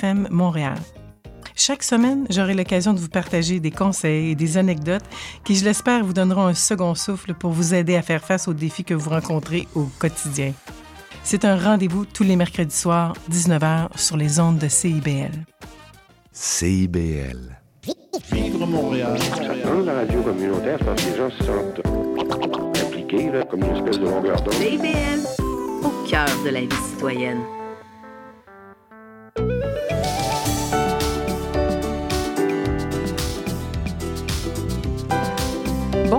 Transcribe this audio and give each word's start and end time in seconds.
FM 0.00 0.28
Montréal. 0.30 0.78
Chaque 1.54 1.82
semaine, 1.82 2.24
j'aurai 2.30 2.54
l'occasion 2.54 2.94
de 2.94 3.00
vous 3.00 3.10
partager 3.10 3.60
des 3.60 3.70
conseils 3.70 4.30
et 4.30 4.34
des 4.34 4.56
anecdotes 4.56 5.04
qui, 5.44 5.54
je 5.54 5.62
l'espère, 5.62 6.02
vous 6.02 6.14
donneront 6.14 6.46
un 6.46 6.54
second 6.54 6.94
souffle 6.94 7.34
pour 7.34 7.50
vous 7.50 7.74
aider 7.74 7.96
à 7.96 8.02
faire 8.02 8.24
face 8.24 8.48
aux 8.48 8.54
défis 8.54 8.82
que 8.82 8.94
vous 8.94 9.10
rencontrez 9.10 9.68
au 9.74 9.90
quotidien. 9.98 10.54
C'est 11.22 11.44
un 11.44 11.54
rendez-vous 11.54 12.06
tous 12.06 12.22
les 12.22 12.36
mercredis 12.36 12.74
soirs, 12.74 13.12
19h, 13.30 13.88
sur 13.96 14.16
les 14.16 14.40
ondes 14.40 14.56
de 14.56 14.68
CIBL. 14.68 15.44
CIBL. 16.32 17.58
Vivre 18.32 18.66
Montréal. 18.66 19.18
Dans 19.62 19.80
la 19.80 19.94
radio 19.96 20.22
communautaire, 20.22 20.78
c'est 20.78 20.86
parce 20.86 21.04
que 21.04 21.10
les 21.10 21.16
gens 21.18 21.30
se 21.30 21.44
sentent 21.44 22.86
impliqués, 22.86 23.30
là, 23.30 23.42
comme 23.44 23.64
une 23.64 23.76
espèce 23.76 23.98
de 23.98 24.06
longueur 24.06 24.40
d'onde. 24.40 24.54
CIBL, 24.54 25.20
au 25.84 26.08
cœur 26.08 26.28
de 26.42 26.48
la 26.48 26.60
vie 26.60 26.82
citoyenne. 26.90 27.59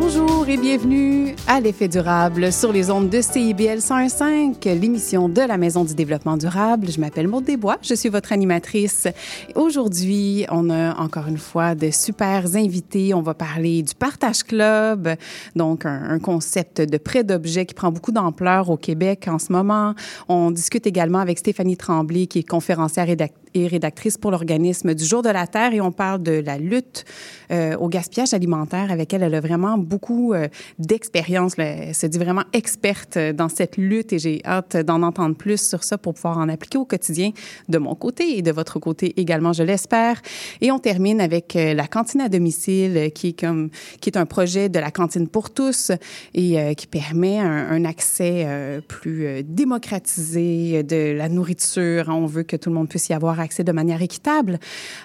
Bonjour 0.03 0.49
et 0.49 0.57
bienvenue 0.57 1.35
à 1.47 1.59
l'effet 1.59 1.87
durable 1.87 2.51
sur 2.51 2.73
les 2.73 2.89
ondes 2.89 3.07
de 3.07 3.21
CIBL 3.21 3.77
101.5, 3.77 4.67
l'émission 4.73 5.29
de 5.29 5.41
la 5.41 5.57
Maison 5.57 5.85
du 5.85 5.93
développement 5.93 6.37
durable. 6.37 6.89
Je 6.89 6.99
m'appelle 6.99 7.27
Maude 7.27 7.43
Desbois, 7.43 7.77
je 7.83 7.93
suis 7.93 8.09
votre 8.09 8.33
animatrice. 8.33 9.07
Aujourd'hui, 9.53 10.47
on 10.49 10.71
a 10.71 10.99
encore 10.99 11.27
une 11.27 11.37
fois 11.37 11.75
de 11.75 11.91
super 11.91 12.55
invités. 12.55 13.13
On 13.13 13.21
va 13.21 13.35
parler 13.35 13.83
du 13.83 13.93
Partage 13.93 14.43
Club, 14.43 15.07
donc 15.55 15.85
un, 15.85 16.09
un 16.09 16.19
concept 16.19 16.81
de 16.81 16.97
prêt 16.97 17.23
d'objets 17.23 17.67
qui 17.67 17.75
prend 17.75 17.91
beaucoup 17.91 18.11
d'ampleur 18.11 18.71
au 18.71 18.77
Québec 18.77 19.27
en 19.29 19.37
ce 19.37 19.53
moment. 19.53 19.93
On 20.27 20.49
discute 20.49 20.87
également 20.87 21.19
avec 21.19 21.37
Stéphanie 21.37 21.77
Tremblay, 21.77 22.25
qui 22.25 22.39
est 22.39 22.49
conférencière 22.49 23.07
et 23.07 23.15
et 23.53 23.67
rédactrice 23.67 24.17
pour 24.17 24.31
l'organisme 24.31 24.93
du 24.93 25.03
Jour 25.03 25.21
de 25.21 25.29
la 25.29 25.47
Terre 25.47 25.73
et 25.73 25.81
on 25.81 25.91
parle 25.91 26.23
de 26.23 26.41
la 26.45 26.57
lutte 26.57 27.05
euh, 27.51 27.75
au 27.77 27.89
gaspillage 27.89 28.33
alimentaire 28.33 28.91
avec 28.91 29.13
elle. 29.13 29.23
Elle 29.23 29.35
a 29.35 29.41
vraiment 29.41 29.77
beaucoup 29.77 30.33
euh, 30.33 30.47
d'expérience. 30.79 31.53
Elle 31.57 31.93
se 31.93 32.07
dit 32.07 32.17
vraiment 32.17 32.43
experte 32.53 33.17
dans 33.17 33.49
cette 33.49 33.77
lutte 33.77 34.13
et 34.13 34.19
j'ai 34.19 34.41
hâte 34.45 34.77
d'en 34.77 35.03
entendre 35.03 35.35
plus 35.35 35.61
sur 35.61 35.83
ça 35.83 35.97
pour 35.97 36.13
pouvoir 36.13 36.37
en 36.37 36.49
appliquer 36.49 36.77
au 36.77 36.85
quotidien 36.85 37.31
de 37.69 37.77
mon 37.77 37.95
côté 37.95 38.37
et 38.37 38.41
de 38.41 38.51
votre 38.51 38.79
côté 38.79 39.19
également, 39.19 39.53
je 39.53 39.63
l'espère. 39.63 40.21
Et 40.61 40.71
on 40.71 40.79
termine 40.79 41.21
avec 41.21 41.55
euh, 41.55 41.73
la 41.73 41.87
cantine 41.87 42.21
à 42.21 42.29
domicile 42.29 43.11
qui 43.13 43.29
est 43.29 43.39
comme 43.39 43.69
qui 43.99 44.09
est 44.09 44.17
un 44.17 44.25
projet 44.25 44.69
de 44.69 44.79
la 44.79 44.91
cantine 44.91 45.27
pour 45.27 45.49
tous 45.49 45.91
et 46.33 46.59
euh, 46.59 46.73
qui 46.73 46.87
permet 46.87 47.39
un, 47.39 47.69
un 47.69 47.85
accès 47.85 48.43
euh, 48.45 48.81
plus 48.81 49.25
euh, 49.25 49.41
démocratisé 49.45 50.83
de 50.83 51.13
la 51.13 51.29
nourriture. 51.29 52.05
On 52.09 52.25
veut 52.25 52.43
que 52.43 52.55
tout 52.55 52.69
le 52.69 52.75
monde 52.75 52.89
puisse 52.89 53.09
y 53.09 53.13
avoir 53.13 53.39
accès 53.41 53.63
de 53.63 53.71
manière 53.71 54.01
équitable. 54.01 54.59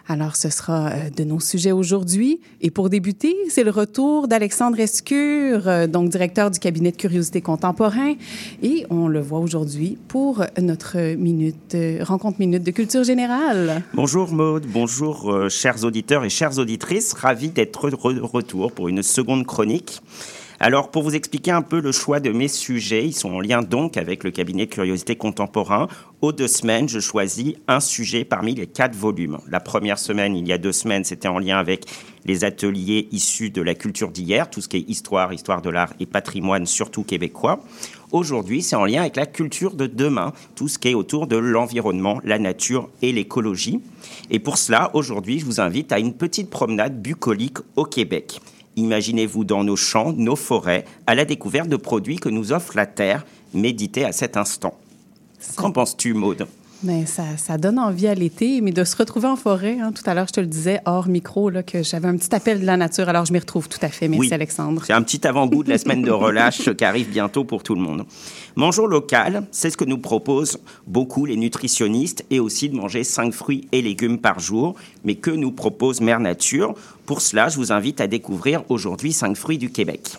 Alors, 0.08 0.36
ce 0.36 0.50
sera 0.50 0.88
euh, 0.88 1.10
de 1.10 1.24
nos 1.24 1.40
sujets 1.40 1.72
aujourd'hui. 1.72 2.40
Et 2.60 2.70
pour 2.70 2.90
débuter, 2.90 3.34
c'est 3.48 3.64
le 3.64 3.70
retour 3.70 4.28
d'Alexandre 4.28 4.78
Escure, 4.80 5.66
euh, 5.66 5.86
donc 5.86 6.10
directeur 6.10 6.50
du 6.50 6.58
cabinet 6.58 6.92
de 6.92 6.96
curiosité 6.96 7.40
contemporain. 7.40 8.14
Et 8.62 8.86
on 8.90 9.08
le 9.08 9.20
voit 9.20 9.40
aujourd'hui 9.40 9.98
pour 10.08 10.44
notre 10.60 11.14
minute, 11.16 11.74
euh, 11.74 11.98
rencontre 12.02 12.38
minute 12.38 12.62
de 12.62 12.70
culture 12.70 13.04
générale. 13.04 13.82
Bonjour 13.94 14.32
Maude, 14.32 14.66
bonjour 14.66 15.48
chers 15.48 15.84
auditeurs 15.84 16.24
et 16.24 16.28
chères 16.28 16.58
auditrices, 16.58 17.12
ravi 17.12 17.48
d'être 17.48 17.90
de 17.90 17.96
retour 17.96 18.72
pour 18.72 18.88
une 18.88 19.02
seconde 19.02 19.46
chronique. 19.46 20.00
Alors, 20.58 20.90
pour 20.90 21.02
vous 21.02 21.14
expliquer 21.14 21.50
un 21.50 21.60
peu 21.60 21.80
le 21.80 21.92
choix 21.92 22.18
de 22.18 22.30
mes 22.30 22.48
sujets, 22.48 23.04
ils 23.04 23.12
sont 23.12 23.34
en 23.34 23.40
lien 23.40 23.60
donc 23.60 23.98
avec 23.98 24.24
le 24.24 24.30
cabinet 24.30 24.66
Curiosité 24.66 25.14
Contemporain. 25.14 25.86
Aux 26.22 26.32
deux 26.32 26.48
semaines, 26.48 26.88
je 26.88 26.98
choisis 26.98 27.54
un 27.68 27.78
sujet 27.78 28.24
parmi 28.24 28.54
les 28.54 28.66
quatre 28.66 28.96
volumes. 28.96 29.36
La 29.50 29.60
première 29.60 29.98
semaine, 29.98 30.34
il 30.34 30.48
y 30.48 30.54
a 30.54 30.58
deux 30.58 30.72
semaines, 30.72 31.04
c'était 31.04 31.28
en 31.28 31.38
lien 31.38 31.58
avec 31.58 31.84
les 32.24 32.44
ateliers 32.44 33.06
issus 33.12 33.50
de 33.50 33.60
la 33.60 33.74
culture 33.74 34.10
d'hier, 34.10 34.48
tout 34.48 34.62
ce 34.62 34.68
qui 34.68 34.78
est 34.78 34.88
histoire, 34.88 35.34
histoire 35.34 35.60
de 35.60 35.68
l'art 35.68 35.92
et 36.00 36.06
patrimoine, 36.06 36.64
surtout 36.64 37.02
québécois. 37.02 37.60
Aujourd'hui, 38.10 38.62
c'est 38.62 38.76
en 38.76 38.86
lien 38.86 39.02
avec 39.02 39.16
la 39.16 39.26
culture 39.26 39.74
de 39.74 39.86
demain, 39.86 40.32
tout 40.54 40.68
ce 40.68 40.78
qui 40.78 40.88
est 40.88 40.94
autour 40.94 41.26
de 41.26 41.36
l'environnement, 41.36 42.18
la 42.24 42.38
nature 42.38 42.88
et 43.02 43.12
l'écologie. 43.12 43.82
Et 44.30 44.38
pour 44.38 44.56
cela, 44.56 44.90
aujourd'hui, 44.94 45.38
je 45.38 45.44
vous 45.44 45.60
invite 45.60 45.92
à 45.92 45.98
une 45.98 46.14
petite 46.14 46.48
promenade 46.48 47.02
bucolique 47.02 47.58
au 47.76 47.84
Québec. 47.84 48.40
Imaginez-vous 48.76 49.44
dans 49.44 49.64
nos 49.64 49.76
champs, 49.76 50.12
nos 50.12 50.36
forêts, 50.36 50.84
à 51.06 51.14
la 51.14 51.24
découverte 51.24 51.68
de 51.68 51.76
produits 51.76 52.16
que 52.16 52.28
nous 52.28 52.52
offre 52.52 52.76
la 52.76 52.86
Terre. 52.86 53.24
Méditez 53.54 54.04
à 54.04 54.12
cet 54.12 54.36
instant. 54.36 54.78
Qu'en 55.56 55.72
penses-tu, 55.72 56.12
Maude? 56.12 56.46
Mais 56.82 57.06
ça, 57.06 57.24
ça 57.38 57.56
donne 57.56 57.78
envie 57.78 58.06
à 58.06 58.14
l'été, 58.14 58.60
mais 58.60 58.70
de 58.70 58.84
se 58.84 58.94
retrouver 58.96 59.26
en 59.26 59.36
forêt. 59.36 59.78
hein. 59.80 59.92
Tout 59.92 60.02
à 60.08 60.12
l'heure, 60.14 60.26
je 60.28 60.34
te 60.34 60.40
le 60.40 60.46
disais 60.46 60.80
hors 60.84 61.08
micro, 61.08 61.48
là, 61.48 61.62
que 61.62 61.82
j'avais 61.82 62.06
un 62.06 62.16
petit 62.16 62.34
appel 62.34 62.60
de 62.60 62.66
la 62.66 62.76
nature. 62.76 63.08
Alors, 63.08 63.24
je 63.24 63.32
m'y 63.32 63.38
retrouve 63.38 63.66
tout 63.68 63.78
à 63.80 63.88
fait. 63.88 64.08
Merci, 64.08 64.28
Oui. 64.28 64.32
Alexandre. 64.34 64.82
C'est 64.86 64.92
un 64.92 65.02
petit 65.02 65.26
avant-goût 65.26 65.64
de 65.64 65.70
la 65.70 65.78
semaine 65.78 66.02
de 66.02 66.10
relâche 66.10 66.70
qui 66.76 66.84
arrive 66.84 67.08
bientôt 67.08 67.44
pour 67.44 67.62
tout 67.62 67.74
le 67.74 67.80
monde. 67.80 68.04
Mangeons 68.56 68.86
local, 68.86 69.46
c'est 69.52 69.70
ce 69.70 69.76
que 69.78 69.86
nous 69.86 69.98
proposent 69.98 70.58
beaucoup 70.86 71.24
les 71.24 71.36
nutritionnistes 71.36 72.24
et 72.30 72.40
aussi 72.40 72.68
de 72.68 72.76
manger 72.76 73.04
5 73.04 73.32
fruits 73.32 73.66
et 73.72 73.80
légumes 73.80 74.18
par 74.18 74.38
jour. 74.38 74.74
Mais 75.02 75.14
que 75.14 75.30
nous 75.30 75.52
propose 75.52 76.02
Mère 76.02 76.20
Nature 76.20 76.74
Pour 77.06 77.22
cela, 77.22 77.48
je 77.48 77.56
vous 77.56 77.72
invite 77.72 78.02
à 78.02 78.06
découvrir 78.06 78.62
aujourd'hui 78.68 79.12
5 79.14 79.34
fruits 79.34 79.58
du 79.58 79.70
Québec. 79.70 80.10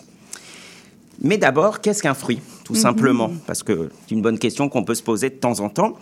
Mais 1.20 1.36
d'abord, 1.38 1.80
qu'est-ce 1.80 2.02
qu'un 2.02 2.14
fruit 2.14 2.40
Tout 2.64 2.76
simplement, 2.76 3.30
parce 3.46 3.62
que 3.64 3.90
c'est 4.08 4.14
une 4.14 4.22
bonne 4.22 4.38
question 4.38 4.68
qu'on 4.68 4.84
peut 4.84 4.94
se 4.94 5.02
poser 5.02 5.30
de 5.30 5.34
temps 5.34 5.58
en 5.60 5.68
temps. 5.68 5.94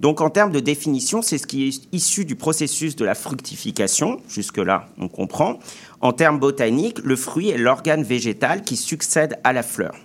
Donc 0.00 0.20
en 0.20 0.30
termes 0.30 0.52
de 0.52 0.60
définition, 0.60 1.22
c'est 1.22 1.38
ce 1.38 1.46
qui 1.46 1.68
est 1.68 1.88
issu 1.92 2.24
du 2.24 2.36
processus 2.36 2.94
de 2.94 3.04
la 3.04 3.14
fructification. 3.14 4.20
Jusque-là, 4.28 4.88
on 4.98 5.08
comprend. 5.08 5.58
En 6.00 6.12
termes 6.12 6.38
botaniques, 6.38 7.00
le 7.02 7.16
fruit 7.16 7.48
est 7.50 7.58
l'organe 7.58 8.04
végétal 8.04 8.62
qui 8.62 8.76
succède 8.76 9.38
à 9.42 9.52
la 9.52 9.62
fleur. 9.64 9.96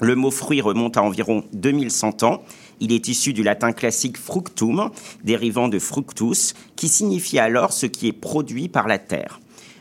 Le 0.00 0.14
mot 0.14 0.30
fruit 0.30 0.60
remonte 0.60 0.96
à 0.96 1.02
environ 1.02 1.44
2100 1.52 2.22
ans. 2.22 2.42
Il 2.80 2.92
est 2.92 3.08
issu 3.08 3.32
du 3.32 3.42
latin 3.42 3.72
classique 3.72 4.18
fructum, 4.18 4.90
dérivant 5.22 5.68
de 5.68 5.78
fructus, 5.78 6.54
qui 6.76 6.88
signifie 6.88 7.38
alors 7.38 7.72
ce 7.72 7.86
qui 7.86 8.08
est 8.08 8.12
produit 8.12 8.68
par 8.68 8.86
la 8.86 8.98
terre. 8.98 9.40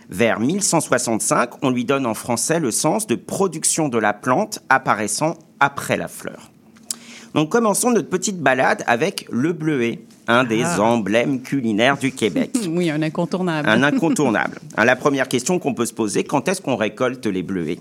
Vers 0.10 0.40
1165, 0.40 1.64
on 1.64 1.70
lui 1.70 1.86
donne 1.86 2.06
en 2.06 2.14
français 2.14 2.60
le 2.60 2.72
sens 2.72 3.08
de 3.08 3.16
production 3.16 3.90
de 3.90 3.98
la 3.98 4.14
plante 4.14 4.60
apparaissant 4.70 5.36
après 5.60 5.98
la 5.98 6.08
fleur. 6.08 6.53
Donc 7.34 7.50
commençons 7.50 7.92
notre 7.92 8.10
petite 8.10 8.40
balade 8.40 8.84
avec 8.88 9.26
le 9.32 9.54
bleuet, 9.54 10.00
un 10.28 10.44
des 10.44 10.64
Ah. 10.64 10.82
emblèmes 10.82 11.42
culinaires 11.42 11.98
du 11.98 12.12
Québec. 12.12 12.52
Oui, 12.70 12.90
un 12.90 13.02
incontournable. 13.02 13.68
Un 13.68 13.84
incontournable. 13.84 14.60
Hein, 14.78 14.86
La 14.86 14.96
première 14.96 15.28
question 15.28 15.58
qu'on 15.60 15.74
peut 15.74 15.86
se 15.86 15.94
poser, 15.94 16.24
quand 16.24 16.48
est-ce 16.48 16.62
qu'on 16.62 16.76
récolte 16.76 17.26
les 17.26 17.44
bleuets? 17.44 17.80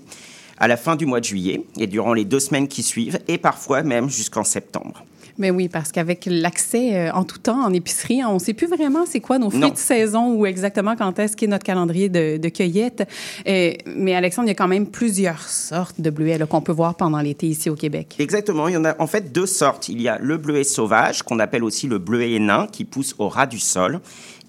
À 0.57 0.67
la 0.67 0.77
fin 0.77 0.95
du 0.95 1.05
mois 1.05 1.19
de 1.19 1.25
juillet 1.25 1.61
et 1.79 1.87
durant 1.87 2.13
les 2.13 2.25
deux 2.25 2.39
semaines 2.39 2.67
qui 2.67 2.83
suivent, 2.83 3.19
et 3.27 3.37
parfois 3.37 3.83
même 3.83 4.09
jusqu'en 4.09 4.43
septembre. 4.43 5.03
Mais 5.37 5.49
oui, 5.49 5.67
parce 5.67 5.91
qu'avec 5.91 6.27
l'accès 6.29 6.95
euh, 6.95 7.11
en 7.13 7.23
tout 7.23 7.39
temps 7.39 7.63
en 7.63 7.73
épicerie, 7.73 8.23
on 8.23 8.35
ne 8.35 8.39
sait 8.39 8.53
plus 8.53 8.67
vraiment 8.67 9.05
c'est 9.05 9.19
quoi 9.19 9.39
nos 9.39 9.49
fruits 9.49 9.61
Non. 9.61 9.69
de 9.69 9.77
saison 9.77 10.33
ou 10.33 10.45
exactement 10.45 10.95
quand 10.95 11.17
est-ce 11.19 11.35
qu'est 11.35 11.47
notre 11.47 11.63
calendrier 11.63 12.09
de, 12.09 12.37
de 12.37 12.49
cueillette. 12.49 13.07
Euh, 13.47 13.73
mais 13.87 14.13
Alexandre, 14.15 14.47
il 14.47 14.51
y 14.51 14.51
a 14.51 14.55
quand 14.55 14.67
même 14.67 14.87
plusieurs 14.87 15.41
sortes 15.41 15.99
de 15.99 16.09
bleuets 16.09 16.39
qu'on 16.47 16.61
peut 16.61 16.71
voir 16.71 16.95
pendant 16.95 17.19
l'été 17.19 17.47
ici 17.47 17.69
au 17.69 17.75
Québec. 17.75 18.15
Exactement, 18.19 18.67
il 18.67 18.73
y 18.75 18.77
en 18.77 18.85
a 18.85 18.95
en 19.01 19.07
fait 19.07 19.31
deux 19.31 19.47
sortes. 19.47 19.89
Il 19.89 20.01
y 20.01 20.07
a 20.07 20.19
le 20.19 20.37
bleuet 20.37 20.63
sauvage, 20.63 21.23
qu'on 21.23 21.39
appelle 21.39 21.63
aussi 21.63 21.87
le 21.87 21.97
bleuet 21.97 22.37
nain, 22.39 22.67
qui 22.71 22.85
pousse 22.85 23.15
au 23.17 23.27
ras 23.27 23.47
du 23.47 23.59
sol, 23.59 24.01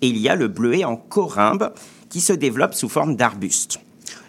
et 0.03 0.09
il 0.09 0.19
y 0.19 0.29
a 0.29 0.35
le 0.35 0.49
bleuet 0.49 0.85
en 0.85 0.97
corymbe, 0.97 1.73
qui 2.11 2.21
se 2.21 2.33
développe 2.33 2.75
sous 2.75 2.89
forme 2.89 3.17
d'arbuste. 3.17 3.81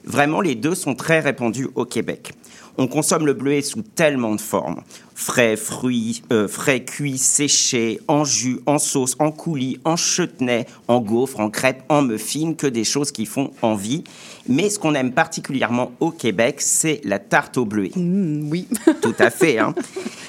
Vraiment, 0.05 0.41
les 0.41 0.55
deux 0.55 0.75
sont 0.75 0.95
très 0.95 1.19
répandus 1.19 1.67
au 1.75 1.85
Québec. 1.85 2.33
On 2.77 2.87
consomme 2.87 3.25
le 3.25 3.33
bleuet 3.33 3.61
sous 3.61 3.81
tellement 3.81 4.35
de 4.35 4.41
formes. 4.41 4.81
Frais, 5.13 5.55
fruits, 5.55 6.23
euh, 6.33 6.47
frais, 6.47 6.83
cuits, 6.83 7.17
séchés, 7.17 8.01
en 8.09 8.25
jus, 8.25 8.59
en 8.65 8.79
sauce, 8.79 9.15
en 9.19 9.31
coulis, 9.31 9.79
en 9.85 9.95
chutney, 9.95 10.65
en 10.89 10.99
gaufres, 10.99 11.39
en 11.39 11.49
crêpes, 11.49 11.83
en 11.87 12.01
muffins, 12.01 12.53
que 12.53 12.67
des 12.67 12.83
choses 12.83 13.11
qui 13.11 13.25
font 13.25 13.51
envie. 13.61 14.03
Mais 14.49 14.69
ce 14.69 14.77
qu'on 14.77 14.93
aime 14.93 15.13
particulièrement 15.13 15.93
au 16.01 16.11
Québec, 16.11 16.57
c'est 16.59 16.99
la 17.05 17.19
tarte 17.19 17.57
au 17.57 17.65
bleuet. 17.65 17.91
Hum, 17.95 18.49
oui. 18.51 18.67
Tout 19.01 19.15
à 19.19 19.29
fait. 19.29 19.57
Hein. 19.57 19.73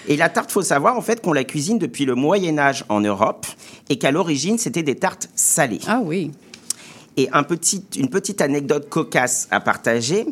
Et 0.06 0.16
la 0.16 0.28
tarte, 0.28 0.52
faut 0.52 0.62
savoir 0.62 0.96
en 0.96 1.02
fait 1.02 1.20
qu'on 1.20 1.32
la 1.32 1.44
cuisine 1.44 1.78
depuis 1.78 2.04
le 2.04 2.14
Moyen 2.14 2.58
Âge 2.58 2.84
en 2.88 3.00
Europe 3.00 3.44
et 3.88 3.98
qu'à 3.98 4.12
l'origine 4.12 4.56
c'était 4.56 4.84
des 4.84 4.94
tartes 4.94 5.28
salées. 5.34 5.80
ah 5.88 6.00
oui. 6.02 6.30
Et 7.18 7.30
un 7.32 7.42
petit, 7.44 7.82
une 7.96 8.10
petite 8.10 8.42
anecdote 8.42 8.90
cocasse 8.90 9.48
à 9.50 9.58
partager, 9.60 10.26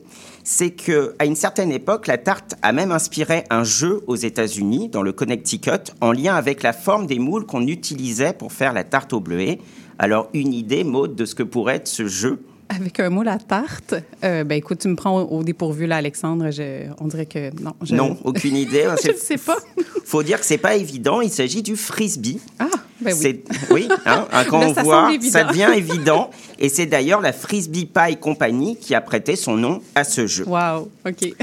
c'est 0.44 0.70
que 0.70 1.14
à 1.18 1.24
une 1.24 1.36
certaine 1.36 1.72
époque, 1.72 2.06
la 2.06 2.18
tarte 2.18 2.54
a 2.60 2.72
même 2.72 2.92
inspiré 2.92 3.44
un 3.50 3.64
jeu 3.64 4.02
aux 4.06 4.14
États-Unis, 4.14 4.90
dans 4.90 5.02
le 5.02 5.12
Connecticut, 5.12 5.90
en 6.02 6.12
lien 6.12 6.36
avec 6.36 6.62
la 6.62 6.74
forme 6.74 7.06
des 7.06 7.18
moules 7.18 7.46
qu'on 7.46 7.66
utilisait 7.66 8.34
pour 8.34 8.52
faire 8.52 8.74
la 8.74 8.84
tarte 8.84 9.14
au 9.14 9.20
bleuet. 9.20 9.58
Alors, 9.98 10.28
une 10.34 10.52
idée, 10.52 10.84
Maude, 10.84 11.14
de 11.16 11.24
ce 11.24 11.34
que 11.34 11.42
pourrait 11.42 11.76
être 11.76 11.88
ce 11.88 12.06
jeu? 12.06 12.40
Avec 12.76 12.98
un 13.00 13.10
moule 13.10 13.28
à 13.28 13.38
tarte, 13.38 13.94
euh, 14.24 14.42
ben 14.44 14.56
écoute, 14.56 14.78
tu 14.80 14.88
me 14.88 14.96
prends 14.96 15.20
au, 15.20 15.38
au 15.38 15.42
dépourvu 15.44 15.86
là, 15.86 15.96
Alexandre. 15.96 16.50
Je- 16.50 16.86
on 17.00 17.06
dirait 17.06 17.26
que 17.26 17.50
non. 17.62 17.72
Je, 17.82 17.94
Non, 17.94 18.16
aucune 18.24 18.56
idée. 18.56 18.86
je 19.04 19.10
ne 19.12 19.16
sais 19.16 19.36
pas. 19.38 19.56
Faut 20.04 20.22
dire 20.22 20.40
que 20.40 20.46
c'est 20.46 20.58
pas 20.58 20.74
évident. 20.76 21.20
Il 21.20 21.30
s'agit 21.30 21.62
du 21.62 21.76
frisbee. 21.76 22.40
Ah, 22.58 22.66
Ben 23.00 23.12
oui. 23.14 23.18
C'est- 23.20 23.72
oui, 23.72 23.88
hein, 24.06 24.26
hein, 24.32 24.44
quand 24.48 24.58
Là, 24.60 24.68
on 24.70 24.74
ça 24.74 24.82
voit, 24.82 25.10
ça 25.30 25.44
devient 25.44 25.70
évident. 25.76 26.30
Et 26.58 26.68
c'est 26.68 26.86
d'ailleurs 26.86 27.20
la 27.20 27.32
Frisbee 27.32 27.86
Pie 27.86 28.16
Company 28.16 28.76
qui 28.76 28.94
a 28.94 29.00
prêté 29.00 29.36
son 29.36 29.56
nom 29.56 29.80
à 29.94 30.04
ce 30.04 30.26
jeu. 30.26 30.44
Wow, 30.46 30.90
OK. 31.06 31.34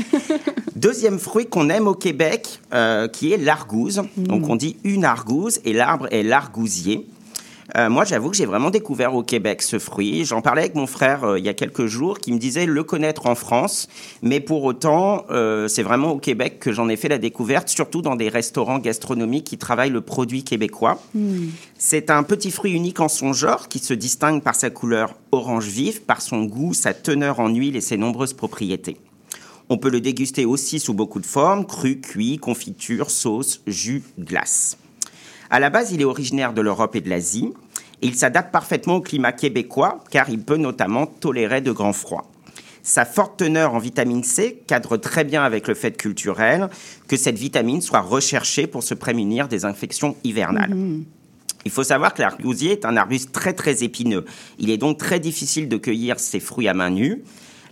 Deuxième 0.76 1.20
fruit 1.20 1.46
qu'on 1.48 1.70
aime 1.70 1.88
au 1.88 1.94
Québec, 1.96 2.60
euh, 2.74 3.08
qui 3.08 3.32
est 3.34 3.38
l'argouze. 3.38 4.02
Mm. 4.18 4.24
Donc 4.24 4.50
on 4.50 4.56
dit 4.56 4.78
une 4.84 5.06
argouze 5.06 5.60
et 5.66 5.74
l'arbre 5.74 6.08
est 6.12 6.24
l'argousier. 6.24 7.06
Euh, 7.78 7.90
moi, 7.90 8.04
j'avoue 8.04 8.30
que 8.30 8.36
j'ai 8.36 8.46
vraiment 8.46 8.70
découvert 8.70 9.16
au 9.16 9.24
Québec 9.24 9.62
ce 9.62 9.80
fruit. 9.80 10.26
J'en 10.26 10.42
parlais 10.42 10.64
avec 10.64 10.76
mon 10.76 10.88
frère 10.88 11.24
euh, 11.24 11.40
il 11.40 11.46
y 11.46 11.50
a 11.50 11.54
quelques 11.54 11.86
jours, 11.86 12.20
qui 12.20 12.34
me 12.34 12.38
disait 12.38 12.66
le 12.66 12.84
connaître 12.84 13.28
en 13.28 13.36
France, 13.36 13.88
mais 14.22 14.40
pour 14.40 14.64
autant, 14.64 15.26
euh, 15.30 15.68
c'est 15.68 15.84
vraiment 15.84 16.12
au 16.12 16.18
Québec 16.18 16.60
que 16.60 16.72
j'en 16.72 16.90
ai 16.90 16.98
fait 16.98 17.08
la 17.08 17.18
découverte, 17.18 17.70
surtout 17.70 18.02
dans 18.02 18.16
des 18.16 18.30
restaurants 18.30 18.80
gastronomiques 18.80 19.46
qui 19.46 19.58
travaillent 19.58 19.92
le 19.92 20.02
produit 20.02 20.44
québécois. 20.44 21.02
C'est 21.78 22.10
un 22.10 22.24
petit 22.24 22.52
fruit 22.52 22.74
unique 22.74 23.00
en 23.00 23.08
son 23.08 23.34
genre, 23.34 23.68
qui 23.70 23.80
se 23.80 23.94
distingue 23.94 24.42
par 24.42 24.56
sa 24.56 24.70
couleur 24.70 25.16
orange 25.32 25.68
vif, 25.68 26.02
par 26.02 26.22
son 26.22 26.44
goût, 26.44 26.74
sa 26.74 26.94
teneur 26.94 27.40
en 27.40 27.48
huile 27.50 27.76
et 27.76 27.82
ses 27.82 27.98
nombreuses 27.98 28.34
propriétés. 28.34 28.98
On 29.70 29.78
peut 29.78 29.90
le 29.90 30.02
déguster 30.02 30.46
aussi 30.46 30.80
sous 30.80 30.94
beaucoup 30.94 31.22
de 31.22 31.26
formes, 31.26 31.66
cru, 31.66 32.02
cuit, 32.02 32.38
confiture, 32.38 33.10
sauce, 33.10 33.62
jus, 33.68 34.04
glace. 34.20 34.78
À 35.52 35.60
la 35.60 35.70
base, 35.70 35.92
il 35.92 36.00
est 36.00 36.06
originaire 36.06 36.54
de 36.54 36.62
l'Europe 36.62 36.96
et 36.96 37.02
de 37.02 37.10
l'Asie, 37.10 37.52
et 38.02 38.08
il 38.08 38.16
s'adapte 38.16 38.54
parfaitement 38.54 38.96
au 38.96 39.02
climat 39.02 39.34
québécois, 39.34 40.02
car 40.10 40.30
il 40.30 40.40
peut 40.40 40.56
notamment 40.56 41.06
tolérer 41.06 41.60
de 41.60 41.74
grands 41.74 41.92
froids. 41.92 42.32
Sa 42.84 43.04
forte 43.04 43.38
teneur 43.38 43.76
en 43.76 43.78
vitamine 43.78 44.24
C 44.24 44.64
cadre 44.66 44.96
très 44.96 45.26
bien 45.26 45.44
avec 45.44 45.68
le 45.68 45.74
fait 45.74 45.98
culturel 45.98 46.70
que 47.10 47.18
cette 47.18 47.38
vitamine 47.38 47.82
soit 47.82 48.00
recherchée 48.00 48.66
pour 48.66 48.82
se 48.82 48.94
prémunir 48.94 49.50
des 49.50 49.66
infections 49.66 50.16
hivernales. 50.24 50.74
Il 51.66 51.70
faut 51.70 51.84
savoir 51.84 52.14
que 52.14 52.22
l'argousier 52.22 52.72
est 52.72 52.86
un 52.86 52.96
arbuste 52.96 53.34
très 53.34 53.54
très 53.54 53.84
épineux. 53.84 54.26
Il 54.58 54.70
est 54.72 54.78
donc 54.78 54.98
très 54.98 55.20
difficile 55.20 55.68
de 55.68 55.78
cueillir 55.78 56.18
ses 56.20 56.40
fruits 56.40 56.70
à 56.70 56.74
main 56.74 56.90
nue. 56.90 57.24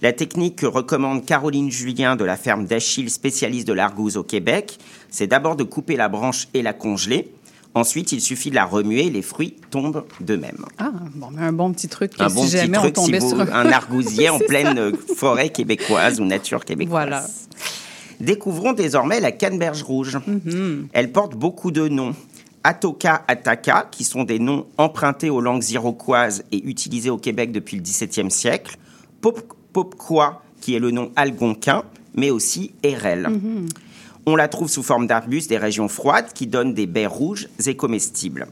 La 0.01 0.13
technique 0.13 0.57
que 0.57 0.65
recommande 0.65 1.25
Caroline 1.25 1.71
Julien 1.71 2.15
de 2.15 2.23
la 2.23 2.37
ferme 2.37 2.65
d'Achille, 2.65 3.09
spécialiste 3.09 3.67
de 3.67 3.73
l'argouze 3.73 4.15
au 4.15 4.23
Québec, 4.23 4.77
c'est 5.09 5.27
d'abord 5.27 5.55
de 5.55 5.63
couper 5.63 5.95
la 5.95 6.07
branche 6.07 6.47
et 6.53 6.61
la 6.61 6.73
congeler. 6.73 7.33
Ensuite, 7.75 8.11
il 8.11 8.21
suffit 8.21 8.49
de 8.49 8.55
la 8.55 8.65
remuer 8.65 9.09
les 9.09 9.21
fruits 9.21 9.55
tombent 9.69 10.03
d'eux-mêmes. 10.19 10.65
Ah, 10.79 10.91
bon, 11.15 11.29
mais 11.31 11.43
un 11.43 11.53
bon 11.53 11.71
petit 11.71 11.87
truc 11.87 12.13
Un 12.17 12.27
si 12.29 12.35
bon 12.35 12.41
petit 12.43 12.71
truc 12.71 12.97
si 12.97 13.11
vous, 13.11 13.29
sur 13.29 13.41
un 13.41 13.65
argousier 13.71 14.29
en 14.29 14.39
pleine 14.39 14.91
forêt 15.15 15.49
québécoise 15.49 16.19
ou 16.19 16.25
nature 16.25 16.65
québécoise. 16.65 16.89
Voilà. 16.89 17.25
Découvrons 18.19 18.73
désormais 18.73 19.19
la 19.19 19.31
canneberge 19.31 19.83
rouge. 19.83 20.17
Mm-hmm. 20.17 20.87
Elle 20.93 21.11
porte 21.11 21.35
beaucoup 21.35 21.71
de 21.71 21.87
noms. 21.87 22.15
Atoka, 22.63 23.23
Ataka, 23.27 23.87
qui 23.89 24.03
sont 24.03 24.23
des 24.23 24.39
noms 24.39 24.65
empruntés 24.77 25.29
aux 25.29 25.39
langues 25.39 25.69
iroquoises 25.69 26.43
et 26.51 26.67
utilisés 26.67 27.09
au 27.09 27.17
Québec 27.17 27.51
depuis 27.51 27.77
le 27.77 27.83
XVIIe 27.83 28.31
siècle. 28.31 28.77
Pop- 29.21 29.55
qui 30.59 30.75
est 30.75 30.79
le 30.79 30.91
nom 30.91 31.11
algonquin, 31.15 31.83
mais 32.15 32.31
aussi 32.31 32.71
Erel. 32.83 33.27
Mm-hmm. 33.27 33.69
On 34.25 34.35
la 34.35 34.47
trouve 34.47 34.69
sous 34.69 34.83
forme 34.83 35.07
d'arbustes 35.07 35.49
des 35.49 35.57
régions 35.57 35.87
froides 35.87 36.33
qui 36.33 36.47
donnent 36.47 36.73
des 36.73 36.87
baies 36.87 37.05
rouges 37.05 37.47
et 37.65 37.75
comestibles. 37.75 38.47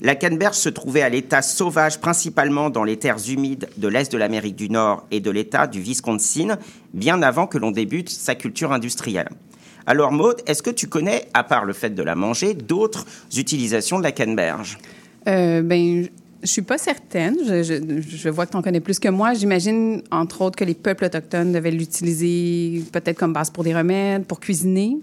La 0.00 0.14
canneberge 0.14 0.54
se 0.54 0.68
trouvait 0.68 1.02
à 1.02 1.08
l'état 1.08 1.42
sauvage 1.42 2.00
principalement 2.00 2.70
dans 2.70 2.84
les 2.84 2.98
terres 2.98 3.28
humides 3.28 3.68
de 3.76 3.88
l'est 3.88 4.12
de 4.12 4.18
l'Amérique 4.18 4.54
du 4.54 4.70
Nord 4.70 5.04
et 5.10 5.18
de 5.20 5.30
l'état 5.30 5.66
du 5.66 5.80
Wisconsin, 5.80 6.56
bien 6.94 7.20
avant 7.22 7.48
que 7.48 7.58
l'on 7.58 7.72
débute 7.72 8.08
sa 8.08 8.36
culture 8.36 8.72
industrielle. 8.72 9.28
Alors 9.86 10.12
Maude, 10.12 10.42
est-ce 10.46 10.62
que 10.62 10.70
tu 10.70 10.86
connais, 10.86 11.28
à 11.34 11.42
part 11.42 11.64
le 11.64 11.72
fait 11.72 11.90
de 11.90 12.02
la 12.02 12.14
manger, 12.14 12.54
d'autres 12.54 13.06
utilisations 13.36 13.98
de 13.98 14.04
la 14.04 14.12
canneberge? 14.12 14.78
Euh, 15.26 15.62
ben, 15.62 16.06
je- 16.42 16.46
suis 16.48 16.62
pas 16.62 16.78
certaine. 16.78 17.36
Je, 17.46 17.62
je- 17.62 18.00
je 18.16 18.28
vois 18.28 18.46
que 18.46 18.52
tu 18.52 18.56
en 18.56 18.62
connais 18.62 18.80
plus 18.80 18.98
que 18.98 19.08
moi. 19.08 19.34
J'imagine, 19.34 20.02
entre 20.10 20.42
autres, 20.42 20.56
que 20.56 20.64
les 20.64 20.74
peuples 20.74 21.04
autochtones 21.04 21.52
devaient 21.52 21.70
l'utiliser 21.70 22.82
peut-être 22.92 23.18
comme 23.18 23.32
base 23.32 23.50
pour 23.50 23.64
des 23.64 23.74
remèdes, 23.74 24.24
pour 24.26 24.40
cuisiner. 24.40 24.96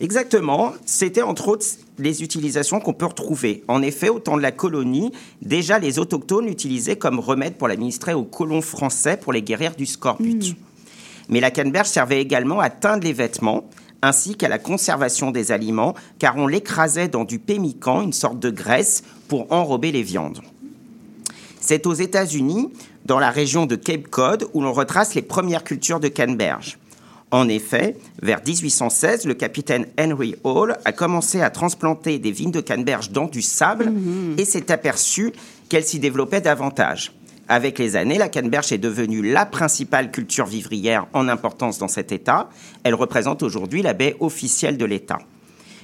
Exactement, 0.00 0.72
c'était 0.84 1.22
entre 1.22 1.46
autres 1.48 1.66
les 1.98 2.24
utilisations 2.24 2.80
qu'on 2.80 2.92
peut 2.92 3.06
retrouver. 3.06 3.62
En 3.68 3.82
effet, 3.82 4.08
au 4.08 4.18
temps 4.18 4.36
de 4.36 4.42
la 4.42 4.50
colonie, 4.50 5.12
déjà 5.42 5.78
les 5.78 6.00
autochtones 6.00 6.46
l'utilisaient 6.46 6.96
comme 6.96 7.20
remède 7.20 7.54
pour 7.54 7.68
l'administrer 7.68 8.12
aux 8.14 8.24
colons 8.24 8.62
français 8.62 9.16
pour 9.16 9.32
les 9.32 9.42
guérir 9.42 9.76
du 9.76 9.86
scorbut. 9.86 10.56
Mais 11.28 11.38
la 11.38 11.52
canneberge 11.52 11.86
servait 11.86 12.20
également 12.20 12.58
à 12.58 12.68
teindre 12.68 13.04
les 13.04 13.12
vêtements 13.12 13.64
ainsi 14.04 14.34
qu'à 14.34 14.48
la 14.48 14.58
conservation 14.58 15.30
des 15.30 15.52
aliments, 15.52 15.94
car 16.18 16.36
on 16.36 16.48
l'écrasait 16.48 17.06
dans 17.06 17.22
du 17.22 17.38
pémican, 17.38 18.02
une 18.02 18.12
sorte 18.12 18.40
de 18.40 18.50
graisse, 18.50 19.04
pour 19.28 19.52
enrober 19.52 19.92
les 19.92 20.02
viandes. 20.02 20.40
C'est 21.62 21.86
aux 21.86 21.94
États-Unis, 21.94 22.72
dans 23.06 23.20
la 23.20 23.30
région 23.30 23.66
de 23.66 23.76
Cape 23.76 24.08
Cod, 24.08 24.48
où 24.52 24.60
l'on 24.60 24.72
retrace 24.72 25.14
les 25.14 25.22
premières 25.22 25.62
cultures 25.62 26.00
de 26.00 26.08
canneberge. 26.08 26.76
En 27.30 27.48
effet, 27.48 27.96
vers 28.20 28.40
1816, 28.44 29.26
le 29.26 29.34
capitaine 29.34 29.86
Henry 29.98 30.34
Hall 30.42 30.76
a 30.84 30.92
commencé 30.92 31.40
à 31.40 31.50
transplanter 31.50 32.18
des 32.18 32.32
vignes 32.32 32.50
de 32.50 32.60
canneberge 32.60 33.10
dans 33.10 33.26
du 33.26 33.40
sable 33.42 33.92
et 34.36 34.44
s'est 34.44 34.70
aperçu 34.72 35.32
qu'elles 35.68 35.84
s'y 35.84 36.00
développaient 36.00 36.42
davantage. 36.42 37.12
Avec 37.48 37.78
les 37.78 37.96
années, 37.96 38.18
la 38.18 38.28
canneberge 38.28 38.72
est 38.72 38.78
devenue 38.78 39.22
la 39.22 39.46
principale 39.46 40.10
culture 40.10 40.46
vivrière 40.46 41.06
en 41.12 41.28
importance 41.28 41.78
dans 41.78 41.88
cet 41.88 42.10
État. 42.10 42.50
Elle 42.82 42.94
représente 42.94 43.42
aujourd'hui 43.42 43.82
la 43.82 43.94
baie 43.94 44.16
officielle 44.20 44.76
de 44.76 44.84
l'État. 44.84 45.18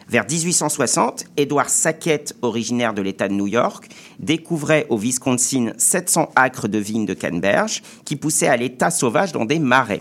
Vers 0.08 0.25
1860, 0.26 1.26
Edward 1.37 1.69
Sackett, 1.69 2.34
originaire 2.40 2.94
de 2.94 3.02
l'État 3.02 3.28
de 3.28 3.34
New 3.34 3.46
York, 3.46 3.90
découvrait 4.19 4.87
au 4.88 4.96
Wisconsin 4.96 5.72
700 5.76 6.31
acres 6.34 6.66
de 6.66 6.78
vignes 6.78 7.05
de 7.05 7.12
canneberge 7.12 7.82
qui 8.06 8.16
poussaient 8.16 8.49
à 8.49 8.56
l'état 8.56 8.90
sauvage 8.90 9.32
dans 9.32 9.44
des 9.44 9.58
marais. 9.58 10.00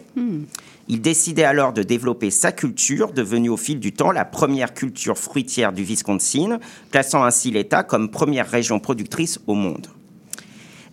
Il 0.87 1.01
décidait 1.01 1.43
alors 1.43 1.73
de 1.73 1.83
développer 1.83 2.31
sa 2.31 2.53
culture, 2.53 3.11
devenue 3.11 3.49
au 3.49 3.57
fil 3.57 3.81
du 3.81 3.91
temps 3.91 4.13
la 4.13 4.23
première 4.23 4.73
culture 4.73 5.17
fruitière 5.17 5.73
du 5.73 5.83
Wisconsin, 5.83 6.59
plaçant 6.89 7.25
ainsi 7.25 7.51
l'État 7.51 7.83
comme 7.83 8.09
première 8.09 8.49
région 8.49 8.79
productrice 8.79 9.41
au 9.45 9.55
monde. 9.55 9.87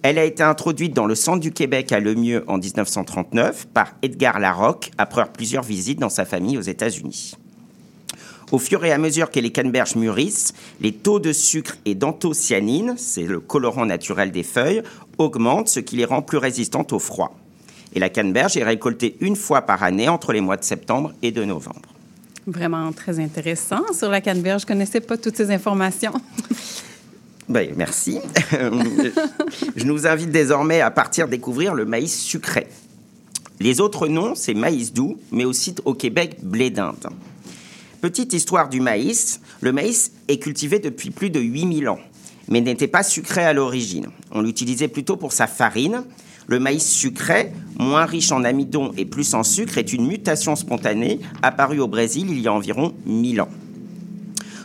Elle 0.02 0.18
a 0.18 0.24
été 0.24 0.42
introduite 0.42 0.92
dans 0.92 1.06
le 1.06 1.14
centre 1.14 1.38
du 1.38 1.52
Québec 1.52 1.92
à 1.92 2.00
Lemieux 2.00 2.42
en 2.48 2.58
1939 2.58 3.68
par 3.72 3.94
Edgar 4.02 4.40
Larocque 4.40 4.90
après 4.98 5.24
plusieurs 5.32 5.62
visites 5.62 6.00
dans 6.00 6.10
sa 6.10 6.24
famille 6.24 6.58
aux 6.58 6.62
États-Unis. 6.62 7.36
Au 8.52 8.58
fur 8.58 8.84
et 8.84 8.92
à 8.92 8.98
mesure 8.98 9.30
que 9.30 9.40
les 9.40 9.50
canneberges 9.50 9.96
mûrissent, 9.96 10.54
les 10.80 10.92
taux 10.92 11.18
de 11.18 11.32
sucre 11.32 11.76
et 11.84 11.94
d'anthocyanine, 11.94 12.94
c'est 12.96 13.24
le 13.24 13.40
colorant 13.40 13.86
naturel 13.86 14.30
des 14.32 14.42
feuilles, 14.42 14.82
augmentent, 15.18 15.68
ce 15.68 15.80
qui 15.80 15.96
les 15.96 16.04
rend 16.04 16.22
plus 16.22 16.38
résistantes 16.38 16.92
au 16.92 16.98
froid. 16.98 17.36
Et 17.94 18.00
la 18.00 18.08
canneberge 18.08 18.56
est 18.56 18.64
récoltée 18.64 19.16
une 19.20 19.36
fois 19.36 19.62
par 19.62 19.82
année 19.82 20.08
entre 20.08 20.32
les 20.32 20.40
mois 20.40 20.56
de 20.56 20.64
septembre 20.64 21.12
et 21.22 21.30
de 21.30 21.44
novembre. 21.44 21.94
Vraiment 22.46 22.92
très 22.92 23.20
intéressant 23.20 23.82
sur 23.92 24.10
la 24.10 24.20
canneberge. 24.20 24.62
Je 24.62 24.66
connaissais 24.66 25.00
pas 25.00 25.16
toutes 25.16 25.36
ces 25.36 25.50
informations. 25.50 26.12
Ben, 27.46 27.74
merci. 27.76 28.20
Je 29.76 29.84
nous 29.84 30.06
invite 30.06 30.30
désormais 30.30 30.80
à 30.80 30.90
partir 30.90 31.28
découvrir 31.28 31.74
le 31.74 31.84
maïs 31.84 32.18
sucré. 32.22 32.66
Les 33.60 33.82
autres 33.82 34.08
noms, 34.08 34.34
c'est 34.34 34.54
maïs 34.54 34.94
doux, 34.94 35.18
mais 35.30 35.44
aussi 35.44 35.74
au 35.84 35.92
Québec, 35.92 36.38
blé 36.42 36.70
d'Inde. 36.70 37.06
Petite 38.04 38.34
histoire 38.34 38.68
du 38.68 38.82
maïs, 38.82 39.40
le 39.62 39.72
maïs 39.72 40.12
est 40.28 40.36
cultivé 40.36 40.78
depuis 40.78 41.10
plus 41.10 41.30
de 41.30 41.40
8000 41.40 41.88
ans, 41.88 41.98
mais 42.48 42.60
n'était 42.60 42.86
pas 42.86 43.02
sucré 43.02 43.42
à 43.42 43.54
l'origine. 43.54 44.08
On 44.30 44.42
l'utilisait 44.42 44.88
plutôt 44.88 45.16
pour 45.16 45.32
sa 45.32 45.46
farine. 45.46 46.04
Le 46.46 46.60
maïs 46.60 46.86
sucré, 46.86 47.50
moins 47.78 48.04
riche 48.04 48.30
en 48.30 48.44
amidon 48.44 48.92
et 48.98 49.06
plus 49.06 49.32
en 49.32 49.42
sucre, 49.42 49.78
est 49.78 49.94
une 49.94 50.06
mutation 50.06 50.54
spontanée 50.54 51.18
apparue 51.40 51.80
au 51.80 51.88
Brésil 51.88 52.26
il 52.28 52.40
y 52.40 52.46
a 52.46 52.52
environ 52.52 52.92
1000 53.06 53.40
ans. 53.40 53.48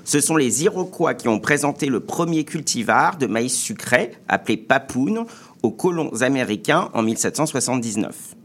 Ce 0.04 0.20
sont 0.20 0.36
les 0.36 0.66
Iroquois 0.66 1.14
qui 1.14 1.30
ont 1.30 1.40
présenté 1.40 1.86
le 1.86 2.02
premier 2.02 2.44
cultivar 2.44 3.18
de 3.18 3.26
maïs 3.26 3.58
sucré, 3.58 4.12
appelé 4.28 4.58
papoun, 4.58 5.24
aux 5.64 5.72
colons 5.72 6.12
américains 6.24 6.90
en 6.94 7.04
1779. 7.04 8.36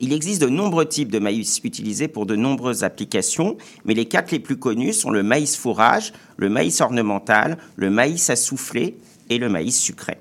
Il 0.00 0.12
existe 0.12 0.40
de 0.40 0.48
nombreux 0.48 0.86
types 0.86 1.10
de 1.10 1.18
maïs 1.18 1.60
utilisés 1.64 2.06
pour 2.06 2.24
de 2.24 2.36
nombreuses 2.36 2.84
applications, 2.84 3.56
mais 3.84 3.94
les 3.94 4.06
quatre 4.06 4.30
les 4.30 4.38
plus 4.38 4.56
connus 4.56 4.92
sont 4.92 5.10
le 5.10 5.24
maïs 5.24 5.56
fourrage, 5.56 6.12
le 6.36 6.48
maïs 6.48 6.80
ornemental, 6.80 7.58
le 7.74 7.90
maïs 7.90 8.30
à 8.30 8.36
souffler 8.36 8.96
et 9.28 9.38
le 9.38 9.48
maïs 9.48 9.76
sucré. 9.76 10.18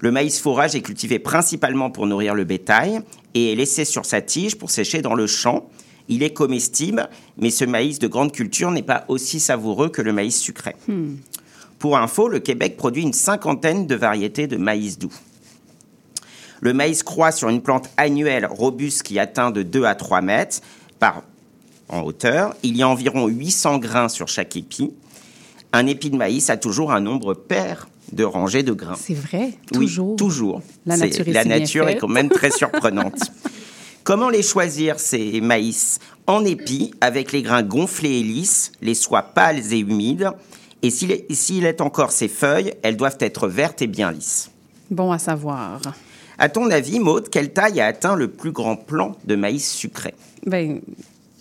Le 0.00 0.10
maïs 0.10 0.40
fourrage 0.40 0.74
est 0.74 0.80
cultivé 0.80 1.20
principalement 1.20 1.90
pour 1.90 2.06
nourrir 2.06 2.34
le 2.34 2.44
bétail 2.44 3.00
et 3.34 3.52
est 3.52 3.54
laissé 3.54 3.84
sur 3.84 4.04
sa 4.04 4.20
tige 4.20 4.56
pour 4.56 4.70
sécher 4.70 5.02
dans 5.02 5.14
le 5.14 5.26
champ. 5.26 5.70
Il 6.08 6.22
est 6.22 6.32
comestible, 6.32 7.08
mais 7.38 7.50
ce 7.50 7.64
maïs 7.64 7.98
de 7.98 8.08
grande 8.08 8.32
culture 8.32 8.72
n'est 8.72 8.82
pas 8.82 9.04
aussi 9.08 9.38
savoureux 9.40 9.88
que 9.88 10.02
le 10.02 10.12
maïs 10.12 10.38
sucré. 10.38 10.74
Pour 11.78 11.96
info, 11.96 12.28
le 12.28 12.40
Québec 12.40 12.76
produit 12.76 13.02
une 13.02 13.12
cinquantaine 13.12 13.86
de 13.86 13.94
variétés 13.94 14.46
de 14.48 14.56
maïs 14.56 14.98
doux. 14.98 15.12
Le 16.60 16.72
maïs 16.72 17.02
croît 17.02 17.32
sur 17.32 17.48
une 17.48 17.60
plante 17.60 17.88
annuelle 17.96 18.46
robuste 18.46 19.02
qui 19.02 19.18
atteint 19.18 19.50
de 19.50 19.62
2 19.62 19.84
à 19.84 19.94
3 19.94 20.20
mètres 20.20 20.60
par, 20.98 21.22
en 21.88 22.00
hauteur. 22.00 22.54
Il 22.62 22.76
y 22.76 22.82
a 22.82 22.88
environ 22.88 23.26
800 23.26 23.78
grains 23.78 24.08
sur 24.08 24.28
chaque 24.28 24.56
épi. 24.56 24.92
Un 25.72 25.86
épi 25.86 26.10
de 26.10 26.16
maïs 26.16 26.48
a 26.50 26.56
toujours 26.56 26.92
un 26.92 27.00
nombre 27.00 27.34
pair 27.34 27.88
de 28.12 28.24
rangées 28.24 28.62
de 28.62 28.72
grains. 28.72 28.96
C'est 28.98 29.14
vrai, 29.14 29.52
Oui, 29.74 29.94
toujours. 30.16 30.62
La 30.86 30.96
nature 30.96 31.28
est 31.28 31.32
la 31.32 31.44
nature 31.44 31.86
quand 32.00 32.08
même 32.08 32.28
très 32.28 32.50
surprenante. 32.50 33.20
Comment 34.04 34.30
les 34.30 34.42
choisir, 34.42 35.00
ces 35.00 35.40
maïs 35.40 35.98
En 36.28 36.44
épi, 36.44 36.92
avec 37.00 37.32
les 37.32 37.42
grains 37.42 37.64
gonflés 37.64 38.20
et 38.20 38.22
lisses, 38.22 38.70
les 38.80 38.94
soies 38.94 39.22
pâles 39.22 39.72
et 39.72 39.80
humides? 39.80 40.30
Et 40.82 40.90
s'il 40.90 41.10
est, 41.10 41.26
s'il 41.34 41.66
est 41.66 41.80
encore 41.80 42.12
ses 42.12 42.28
feuilles, 42.28 42.72
elles 42.84 42.96
doivent 42.96 43.16
être 43.18 43.48
vertes 43.48 43.82
et 43.82 43.88
bien 43.88 44.12
lisses. 44.12 44.50
Bon 44.90 45.10
à 45.10 45.18
savoir. 45.18 45.80
À 46.38 46.48
ton 46.48 46.70
avis, 46.70 46.98
Maude, 47.00 47.28
quelle 47.30 47.52
taille 47.52 47.80
a 47.80 47.86
atteint 47.86 48.14
le 48.16 48.28
plus 48.28 48.52
grand 48.52 48.76
plant 48.76 49.12
de 49.24 49.36
maïs 49.36 49.70
sucré? 49.70 50.14
Ben, 50.44 50.80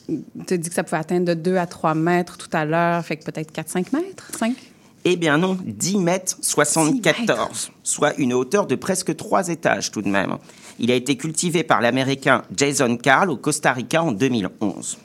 tu 0.07 0.53
as 0.53 0.57
dit 0.57 0.69
que 0.69 0.75
ça 0.75 0.83
pouvait 0.83 0.97
atteindre 1.01 1.25
de 1.25 1.33
2 1.33 1.57
à 1.57 1.65
3 1.65 1.95
mètres 1.95 2.37
tout 2.37 2.49
à 2.53 2.63
l'heure, 2.65 3.03
fait 3.05 3.17
que 3.17 3.25
peut-être 3.25 3.53
4-5 3.53 3.87
mètres? 3.93 4.31
5? 4.39 4.53
Eh 5.07 5.17
bien 5.17 5.37
non, 5.37 5.57
10 5.63 5.97
mètres 5.97 6.37
74, 6.41 7.71
soit 7.83 8.15
une 8.17 8.33
hauteur 8.33 8.65
de 8.65 8.75
presque 8.75 9.15
3 9.15 9.49
étages 9.49 9.91
tout 9.91 10.01
de 10.01 10.09
même. 10.09 10.37
Il 10.79 10.89
a 10.91 10.95
été 10.95 11.15
cultivé 11.15 11.63
par 11.63 11.81
l'Américain 11.81 12.41
Jason 12.55 12.97
Carl 12.97 13.29
au 13.29 13.37
Costa 13.37 13.71
Rica 13.73 14.01
en 14.03 14.11
2011. 14.11 14.97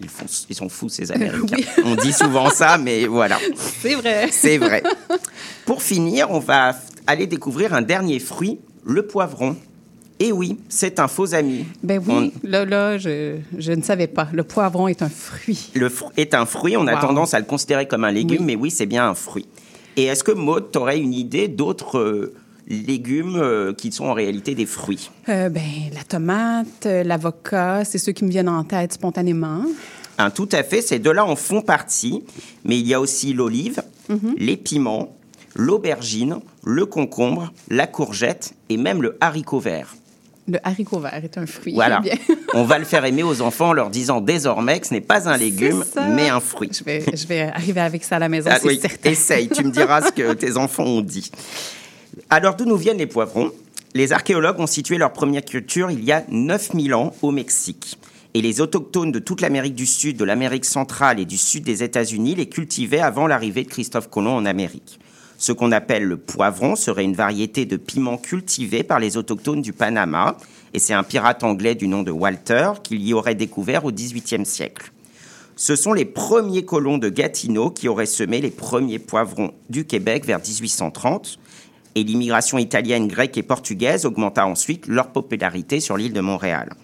Ils, 0.00 0.08
font- 0.08 0.26
ils 0.50 0.54
sont 0.56 0.68
fous 0.68 0.88
ces 0.88 1.12
Américains. 1.12 1.56
On 1.84 1.94
dit 1.94 2.12
souvent 2.12 2.50
ça, 2.50 2.76
mais 2.76 3.06
voilà, 3.06 3.38
C'est 3.80 3.94
vrai. 3.94 4.28
c'est 4.32 4.58
vrai. 4.58 4.82
Pour 5.64 5.80
finir, 5.82 6.30
on 6.30 6.38
va 6.40 6.74
aller 7.06 7.26
découvrir 7.26 7.72
un 7.72 7.82
dernier 7.82 8.18
fruit, 8.18 8.58
le 8.86 9.06
poivron. 9.06 9.56
Et 10.18 10.32
oui, 10.32 10.58
c'est 10.70 10.98
un 10.98 11.08
faux 11.08 11.34
ami. 11.34 11.66
Ben 11.82 12.00
oui, 12.08 12.32
là, 12.42 12.64
là, 12.64 12.96
je, 12.96 13.36
je 13.58 13.72
ne 13.72 13.82
savais 13.82 14.06
pas. 14.06 14.28
Le 14.32 14.44
poivron 14.44 14.88
est 14.88 15.02
un 15.02 15.10
fruit. 15.10 15.70
Le 15.74 15.90
fru- 15.90 16.10
est 16.16 16.32
un 16.32 16.46
fruit, 16.46 16.74
on 16.78 16.86
a 16.86 16.96
tendance 16.96 17.34
à 17.34 17.38
le 17.38 17.44
considérer 17.44 17.86
comme 17.86 18.04
un 18.04 18.10
légume, 18.12 18.38
Oui. 18.40 18.44
mais 18.46 18.56
oui, 18.56 18.70
c'est 18.70 18.86
bien 18.86 19.06
un 19.06 19.14
fruit. 19.14 19.46
Et 19.98 20.04
est-ce 20.04 20.24
que 20.24 20.32
Maud, 20.32 20.70
tu 20.72 20.78
aurais 20.78 20.98
une 20.98 21.12
idée 21.12 21.48
d'autres 21.48 21.98
euh, 21.98 22.34
légumes 22.66 23.36
euh, 23.36 23.74
qui 23.74 23.92
sont 23.92 24.06
en 24.06 24.14
réalité 24.14 24.54
des 24.54 24.64
fruits? 24.64 25.10
Euh, 25.28 25.50
ben, 25.50 25.60
la 25.94 26.02
tomate, 26.02 26.86
l'avocat, 26.86 27.84
c'est 27.84 27.98
ceux 27.98 28.12
qui 28.12 28.24
me 28.24 28.30
viennent 28.30 28.48
en 28.48 28.64
tête 28.64 28.94
spontanément. 28.94 29.64
Hein, 30.18 30.30
Tout 30.30 30.48
à 30.52 30.62
fait, 30.62 30.80
ces 30.80 30.98
deux-là 30.98 31.26
en 31.26 31.36
font 31.36 31.60
partie, 31.60 32.22
mais 32.64 32.78
il 32.78 32.86
y 32.86 32.94
a 32.94 33.00
aussi 33.02 33.34
l'olive, 33.34 33.82
Mhm. 34.08 34.34
les 34.38 34.56
piments, 34.56 35.14
l'aubergine, 35.54 36.38
le 36.66 36.84
concombre, 36.84 37.52
la 37.70 37.86
courgette 37.86 38.52
et 38.68 38.76
même 38.76 39.00
le 39.00 39.16
haricot 39.20 39.60
vert. 39.60 39.94
Le 40.48 40.58
haricot 40.64 40.98
vert 40.98 41.14
est 41.24 41.38
un 41.38 41.46
fruit. 41.46 41.74
Voilà. 41.74 42.00
Bien. 42.00 42.14
On 42.54 42.64
va 42.64 42.78
le 42.78 42.84
faire 42.84 43.04
aimer 43.04 43.22
aux 43.22 43.40
enfants 43.40 43.68
en 43.68 43.72
leur 43.72 43.88
disant 43.88 44.20
désormais 44.20 44.80
que 44.80 44.88
ce 44.88 44.94
n'est 44.94 45.00
pas 45.00 45.28
un 45.28 45.36
légume, 45.36 45.84
mais 46.10 46.28
un 46.28 46.40
fruit. 46.40 46.70
Je 46.76 46.82
vais, 46.82 47.04
je 47.14 47.26
vais 47.26 47.42
arriver 47.42 47.80
avec 47.80 48.02
ça 48.02 48.16
à 48.16 48.18
la 48.18 48.28
maison, 48.28 48.50
Ah 48.52 48.58
c'est 48.60 48.66
oui, 48.66 48.78
certain. 48.80 49.10
essaye, 49.10 49.48
tu 49.48 49.62
me 49.64 49.70
diras 49.70 50.02
ce 50.02 50.12
que 50.12 50.32
tes 50.34 50.56
enfants 50.56 50.84
ont 50.84 51.02
dit. 51.02 51.30
Alors, 52.30 52.56
d'où 52.56 52.64
nous 52.64 52.76
viennent 52.76 52.98
les 52.98 53.06
poivrons? 53.06 53.52
Les 53.94 54.12
archéologues 54.12 54.58
ont 54.58 54.66
situé 54.66 54.98
leur 54.98 55.12
première 55.12 55.44
culture 55.44 55.90
il 55.92 56.02
y 56.04 56.10
a 56.10 56.24
9000 56.28 56.94
ans 56.94 57.14
au 57.22 57.30
Mexique. 57.30 57.96
Et 58.34 58.42
les 58.42 58.60
autochtones 58.60 59.12
de 59.12 59.20
toute 59.20 59.40
l'Amérique 59.40 59.74
du 59.76 59.86
Sud, 59.86 60.16
de 60.16 60.24
l'Amérique 60.24 60.64
centrale 60.64 61.20
et 61.20 61.24
du 61.24 61.38
sud 61.38 61.62
des 61.64 61.82
États-Unis 61.84 62.34
les 62.34 62.48
cultivaient 62.48 63.00
avant 63.00 63.26
l'arrivée 63.28 63.62
de 63.62 63.68
Christophe 63.68 64.10
Colomb 64.10 64.34
en 64.36 64.44
Amérique. 64.44 64.98
Ce 65.38 65.52
qu'on 65.52 65.72
appelle 65.72 66.04
le 66.04 66.16
poivron 66.16 66.76
serait 66.76 67.04
une 67.04 67.14
variété 67.14 67.66
de 67.66 67.76
piment 67.76 68.16
cultivé 68.16 68.82
par 68.82 68.98
les 68.98 69.16
autochtones 69.16 69.62
du 69.62 69.72
Panama, 69.72 70.36
et 70.72 70.78
c'est 70.78 70.94
un 70.94 71.02
pirate 71.02 71.44
anglais 71.44 71.74
du 71.74 71.88
nom 71.88 72.02
de 72.02 72.10
Walter 72.10 72.72
qui 72.82 72.96
l'y 72.96 73.12
aurait 73.12 73.34
découvert 73.34 73.84
au 73.84 73.92
XVIIIe 73.92 74.46
siècle. 74.46 74.92
Ce 75.58 75.74
sont 75.74 75.94
les 75.94 76.04
premiers 76.04 76.66
colons 76.66 76.98
de 76.98 77.08
Gatineau 77.08 77.70
qui 77.70 77.88
auraient 77.88 78.04
semé 78.04 78.42
les 78.42 78.50
premiers 78.50 78.98
poivrons 78.98 79.52
du 79.70 79.86
Québec 79.86 80.26
vers 80.26 80.38
1830. 80.38 81.38
Et 81.94 82.04
l'immigration 82.04 82.58
italienne, 82.58 83.08
grecque 83.08 83.38
et 83.38 83.42
portugaise 83.42 84.04
augmenta 84.04 84.46
ensuite 84.46 84.86
leur 84.86 85.12
popularité 85.12 85.80
sur 85.80 85.96
l'île 85.96 86.12
de 86.12 86.20
Montréal. 86.20 86.74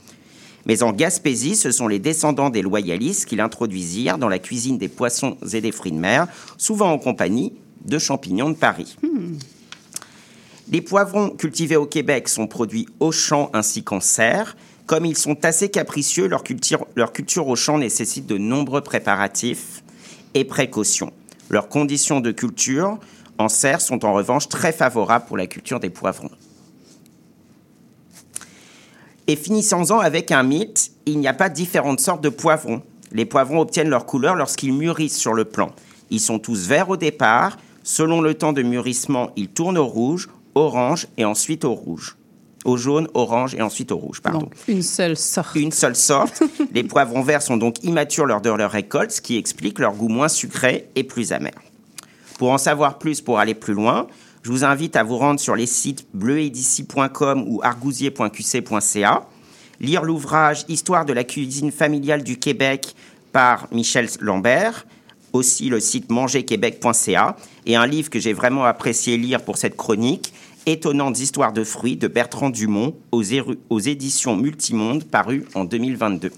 Mais 0.65 0.83
en 0.83 0.93
Gaspésie, 0.93 1.57
ce 1.57 1.71
sont 1.71 1.87
les 1.87 1.99
descendants 1.99 2.49
des 2.49 2.63
loyalistes 2.63 3.27
qui 3.27 3.37
l'introduisirent 3.37 4.17
dans 4.17 4.31
la 4.31 4.39
cuisine 4.39 4.79
des 4.79 4.89
poissons 4.89 5.37
et 5.53 5.61
des 5.61 5.73
fruits 5.73 5.93
de 5.93 5.99
mer, 5.99 6.27
souvent 6.57 6.93
en 6.93 6.99
compagnie 6.99 7.53
de 7.85 7.99
champignons 7.99 8.51
de 8.51 8.57
Paris. 8.57 8.97
Les 10.71 10.81
poivrons 10.81 11.31
cultivés 11.31 11.77
au 11.77 11.87
Québec 11.87 12.29
sont 12.29 12.47
produits 12.47 12.87
au 13.01 13.13
champ 13.13 13.51
ainsi 13.53 13.83
qu'en 13.83 14.01
serre. 14.01 14.57
Comme 14.87 15.05
ils 15.07 15.17
sont 15.17 15.45
assez 15.45 15.71
capricieux, 15.71 16.29
leur 16.29 16.43
culture, 16.43 16.87
leur 16.97 17.13
culture 17.13 17.49
au 17.49 17.57
champ 17.57 17.79
nécessite 17.79 18.27
de 18.27 18.39
nombreux 18.39 18.81
préparatifs 18.81 19.83
et 20.35 20.45
précautions. 20.45 21.13
Leurs 21.51 21.69
conditions 21.69 22.21
de 22.21 22.31
culture 22.31 22.99
en 23.39 23.49
serre 23.49 23.81
sont 23.81 24.05
en 24.05 24.13
revanche 24.13 24.49
très 24.49 24.73
favorables 24.73 25.27
pour 25.27 25.37
la 25.37 25.47
culture 25.47 25.81
des 25.81 25.91
poivrons. 25.91 26.31
Et 29.27 29.37
finissons-en 29.37 29.99
avec 29.99 30.33
un 30.33 30.43
mythe, 30.43 30.93
il 31.07 31.19
n'y 31.19 31.29
a 31.29 31.35
pas 31.35 31.49
différentes 31.49 32.01
sortes 32.01 32.23
de 32.23 32.29
poivrons. 32.29 32.83
Les 33.13 33.25
poivrons 33.25 33.61
obtiennent 33.61 33.89
leur 33.89 34.07
couleur 34.07 34.35
lorsqu'ils 34.35 34.73
mûrissent 34.73 35.19
sur 35.19 35.35
le 35.35 35.45
plant. 35.45 35.73
Ils 36.11 36.21
sont 36.21 36.39
tous 36.39 36.67
verts 36.67 36.91
au 36.91 36.97
départ. 36.97 37.59
Selon 37.83 38.21
le 38.21 38.35
temps 38.35 38.53
de 38.53 38.63
mûrissement, 38.63 39.31
ils 39.37 39.49
tournent 39.49 39.79
au 39.79 39.87
rouge, 39.87 40.29
orange 40.55 41.07
et 41.17 41.25
ensuite 41.25 41.65
au 41.65 41.75
rouge. 41.75 42.17
Au 42.65 42.77
jaune, 42.77 43.09
orange 43.15 43.57
et 43.57 43.63
ensuite 43.63 43.91
au 43.91 43.97
rouge, 43.97 44.21
pardon. 44.21 44.41
Donc, 44.41 44.55
une 44.69 44.83
seule 44.83 45.17
sorte. 45.17 45.57
Une 45.57 45.73
seule 45.73 45.97
sorte. 45.97 46.45
Les 46.73 46.85
poivrons 46.85 47.23
verts 47.23 47.43
sont 47.43 47.57
donc 47.57 47.83
immatures 47.83 48.27
lors 48.27 48.41
de 48.41 48.51
leur 48.51 48.71
récolte, 48.71 49.11
ce 49.11 49.21
qui 49.21 49.37
explique 49.37 49.81
leur 49.81 49.95
goût 49.95 50.09
moins 50.09 50.29
sucré 50.29 50.89
et 50.95 51.03
plus 51.03 51.33
amer. 51.33 51.55
Pour 52.39 52.51
en 52.53 52.59
savoir 52.59 52.99
plus, 52.99 53.21
pour 53.21 53.41
aller 53.41 53.55
plus 53.55 53.75
loin, 53.75 54.07
je 54.43 54.51
vous 54.51 54.65
invite 54.65 54.97
à 54.97 55.03
vous 55.03 55.19
rendre 55.19 55.41
sur 55.41 55.57
les 55.57 55.67
sites 55.67 56.07
bleuedici.com 56.15 57.45
ou 57.49 57.61
argousier.qc.ca, 57.63 59.27
lire 59.81 60.03
l'ouvrage 60.03 60.65
Histoire 60.69 61.05
de 61.05 61.13
la 61.13 61.25
cuisine 61.25 61.73
familiale 61.73 62.23
du 62.23 62.39
Québec 62.39 62.95
par 63.33 63.67
Michel 63.73 64.09
Lambert, 64.21 64.87
aussi 65.33 65.69
le 65.69 65.81
site 65.81 66.11
mangerquebec.ca, 66.11 67.37
et 67.67 67.77
un 67.77 67.87
livre 67.87 68.11
que 68.11 68.19
j'ai 68.19 68.33
vraiment 68.33 68.65
apprécié 68.65 69.17
lire 69.17 69.43
pour 69.43 69.57
cette 69.57 69.77
chronique, 69.77 70.33
Étonnantes 70.65 71.19
histoires 71.19 71.53
de 71.53 71.65
fruits 71.65 71.97
de 71.97 72.07
Bertrand 72.07 72.51
Dumont 72.51 72.95
aux, 73.11 73.23
éditions 73.81 74.37
Multimonde, 74.37 75.05
paru 75.05 75.45
en 75.55 75.65
2022. 75.65 76.31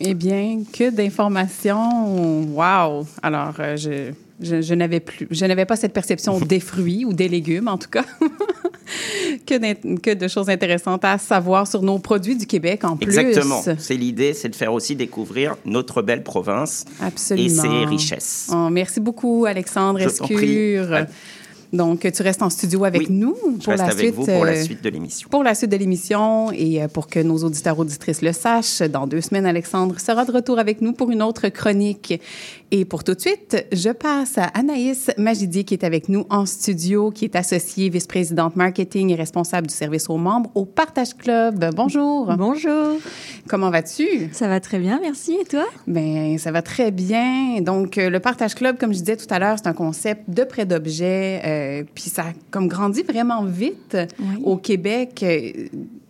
Eh 0.00 0.14
bien, 0.14 0.62
que 0.72 0.90
d'informations. 0.90 2.44
Wow! 2.54 3.06
Alors, 3.22 3.54
euh, 3.58 4.12
je, 4.40 4.60
je 4.62 4.74
n'avais 4.74 5.00
plus, 5.00 5.26
je 5.30 5.44
n'avais 5.44 5.64
pas 5.64 5.76
cette 5.76 5.92
perception 5.92 6.38
des 6.40 6.60
fruits 6.60 7.04
ou 7.04 7.12
des 7.12 7.28
légumes, 7.28 7.68
en 7.68 7.78
tout 7.78 7.90
cas. 7.90 8.04
que, 9.46 10.14
de 10.14 10.28
choses 10.28 10.48
intéressantes 10.48 11.04
à 11.04 11.18
savoir 11.18 11.66
sur 11.66 11.82
nos 11.82 11.98
produits 11.98 12.36
du 12.36 12.46
Québec 12.46 12.84
en 12.84 12.96
plus. 12.96 13.18
Exactement. 13.18 13.62
C'est 13.78 13.96
l'idée, 13.96 14.34
c'est 14.34 14.48
de 14.48 14.56
faire 14.56 14.72
aussi 14.72 14.96
découvrir 14.96 15.56
notre 15.64 16.02
belle 16.02 16.22
province 16.22 16.84
Absolument. 17.00 17.46
et 17.46 17.50
ses 17.50 17.84
richesses. 17.86 18.50
Oh, 18.52 18.68
merci 18.70 19.00
beaucoup, 19.00 19.44
Alexandre 19.46 20.00
Je. 20.00 20.06
Escure. 20.06 21.06
Donc, 21.72 22.10
tu 22.10 22.22
restes 22.22 22.42
en 22.42 22.48
studio 22.48 22.84
avec 22.84 23.02
Oui, 23.02 23.06
nous 23.10 23.36
Je 23.60 23.64
pour 23.64 23.72
reste 23.72 23.78
la 23.78 23.90
avec 23.90 23.98
suite. 23.98 24.14
vous 24.14 24.24
pour 24.24 24.44
la 24.44 24.52
euh, 24.52 24.62
suite 24.62 24.82
de 24.82 24.88
l'émission. 24.88 25.28
pour 25.28 25.42
la 25.42 25.54
suite 25.54 25.70
de 25.70 25.76
l'émission 25.76 26.50
et 26.52 26.82
euh, 26.82 26.88
pour 26.88 27.08
que 27.08 27.20
nos 27.20 27.36
auditeurs 27.44 27.78
auditrices 27.78 28.22
le 28.22 28.32
sachent, 28.32 28.80
dans 28.80 29.06
deux 29.06 29.20
semaines, 29.20 29.44
Alexandre 29.44 30.00
sera 30.00 30.24
de 30.24 30.32
retour 30.32 30.58
avec 30.58 30.80
nous 30.80 30.92
pour 30.94 31.10
une 31.10 31.20
autre 31.22 31.48
chronique. 31.48 32.20
Et 32.70 32.84
pour 32.84 33.02
tout 33.02 33.14
de 33.14 33.20
suite, 33.20 33.66
je 33.72 33.88
passe 33.88 34.36
à 34.36 34.44
Anaïs 34.44 35.10
Magidier 35.16 35.64
qui 35.64 35.72
est 35.72 35.84
avec 35.84 36.10
nous 36.10 36.26
en 36.28 36.44
studio, 36.44 37.10
qui 37.10 37.24
est 37.24 37.34
associée 37.34 37.88
vice-présidente 37.88 38.56
marketing 38.56 39.08
et 39.10 39.14
responsable 39.14 39.68
du 39.68 39.74
service 39.74 40.10
aux 40.10 40.18
membres 40.18 40.50
au 40.54 40.66
Partage 40.66 41.16
Club. 41.16 41.64
Bonjour. 41.74 42.30
Bonjour, 42.36 42.96
Comment 43.48 43.70
vas-tu? 43.70 44.28
ça 44.32 44.48
va 44.48 44.60
très 44.60 44.78
bien, 44.78 44.98
merci. 45.00 45.38
Et 45.40 45.46
toi? 45.46 45.64
Ben, 45.86 46.36
ça 46.36 46.52
va 46.52 46.60
très 46.60 46.90
bien. 46.90 47.62
Donc, 47.62 47.96
euh, 47.96 48.10
le 48.10 48.20
Partage 48.20 48.54
Club, 48.54 48.76
comme 48.78 48.92
je 48.92 48.98
disais 48.98 49.16
tout 49.16 49.32
à 49.32 49.38
l'heure, 49.38 49.56
c'est 49.56 49.68
un 49.68 49.72
concept 49.72 50.28
de 50.28 50.44
prêt 50.44 50.66
d'objets. 50.66 51.40
euh, 51.46 51.84
puis 51.94 52.04
ça 52.10 52.22
a 52.22 52.32
comme 52.50 52.68
grandi 52.68 53.02
vraiment 53.02 53.44
vite 53.44 53.96
Oui. 54.20 54.42
au 54.44 54.58
Québec. 54.58 55.24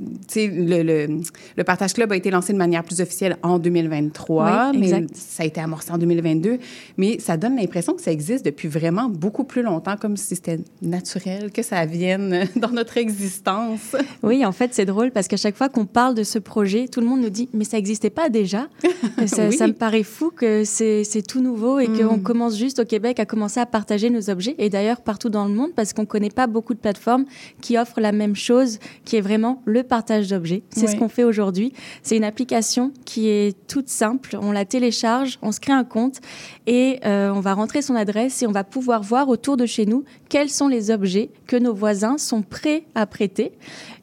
Le, 0.00 0.82
le, 0.82 1.20
le 1.56 1.64
Partage 1.64 1.92
Club 1.92 2.12
a 2.12 2.16
été 2.16 2.30
lancé 2.30 2.52
de 2.52 2.58
manière 2.58 2.84
plus 2.84 3.00
officielle 3.00 3.36
en 3.42 3.58
2023, 3.58 4.70
Oui, 4.72 4.78
mais 4.78 5.06
ça 5.14 5.42
a 5.42 5.46
été 5.46 5.60
amorcé 5.60 5.90
en 5.92 5.98
2022. 5.98 6.58
Mais 6.96 7.18
ça 7.18 7.36
donne 7.36 7.56
l'impression 7.56 7.94
que 7.94 8.02
ça 8.02 8.12
existe 8.12 8.44
depuis 8.44 8.68
vraiment 8.68 9.08
beaucoup 9.08 9.44
plus 9.44 9.62
longtemps, 9.62 9.96
comme 9.96 10.16
si 10.16 10.36
c'était 10.36 10.60
naturel 10.82 11.50
que 11.52 11.62
ça 11.62 11.84
vienne 11.86 12.46
dans 12.56 12.70
notre 12.70 12.96
existence. 12.98 13.96
Oui, 14.22 14.44
en 14.44 14.52
fait, 14.52 14.72
c'est 14.74 14.84
drôle 14.86 15.10
parce 15.10 15.28
qu'à 15.28 15.36
chaque 15.36 15.56
fois 15.56 15.68
qu'on 15.68 15.86
parle 15.86 16.14
de 16.14 16.22
ce 16.22 16.38
projet, 16.38 16.88
tout 16.88 17.00
le 17.00 17.06
monde 17.06 17.20
nous 17.20 17.30
dit 17.30 17.48
Mais 17.52 17.64
ça 17.64 17.76
n'existait 17.76 18.10
pas 18.10 18.28
déjà 18.28 18.68
ça, 19.26 19.48
Oui. 19.48 19.56
ça 19.56 19.66
me 19.66 19.72
paraît 19.72 20.02
fou 20.02 20.30
que 20.34 20.64
c'est 20.64 21.04
c'est 21.04 21.22
tout 21.26 21.40
nouveau 21.40 21.78
et 21.80 21.88
Mm. 21.88 21.98
qu'on 22.08 22.18
commence 22.18 22.56
juste 22.58 22.78
au 22.80 22.84
Québec 22.84 23.18
à 23.18 23.24
commencer 23.24 23.60
à 23.60 23.66
partager 23.66 24.10
nos 24.10 24.28
objets. 24.30 24.54
Et 24.58 24.68
d'ailleurs, 24.68 25.00
partout 25.00 25.30
dans 25.30 25.46
le 25.46 25.54
monde, 25.54 25.70
parce 25.74 25.92
qu'on 25.94 26.02
ne 26.02 26.06
connaît 26.06 26.28
pas 26.30 26.46
beaucoup 26.46 26.74
de 26.74 26.78
plateformes 26.78 27.24
qui 27.62 27.78
offrent 27.78 28.00
la 28.00 28.12
même 28.12 28.36
chose, 28.36 28.78
qui 29.04 29.16
est 29.16 29.20
vraiment 29.22 29.62
le 29.64 29.82
partage 29.88 30.28
d'objets. 30.28 30.62
C'est 30.70 30.86
ce 30.86 30.96
qu'on 30.96 31.08
fait 31.08 31.24
aujourd'hui. 31.24 31.72
C'est 32.02 32.16
une 32.16 32.24
application 32.24 32.92
qui 33.04 33.28
est 33.28 33.56
toute 33.66 33.88
simple. 33.88 34.38
On 34.40 34.52
la 34.52 34.64
télécharge, 34.64 35.38
on 35.42 35.52
se 35.52 35.60
crée 35.60 35.72
un 35.72 35.84
compte 35.84 36.20
et 36.70 37.00
euh, 37.06 37.30
on 37.30 37.40
va 37.40 37.54
rentrer 37.54 37.80
son 37.80 37.94
adresse 37.94 38.42
et 38.42 38.46
on 38.46 38.52
va 38.52 38.62
pouvoir 38.62 39.02
voir 39.02 39.30
autour 39.30 39.56
de 39.56 39.64
chez 39.64 39.86
nous 39.86 40.04
quels 40.28 40.50
sont 40.50 40.68
les 40.68 40.90
objets 40.90 41.30
que 41.46 41.56
nos 41.56 41.72
voisins 41.72 42.18
sont 42.18 42.42
prêts 42.42 42.84
à 42.94 43.06
prêter. 43.06 43.52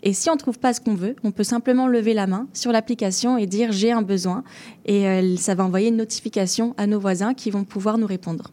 Et 0.01 0.13
si 0.13 0.31
on 0.31 0.33
ne 0.33 0.39
trouve 0.39 0.57
pas 0.57 0.73
ce 0.73 0.81
qu'on 0.81 0.95
veut, 0.95 1.15
on 1.23 1.29
peut 1.29 1.43
simplement 1.43 1.87
lever 1.87 2.15
la 2.15 2.25
main 2.25 2.47
sur 2.53 2.71
l'application 2.71 3.37
et 3.37 3.45
dire 3.45 3.71
j'ai 3.71 3.91
un 3.91 4.01
besoin. 4.01 4.43
Et 4.87 5.07
euh, 5.07 5.35
ça 5.37 5.53
va 5.53 5.63
envoyer 5.63 5.89
une 5.89 5.97
notification 5.97 6.73
à 6.77 6.87
nos 6.87 6.99
voisins 6.99 7.35
qui 7.35 7.51
vont 7.51 7.65
pouvoir 7.65 7.99
nous 7.99 8.07
répondre. 8.07 8.51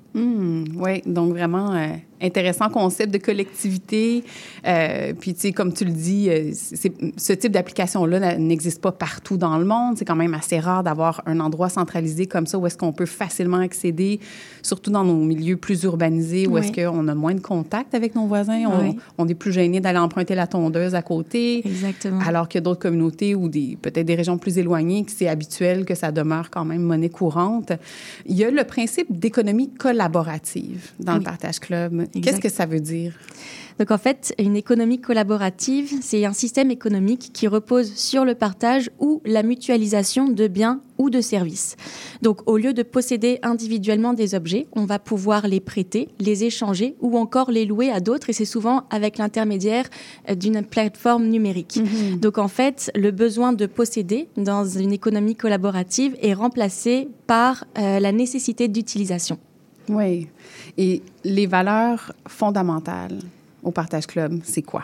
oui, 0.76 1.00
donc 1.06 1.30
vraiment 1.30 1.74
euh, 1.74 1.88
intéressant 2.20 2.68
concept 2.68 3.12
de 3.12 3.18
collectivité. 3.18 4.24
Puis, 5.20 5.34
tu 5.34 5.40
sais, 5.40 5.52
comme 5.52 5.72
tu 5.72 5.86
le 5.86 5.90
dis, 5.90 6.28
ce 6.54 7.32
type 7.32 7.52
d'application-là 7.52 8.36
n'existe 8.36 8.80
pas 8.80 8.92
partout 8.92 9.38
dans 9.38 9.56
le 9.56 9.64
monde. 9.64 9.96
C'est 9.96 10.04
quand 10.04 10.16
même 10.16 10.34
assez 10.34 10.58
rare 10.58 10.82
d'avoir 10.82 11.22
un 11.24 11.40
endroit 11.40 11.70
centralisé 11.70 12.26
comme 12.26 12.46
ça 12.46 12.58
où 12.58 12.66
est-ce 12.66 12.76
qu'on 12.76 12.92
peut 12.92 13.06
facilement 13.06 13.58
accéder, 13.58 14.01
surtout 14.62 14.90
dans 14.90 15.04
nos 15.04 15.16
milieux 15.16 15.56
plus 15.56 15.82
urbanisés, 15.84 16.46
où 16.46 16.52
Oui. 16.54 16.60
est-ce 16.60 16.72
qu'on 16.72 17.08
a 17.08 17.14
moins 17.14 17.34
de 17.34 17.40
contact 17.40 17.94
avec 17.94 18.14
nos 18.14 18.26
voisins. 18.26 18.62
On, 18.66 18.80
Oui. 18.82 18.96
on 19.18 19.26
est 19.28 19.34
plus 19.34 19.52
gêné 19.52 19.80
d'aller 19.80 19.98
emprunter 19.98 20.34
la 20.34 20.46
tondeuse 20.46 20.94
à 20.94 21.02
côté. 21.02 21.66
Exactement. 21.66 22.20
Alors 22.26 22.48
qu'il 22.48 22.58
y 22.58 22.62
a 22.62 22.64
d'autres 22.64 22.80
communautés 22.80 23.34
ou 23.34 23.48
des, 23.48 23.76
peut-être 23.80 24.06
des 24.06 24.14
régions 24.14 24.38
plus 24.38 24.58
éloignées 24.58 25.04
que 25.04 25.10
c'est 25.10 25.28
habituel 25.28 25.84
que 25.84 25.94
ça 25.94 26.12
demeure 26.12 26.50
quand 26.50 26.64
même 26.64 26.82
monnaie 26.82 27.08
courante. 27.10 27.72
Il 28.26 28.36
y 28.36 28.44
a 28.44 28.50
le 28.50 28.64
principe 28.64 29.06
d'économie 29.10 29.70
collaborative 29.70 30.90
dans 31.00 31.16
le. 31.16 31.22
Partage 31.22 31.60
Club. 31.60 32.06
Qu'est-ce 32.22 32.40
que 32.40 32.48
ça 32.48 32.66
veut 32.66 32.80
dire? 32.80 33.12
Donc 33.78 33.90
en 33.90 33.98
fait, 33.98 34.34
une 34.38 34.56
économie 34.56 35.00
collaborative, 35.00 35.92
c'est 36.00 36.24
un 36.24 36.32
système 36.32 36.70
économique 36.70 37.30
qui 37.32 37.48
repose 37.48 37.94
sur 37.94 38.24
le 38.24 38.34
partage 38.34 38.90
ou 38.98 39.20
la 39.24 39.42
mutualisation 39.42 40.28
de 40.28 40.48
biens 40.48 40.80
ou 40.98 41.10
de 41.10 41.20
services. 41.20 41.76
Donc 42.20 42.48
au 42.48 42.56
lieu 42.56 42.72
de 42.72 42.82
posséder 42.82 43.38
individuellement 43.42 44.12
des 44.12 44.34
objets, 44.34 44.66
on 44.72 44.84
va 44.84 44.98
pouvoir 44.98 45.48
les 45.48 45.60
prêter, 45.60 46.08
les 46.20 46.44
échanger 46.44 46.94
ou 47.00 47.18
encore 47.18 47.50
les 47.50 47.64
louer 47.64 47.90
à 47.90 48.00
d'autres 48.00 48.30
et 48.30 48.32
c'est 48.32 48.44
souvent 48.44 48.84
avec 48.90 49.18
l'intermédiaire 49.18 49.88
euh, 50.28 50.34
d'une 50.34 50.62
plateforme 50.62 51.26
numérique. 51.26 51.80
Donc 52.20 52.38
en 52.38 52.48
fait, 52.48 52.90
le 52.94 53.10
besoin 53.10 53.52
de 53.52 53.66
posséder 53.66 54.28
dans 54.36 54.64
une 54.64 54.92
économie 54.92 55.36
collaborative 55.36 56.16
est 56.22 56.34
remplacé 56.34 57.08
par 57.26 57.64
euh, 57.78 57.98
la 57.98 58.12
nécessité 58.12 58.68
d'utilisation. 58.68 59.38
Oui. 59.88 60.28
Et 60.78 61.02
les 61.24 61.46
valeurs 61.46 62.12
fondamentales 62.28 63.18
au 63.62 63.70
Partage 63.70 64.06
Club, 64.06 64.40
c'est 64.44 64.62
quoi? 64.62 64.82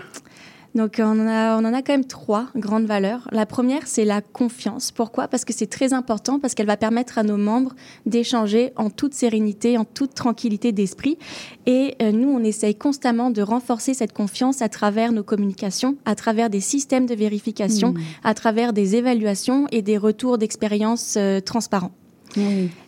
Donc 0.75 0.97
on 0.99 1.02
en, 1.02 1.26
a, 1.26 1.56
on 1.58 1.64
en 1.64 1.73
a 1.73 1.82
quand 1.82 1.94
même 1.94 2.04
trois 2.04 2.47
grandes 2.54 2.85
valeurs. 2.85 3.26
La 3.32 3.47
première, 3.47 3.87
c'est 3.87 4.04
la 4.04 4.20
confiance. 4.20 4.92
Pourquoi? 4.92 5.26
Parce 5.26 5.44
que 5.44 5.52
c'est 5.52 5.66
très 5.66 5.92
important, 5.92 6.38
parce 6.38 6.54
qu'elle 6.54 6.66
va 6.66 6.76
permettre 6.76 7.18
à 7.18 7.23
nos 7.23 7.38
membres 7.38 7.75
d'échanger 8.06 8.73
en 8.76 8.90
toute 8.90 9.14
sérénité, 9.14 9.78
en 9.78 9.85
toute 9.85 10.14
tranquillité 10.14 10.73
d'esprit. 10.73 11.18
Et 11.66 11.97
euh, 12.02 12.12
nous, 12.12 12.28
on 12.28 12.44
essaye 12.44 12.75
constamment 12.75 13.30
de 13.30 13.42
renforcer 13.42 13.94
cette 13.94 14.12
confiance 14.12 14.61
à 14.61 14.68
travers 14.68 15.12
nos 15.12 15.25
communications, 15.25 15.97
à 16.04 16.14
travers 16.14 16.50
des 16.50 16.61
systèmes 16.61 17.06
de 17.06 17.14
vérification, 17.14 17.94
à 18.23 18.35
travers 18.35 18.73
des 18.73 18.94
évaluations 18.94 19.66
et 19.73 19.82
des 19.82 19.97
retours 19.97 20.37
d'expérience 20.37 21.14
euh, 21.16 21.40
transparents. 21.40 21.92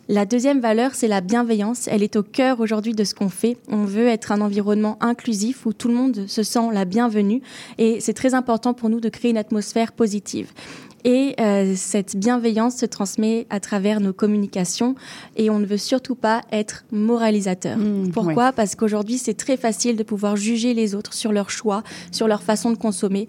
La 0.09 0.25
deuxième 0.25 0.59
valeur, 0.59 0.93
c'est 0.93 1.07
la 1.07 1.21
bienveillance. 1.21 1.87
Elle 1.87 2.03
est 2.03 2.15
au 2.15 2.23
cœur 2.23 2.59
aujourd'hui 2.59 2.93
de 2.93 3.03
ce 3.03 3.15
qu'on 3.15 3.29
fait. 3.29 3.57
On 3.69 3.85
veut 3.85 4.07
être 4.07 4.31
un 4.31 4.41
environnement 4.41 4.97
inclusif 4.99 5.65
où 5.65 5.73
tout 5.73 5.87
le 5.87 5.93
monde 5.93 6.27
se 6.27 6.43
sent 6.43 6.69
la 6.73 6.85
bienvenue. 6.85 7.41
Et 7.77 7.99
c'est 8.01 8.13
très 8.13 8.33
important 8.33 8.73
pour 8.73 8.89
nous 8.89 8.99
de 8.99 9.09
créer 9.09 9.31
une 9.31 9.37
atmosphère 9.37 9.91
positive. 9.93 10.51
Et 11.03 11.35
euh, 11.39 11.73
cette 11.75 12.15
bienveillance 12.15 12.77
se 12.77 12.85
transmet 12.85 13.47
à 13.49 13.59
travers 13.59 14.01
nos 14.01 14.13
communications 14.13 14.95
et 15.35 15.49
on 15.49 15.59
ne 15.59 15.65
veut 15.65 15.77
surtout 15.77 16.15
pas 16.15 16.41
être 16.51 16.85
moralisateur. 16.91 17.77
Mmh, 17.77 18.11
Pourquoi? 18.11 18.51
Parce 18.51 18.75
qu'aujourd'hui, 18.75 19.17
c'est 19.17 19.33
très 19.33 19.57
facile 19.57 19.95
de 19.95 20.03
pouvoir 20.03 20.35
juger 20.35 20.73
les 20.73 20.95
autres 20.95 21.13
sur 21.13 21.31
leur 21.31 21.49
choix, 21.49 21.83
sur 22.11 22.27
leur 22.27 22.43
façon 22.43 22.71
de 22.71 22.77
consommer. 22.77 23.27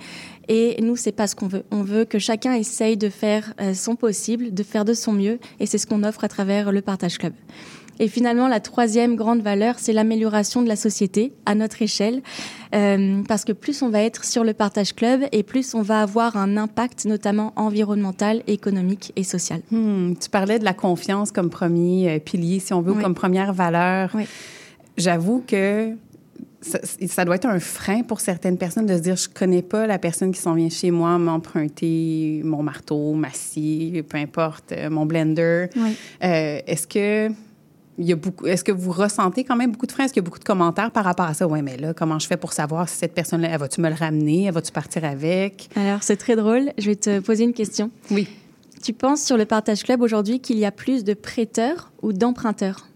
Et 0.49 0.77
nous, 0.83 0.97
c'est 0.97 1.13
pas 1.13 1.27
ce 1.27 1.35
qu'on 1.35 1.49
veut. 1.49 1.65
On 1.71 1.83
veut 1.83 2.05
que 2.05 2.19
chacun 2.19 2.55
essaye 2.55 2.97
de 2.97 3.09
faire 3.09 3.55
euh, 3.61 3.75
son 3.75 3.97
possible, 3.97 4.53
de 4.53 4.63
faire 4.63 4.85
de 4.85 4.95
son 4.95 5.13
mieux. 5.13 5.39
Et 5.61 5.67
c'est 5.67 5.79
ce 5.79 5.87
qu'on 5.87 6.03
offre 6.03 6.25
à 6.25 6.29
travers 6.29 6.73
le 6.73 6.83
Partage 6.83 7.19
Club. 7.19 7.33
Et 8.01 8.09
finalement, 8.09 8.49
la 8.49 8.61
troisième 8.61 9.17
grande 9.17 9.43
valeur, 9.43 9.77
c'est 9.79 9.93
l'amélioration 9.93 10.63
de 10.63 10.69
la 10.69 10.77
société 10.77 11.33
à 11.47 11.55
notre 11.55 11.83
échelle. 11.83 12.23
Euh, 12.75 13.23
parce 13.29 13.45
que 13.45 13.53
plus 13.53 13.83
on 13.83 13.91
va 13.91 14.03
être 14.03 14.25
sur 14.25 14.45
le 14.45 14.55
Partage 14.55 14.95
Club 14.95 15.23
et 15.31 15.43
plus 15.43 15.75
on 15.75 15.83
va 15.83 16.01
avoir 16.01 16.37
un 16.37 16.57
impact, 16.57 17.05
notamment 17.05 17.53
environnemental, 17.57 18.43
économique 18.47 19.13
et 19.17 19.25
social. 19.25 19.61
Hmm, 19.71 20.15
tu 20.21 20.31
parlais 20.31 20.59
de 20.59 20.65
la 20.65 20.73
confiance 20.73 21.33
comme 21.33 21.51
premier 21.51 22.11
euh, 22.11 22.19
pilier, 22.19 22.61
si 22.61 22.73
on 22.73 22.81
veut, 22.81 22.93
Oui. 22.93 23.03
comme 23.03 23.15
première 23.15 23.53
valeur. 23.53 24.11
Oui. 24.15 24.25
J'avoue 24.97 25.45
que 25.47 25.91
ça, 26.61 26.79
ça 27.09 27.25
doit 27.25 27.35
être 27.37 27.47
un 27.47 27.59
frein 27.61 28.03
pour 28.03 28.21
certaines 28.21 28.57
personnes 28.57 28.87
de 28.87 28.97
se 28.97 29.01
dire 29.03 29.17
je 29.17 29.29
connais 29.29 29.63
pas 29.63 29.87
la 29.87 29.99
personne 29.99 30.33
qui 30.33 30.41
s'en 30.41 30.55
vient 30.55 30.69
chez 30.71 30.91
moi 30.91 31.19
m'emprunter 31.19 32.41
mon 32.45 32.63
marteau, 32.63 33.15
ma 33.15 33.31
scie, 33.31 34.03
peu 34.09 34.17
importe, 34.19 34.73
euh, 34.73 34.89
mon 34.91 35.05
blender. 35.07 35.67
Oui. 35.77 35.95
Euh, 36.25 36.61
Est-ce 36.67 36.87
que 36.87 37.33
il 37.99 38.07
y 38.07 38.13
a 38.13 38.17
beaucoup, 38.17 38.47
est-ce 38.47 38.65
que 38.65 38.73
vous 38.73 38.93
ressentez 38.93 39.45
quand 39.45 39.57
même 39.57 39.73
beaucoup 39.73 39.87
de 39.87 39.93
freins? 39.93 40.05
Est-ce 40.05 40.13
qu'il 40.13 40.23
y 40.23 40.25
a 40.25 40.29
beaucoup 40.29 40.39
de 40.39 40.45
commentaires 40.45 40.91
par 40.91 41.05
rapport 41.05 41.27
à 41.27 41.35
ça? 41.35 41.47
Oui, 41.47 41.63
mais 41.63 41.77
là, 41.77 41.95
comment 41.95 42.19
je 42.19 42.27
fais 42.27 42.37
pour 42.37 42.53
savoir 42.53 42.89
si 42.89 42.97
cette 42.97 43.15
personne-là, 43.15 43.49
elle 43.51 43.59
va-tu 43.61 43.81
me 43.81 43.89
le 43.89 43.95
ramener? 43.95 44.45
Elle 44.45 44.55
va-tu 44.55 44.73
partir 44.73 45.05
avec? 45.05 45.69
Alors, 45.77 46.03
c'est 46.03 46.17
très 46.17 46.37
drôle. 46.37 46.73
Je 46.79 46.87
vais 46.87 46.97
te 46.97 47.21
poser 47.21 47.45
une 47.45 47.53
question. 47.53 47.91
Oui. 48.11 48.29
Tu 48.83 48.93
penses 48.93 49.23
sur 49.23 49.37
le 49.37 49.45
Partage 49.45 49.85
Club 49.85 50.01
aujourd'hui 50.01 50.41
qu'il 50.41 50.59
y 50.59 50.65
a 50.65 50.73
plus 50.73 51.05
de 51.05 51.15
prêteurs 51.15 51.93
ou 52.03 52.13
d'emprunteurs? 52.13 52.89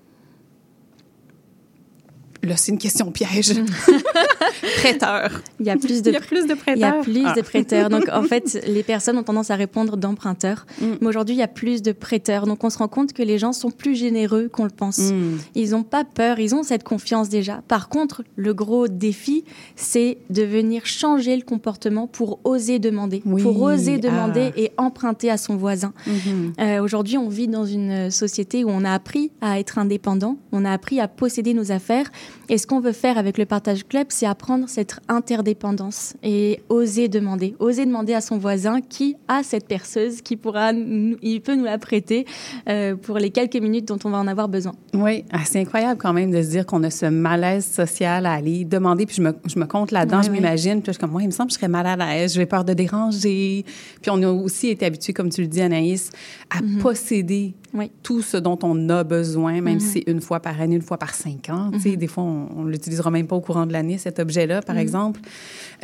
Là, 2.46 2.56
c'est 2.56 2.72
une 2.72 2.78
question 2.78 3.10
piège. 3.10 3.54
Prêteur. 4.78 5.30
Il 5.60 5.66
y 5.66 5.70
a 5.70 5.76
plus 5.76 6.02
de 6.02 6.10
Il 6.10 6.14
y 6.14 6.16
a 6.16 6.20
plus 6.20 6.46
de 6.46 6.54
prêteurs. 6.54 6.76
Il 6.76 6.80
y 6.80 6.84
a 6.84 6.92
plus 7.02 7.22
Ah. 7.26 7.34
de 7.34 7.40
prêteurs. 7.42 7.88
Donc, 7.88 8.08
en 8.12 8.22
fait, 8.30 8.64
les 8.66 8.82
personnes 8.82 9.18
ont 9.18 9.22
tendance 9.22 9.50
à 9.50 9.56
répondre 9.56 9.96
d'emprunteurs. 9.96 10.66
Mm. 10.80 10.84
Mais 11.00 11.06
aujourd'hui, 11.06 11.34
il 11.34 11.38
y 11.38 11.42
a 11.42 11.48
plus 11.48 11.82
de 11.82 11.92
prêteurs. 11.92 12.46
Donc, 12.46 12.62
on 12.64 12.70
se 12.70 12.78
rend 12.78 12.88
compte 12.88 13.12
que 13.12 13.22
les 13.22 13.38
gens 13.38 13.52
sont 13.52 13.70
plus 13.70 13.94
généreux 13.96 14.48
qu'on 14.48 14.64
le 14.64 14.70
pense. 14.70 14.98
Mm. 14.98 15.38
Ils 15.54 15.70
n'ont 15.70 15.82
pas 15.82 16.04
peur, 16.04 16.38
ils 16.38 16.54
ont 16.54 16.62
cette 16.62 16.84
confiance 16.84 17.28
déjà. 17.28 17.62
Par 17.68 17.88
contre, 17.88 18.22
le 18.36 18.54
gros 18.54 18.88
défi, 18.88 19.44
c'est 19.74 20.18
de 20.30 20.42
venir 20.42 20.86
changer 20.86 21.36
le 21.36 21.42
comportement 21.42 22.06
pour 22.06 22.40
oser 22.44 22.78
demander. 22.78 23.22
Oui. 23.26 23.42
Pour 23.42 23.60
oser 23.62 23.98
demander 23.98 24.50
Ah. 24.54 24.60
et 24.60 24.72
emprunter 24.76 25.30
à 25.30 25.36
son 25.36 25.56
voisin. 25.56 25.92
Mhm. 26.06 26.52
Euh, 26.60 26.80
Aujourd'hui, 26.82 27.18
on 27.18 27.28
vit 27.28 27.48
dans 27.48 27.64
une 27.64 28.10
société 28.10 28.62
où 28.64 28.68
on 28.70 28.84
a 28.84 28.92
appris 28.92 29.30
à 29.40 29.58
être 29.58 29.78
indépendant, 29.78 30.36
on 30.52 30.64
a 30.64 30.70
appris 30.70 31.00
à 31.00 31.08
posséder 31.08 31.52
nos 31.54 31.72
affaires. 31.72 32.06
Et 32.48 32.58
ce 32.58 32.66
qu'on 32.66 32.80
veut 32.80 32.92
faire 32.92 33.18
avec 33.18 33.38
le 33.38 33.44
Partage 33.46 33.86
Club, 33.86 34.06
c'est 34.10 34.26
apprendre 34.26 34.68
cette 34.68 35.00
interdépendance 35.08 36.14
et 36.22 36.60
oser 36.68 37.08
demander. 37.08 37.54
Oser 37.58 37.86
demander 37.86 38.14
à 38.14 38.20
son 38.20 38.38
voisin 38.38 38.80
qui 38.80 39.16
a 39.28 39.42
cette 39.42 39.66
perceuse, 39.66 40.22
qui 40.22 40.36
pourra, 40.36 40.72
il 40.72 41.40
peut 41.40 41.54
nous 41.56 41.64
la 41.64 41.78
prêter 41.78 42.24
euh, 42.68 42.94
pour 42.94 43.18
les 43.18 43.30
quelques 43.30 43.56
minutes 43.56 43.86
dont 43.88 43.98
on 44.04 44.10
va 44.10 44.18
en 44.18 44.26
avoir 44.28 44.48
besoin. 44.48 44.74
Oui, 44.94 45.24
ah, 45.32 45.40
c'est 45.44 45.60
incroyable 45.60 45.98
quand 46.00 46.12
même 46.12 46.30
de 46.30 46.40
se 46.42 46.48
dire 46.50 46.66
qu'on 46.66 46.82
a 46.84 46.90
ce 46.90 47.06
malaise 47.06 47.66
social 47.66 48.26
à 48.26 48.32
aller 48.34 48.64
demander. 48.64 49.06
Puis 49.06 49.16
je 49.16 49.22
me, 49.22 49.32
je 49.46 49.58
me 49.58 49.66
compte 49.66 49.90
là-dedans, 49.90 50.18
Oui, 50.18 50.24
je 50.26 50.30
oui. 50.30 50.36
m'imagine. 50.36 50.82
Puis 50.82 50.86
je 50.86 50.92
suis 50.92 51.00
comme, 51.00 51.10
moi, 51.10 51.22
il 51.22 51.26
me 51.26 51.32
semble 51.32 51.48
que 51.48 51.54
je 51.54 51.58
serais 51.58 51.68
mal 51.68 51.86
à 51.86 51.96
l'aise, 51.96 52.34
j'ai 52.34 52.46
peur 52.46 52.64
de 52.64 52.74
déranger. 52.74 53.64
Puis 54.02 54.10
on 54.10 54.22
a 54.22 54.28
aussi 54.30 54.68
été 54.68 54.86
habitués, 54.86 55.12
comme 55.12 55.30
tu 55.30 55.40
le 55.40 55.48
dis, 55.48 55.60
Anaïs, 55.62 56.10
à 56.50 56.60
posséder 56.80 57.54
Oui. 57.76 57.90
tout 58.02 58.22
ce 58.22 58.36
dont 58.36 58.58
on 58.62 58.88
a 58.88 59.04
besoin, 59.04 59.60
même 59.60 59.78
si 59.80 59.86
c'est 59.88 60.10
une 60.10 60.20
fois 60.20 60.40
par 60.40 60.60
année, 60.60 60.76
une 60.76 60.82
fois 60.82 60.98
par 60.98 61.14
cinq 61.14 61.50
ans. 61.50 61.70
Tu 61.74 61.80
sais, 61.80 61.96
Des 61.96 62.06
fois, 62.06 62.24
on 62.24 62.64
ne 62.64 62.70
l'utilisera 62.70 63.10
même 63.10 63.26
pas 63.26 63.36
au 63.36 63.40
courant 63.40 63.66
de 63.66 63.72
l'année, 63.72 63.98
cet 63.98 64.18
objet-là, 64.18 64.62
par 64.62 64.78
exemple. 64.78 65.20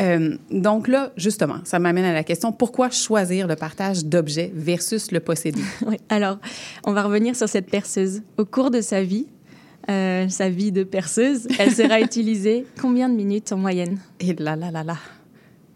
Euh, 0.01 0.37
donc 0.51 0.89
là, 0.89 1.13
justement, 1.17 1.59
ça 1.65 1.79
m'amène 1.79 2.05
à 2.05 2.13
la 2.13 2.25
question, 2.25 2.51
pourquoi 2.53 2.91
choisir 2.91 3.47
le 3.47 3.57
partage 3.57 4.05
d'objets 4.05 4.51
versus 4.55 5.13
le 5.13 5.21
posséder? 5.21 5.61
Oui. 5.87 5.97
Alors, 6.09 6.39
on 6.85 6.93
va 6.93 7.03
revenir 7.03 7.37
sur 7.37 7.49
cette 7.49 7.67
perceuse. 7.71 8.23
Au 8.39 8.45
cours 8.45 8.71
de 8.71 8.81
sa 8.81 9.03
vie, 9.03 9.27
euh, 9.91 10.29
sa 10.29 10.49
vie 10.49 10.73
de 10.73 10.85
perceuse, 10.85 11.47
elle 11.59 11.73
sera 11.73 12.01
utilisée 12.09 12.65
combien 12.81 13.09
de 13.09 13.15
minutes 13.15 13.53
en 13.53 13.57
moyenne? 13.57 13.99
Et 14.21 14.33
là, 14.35 14.57
là, 14.57 14.71
là, 14.71 14.85
là. 14.85 14.97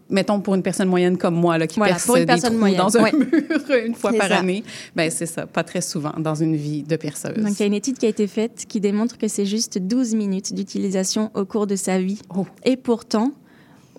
Mettons 0.09 0.39
pour 0.39 0.55
une 0.55 0.63
personne 0.63 0.87
moyenne 0.87 1.17
comme 1.17 1.35
moi, 1.35 1.57
là, 1.57 1.67
qui 1.67 1.79
Voilà, 1.79 1.95
perce 1.95 2.11
des 2.13 2.25
trous 2.25 2.53
moyenne, 2.53 2.77
dans 2.77 2.97
un 2.97 3.03
ouais. 3.03 3.11
mur 3.11 3.29
une 3.85 3.95
fois 3.95 4.13
par 4.13 4.29
ça. 4.29 4.37
année, 4.37 4.63
ben 4.95 5.11
c'est 5.11 5.25
ça, 5.25 5.45
pas 5.45 5.63
très 5.63 5.81
souvent 5.81 6.13
dans 6.17 6.35
une 6.35 6.55
vie 6.55 6.83
de 6.83 6.95
perceuse. 6.95 7.35
Donc, 7.35 7.53
il 7.53 7.59
y 7.59 7.63
a 7.63 7.65
une 7.65 7.73
étude 7.73 7.97
qui 7.97 8.05
a 8.05 8.09
été 8.09 8.27
faite 8.27 8.65
qui 8.67 8.79
démontre 8.79 9.17
que 9.17 9.27
c'est 9.27 9.45
juste 9.45 9.77
12 9.79 10.15
minutes 10.15 10.53
d'utilisation 10.53 11.31
au 11.33 11.45
cours 11.45 11.67
de 11.67 11.75
sa 11.75 11.99
vie. 11.99 12.19
Oh. 12.35 12.45
Et 12.63 12.77
pourtant, 12.77 13.33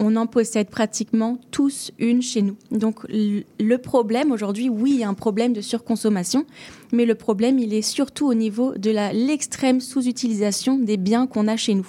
on 0.00 0.16
en 0.16 0.26
possède 0.26 0.68
pratiquement 0.70 1.38
tous 1.50 1.90
une 1.98 2.22
chez 2.22 2.42
nous. 2.42 2.56
Donc, 2.70 3.00
le 3.08 3.76
problème 3.76 4.32
aujourd'hui, 4.32 4.68
oui, 4.68 4.92
il 4.94 5.00
y 5.00 5.04
a 5.04 5.08
un 5.08 5.14
problème 5.14 5.52
de 5.52 5.60
surconsommation, 5.60 6.46
mais 6.92 7.04
le 7.04 7.14
problème, 7.14 7.58
il 7.58 7.74
est 7.74 7.82
surtout 7.82 8.26
au 8.26 8.34
niveau 8.34 8.74
de 8.76 8.90
l'extrême 9.12 9.80
sous-utilisation 9.80 10.78
des 10.78 10.96
biens 10.96 11.26
qu'on 11.26 11.48
a 11.48 11.56
chez 11.56 11.74
nous. 11.74 11.86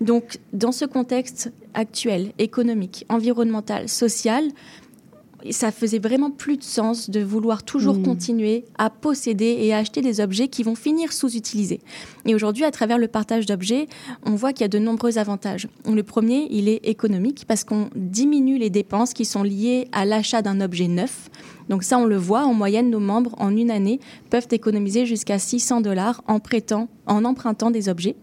Donc, 0.00 0.38
dans 0.52 0.72
ce 0.72 0.84
contexte 0.84 1.52
actuel, 1.74 2.32
économique, 2.38 3.04
environnemental, 3.08 3.88
social, 3.88 4.44
ça 5.50 5.70
faisait 5.70 5.98
vraiment 5.98 6.30
plus 6.30 6.56
de 6.56 6.62
sens 6.64 7.10
de 7.10 7.20
vouloir 7.20 7.62
toujours 7.62 7.96
Mm. 7.96 8.02
continuer 8.02 8.64
à 8.76 8.90
posséder 8.90 9.56
et 9.60 9.72
à 9.72 9.78
acheter 9.78 10.00
des 10.00 10.20
objets 10.20 10.48
qui 10.48 10.62
vont 10.62 10.74
finir 10.74 11.12
sous-utilisés. 11.12 11.80
Et 12.26 12.34
aujourd'hui, 12.34 12.64
à 12.64 12.70
travers 12.70 12.98
le 12.98 13.08
partage 13.08 13.46
d'objets, 13.46 13.86
on 14.26 14.34
voit 14.34 14.52
qu'il 14.52 14.62
y 14.62 14.64
a 14.64 14.68
de 14.68 14.78
nombreux 14.78 15.16
avantages. 15.18 15.68
Le 15.88 16.02
premier, 16.02 16.48
il 16.50 16.68
est 16.68 16.84
économique 16.84 17.44
parce 17.46 17.64
qu'on 17.64 17.88
diminue 17.94 18.58
les 18.58 18.70
dépenses 18.70 19.14
qui 19.14 19.24
sont 19.24 19.42
liées 19.42 19.88
à 19.92 20.04
l'achat 20.04 20.42
d'un 20.42 20.60
objet 20.60 20.88
neuf. 20.88 21.30
Donc 21.68 21.84
ça, 21.84 21.98
on 21.98 22.06
le 22.06 22.16
voit, 22.16 22.44
en 22.44 22.54
moyenne, 22.54 22.90
nos 22.90 23.00
membres, 23.00 23.34
en 23.38 23.56
une 23.56 23.70
année, 23.70 24.00
peuvent 24.30 24.48
économiser 24.50 25.06
jusqu'à 25.06 25.38
600 25.38 25.82
dollars 25.82 26.22
en, 26.26 26.40
prêtant, 26.40 26.88
en 27.06 27.24
empruntant 27.24 27.70
des 27.70 27.88
objets. 27.88 28.16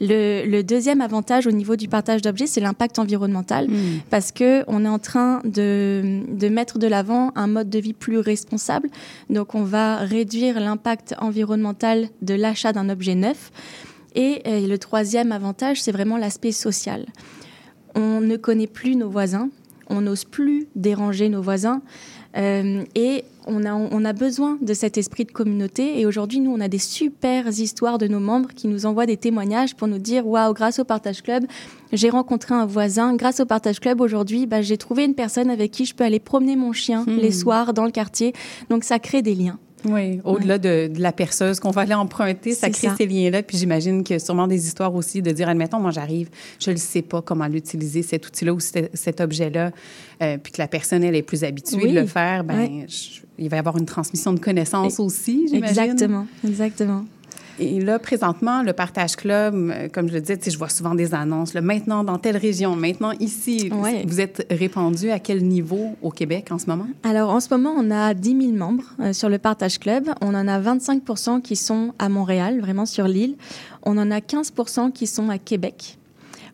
Le, 0.00 0.44
le 0.46 0.62
deuxième 0.62 1.00
avantage 1.00 1.46
au 1.46 1.50
niveau 1.52 1.76
du 1.76 1.88
partage 1.88 2.22
d'objets, 2.22 2.46
c'est 2.46 2.60
l'impact 2.60 2.98
environnemental 2.98 3.68
Mm. 3.68 4.00
parce 4.10 4.32
que 4.32 4.64
on 4.68 4.84
est 4.84 4.88
en 4.88 4.98
train 4.98 5.40
de, 5.44 6.20
de 6.28 6.48
mettre 6.48 6.78
de 6.78 6.86
l'avant 6.86 7.30
un 7.34 7.46
mode 7.46 7.70
de 7.70 7.78
vie 7.78 7.92
plus 7.92 8.18
responsable. 8.18 8.88
Donc, 9.30 9.54
on 9.54 9.64
va 9.64 9.96
réduire 9.98 10.60
l'impact 10.60 11.14
environnemental 11.20 12.08
de 12.22 12.34
l'achat 12.34 12.72
d'un 12.72 12.88
objet 12.88 13.14
neuf. 13.14 13.50
Et 14.14 14.42
le 14.46 14.76
troisième 14.76 15.32
avantage, 15.32 15.82
c'est 15.82 15.90
vraiment 15.92 16.16
l'aspect 16.16 16.52
social. 16.52 17.06
On 17.94 18.20
ne 18.20 18.36
connaît 18.36 18.66
plus 18.68 18.96
nos 18.96 19.08
voisins, 19.08 19.48
on 19.88 20.00
n'ose 20.02 20.24
plus 20.24 20.68
déranger 20.76 21.28
nos 21.28 21.42
voisins. 21.42 21.82
euh, 22.36 22.84
et 22.94 23.24
on 23.46 23.64
a, 23.64 23.74
on 23.74 24.04
a 24.04 24.12
besoin 24.12 24.58
de 24.60 24.74
cet 24.74 24.98
esprit 24.98 25.24
de 25.24 25.32
communauté. 25.32 26.00
Et 26.00 26.06
aujourd'hui, 26.06 26.40
nous, 26.40 26.50
on 26.50 26.60
a 26.60 26.68
des 26.68 26.78
super 26.78 27.48
histoires 27.48 27.98
de 27.98 28.06
nos 28.06 28.20
membres 28.20 28.50
qui 28.54 28.68
nous 28.68 28.86
envoient 28.86 29.06
des 29.06 29.16
témoignages 29.16 29.74
pour 29.74 29.88
nous 29.88 29.98
dire 29.98 30.26
Waouh, 30.26 30.52
grâce 30.54 30.78
au 30.78 30.84
Partage 30.84 31.22
Club, 31.22 31.44
j'ai 31.92 32.10
rencontré 32.10 32.54
un 32.54 32.66
voisin. 32.66 33.14
Grâce 33.16 33.40
au 33.40 33.46
Partage 33.46 33.80
Club, 33.80 34.00
aujourd'hui, 34.00 34.46
bah, 34.46 34.62
j'ai 34.62 34.78
trouvé 34.78 35.04
une 35.04 35.14
personne 35.14 35.50
avec 35.50 35.70
qui 35.70 35.84
je 35.84 35.94
peux 35.94 36.04
aller 36.04 36.20
promener 36.20 36.56
mon 36.56 36.72
chien 36.72 37.04
Hmm. 37.04 37.16
les 37.18 37.32
soirs 37.32 37.74
dans 37.74 37.84
le 37.84 37.90
quartier. 37.90 38.32
Donc, 38.70 38.84
ça 38.84 38.98
crée 38.98 39.20
des 39.22 39.34
liens. 39.34 39.58
Oui, 39.84 40.20
au-delà 40.24 40.58
de, 40.58 40.88
de 40.88 41.00
la 41.00 41.12
perceuse 41.12 41.60
qu'on 41.60 41.70
va 41.70 41.82
aller 41.82 41.94
emprunter, 41.94 42.52
ça 42.54 42.70
crée 42.70 42.88
ça. 42.88 42.94
ces 42.96 43.06
liens-là. 43.06 43.42
Puis 43.42 43.58
j'imagine 43.58 44.02
qu'il 44.04 44.14
y 44.14 44.16
a 44.16 44.18
sûrement 44.18 44.46
des 44.46 44.66
histoires 44.66 44.94
aussi 44.94 45.22
de 45.22 45.30
dire, 45.30 45.48
admettons, 45.48 45.78
moi 45.80 45.90
j'arrive, 45.90 46.28
je 46.58 46.70
ne 46.70 46.76
sais 46.76 47.02
pas 47.02 47.20
comment 47.22 47.46
l'utiliser, 47.46 48.02
cet 48.02 48.26
outil-là 48.26 48.52
ou 48.54 48.60
cet, 48.60 48.96
cet 48.96 49.20
objet-là, 49.20 49.70
euh, 50.22 50.38
puis 50.42 50.52
que 50.52 50.60
la 50.62 50.68
personne, 50.68 51.04
elle 51.04 51.16
est 51.16 51.22
plus 51.22 51.44
habituée 51.44 51.82
Oui. 51.84 51.92
de 51.92 52.00
le 52.00 52.06
faire, 52.06 52.44
ben, 52.44 52.58
Ouais. 52.58 52.86
je- 52.88 53.20
il 53.38 53.48
va 53.48 53.56
y 53.56 53.58
avoir 53.58 53.76
une 53.76 53.86
transmission 53.86 54.32
de 54.32 54.38
connaissances 54.38 55.00
aussi, 55.00 55.46
j'imagine. 55.48 55.64
Exactement, 55.82 56.26
exactement. 56.46 57.04
Et 57.58 57.80
là, 57.80 57.98
présentement, 57.98 58.62
le 58.62 58.72
Partage 58.72 59.16
Club, 59.16 59.54
euh, 59.54 59.88
comme 59.88 60.08
je 60.08 60.14
le 60.14 60.20
disais, 60.20 60.38
je 60.46 60.58
vois 60.58 60.68
souvent 60.68 60.94
des 60.94 61.14
annonces, 61.14 61.54
là, 61.54 61.60
maintenant 61.60 62.04
dans 62.04 62.18
telle 62.18 62.36
région, 62.36 62.74
maintenant 62.76 63.12
ici. 63.20 63.70
Ouais. 63.72 64.04
Vous 64.06 64.20
êtes 64.20 64.46
répandu 64.50 65.10
à 65.10 65.18
quel 65.18 65.44
niveau 65.44 65.96
au 66.02 66.10
Québec 66.10 66.48
en 66.50 66.58
ce 66.58 66.66
moment? 66.66 66.86
Alors, 67.02 67.30
en 67.30 67.40
ce 67.40 67.48
moment, 67.50 67.74
on 67.76 67.90
a 67.90 68.14
10 68.14 68.28
000 68.28 68.52
membres 68.52 68.84
euh, 69.00 69.12
sur 69.12 69.28
le 69.28 69.38
Partage 69.38 69.78
Club. 69.78 70.10
On 70.20 70.34
en 70.34 70.48
a 70.48 70.60
25% 70.60 71.42
qui 71.42 71.56
sont 71.56 71.92
à 71.98 72.08
Montréal, 72.08 72.60
vraiment 72.60 72.86
sur 72.86 73.06
l'île. 73.06 73.36
On 73.82 73.98
en 73.98 74.10
a 74.10 74.18
15% 74.18 74.92
qui 74.92 75.06
sont 75.06 75.28
à 75.28 75.38
Québec. 75.38 75.98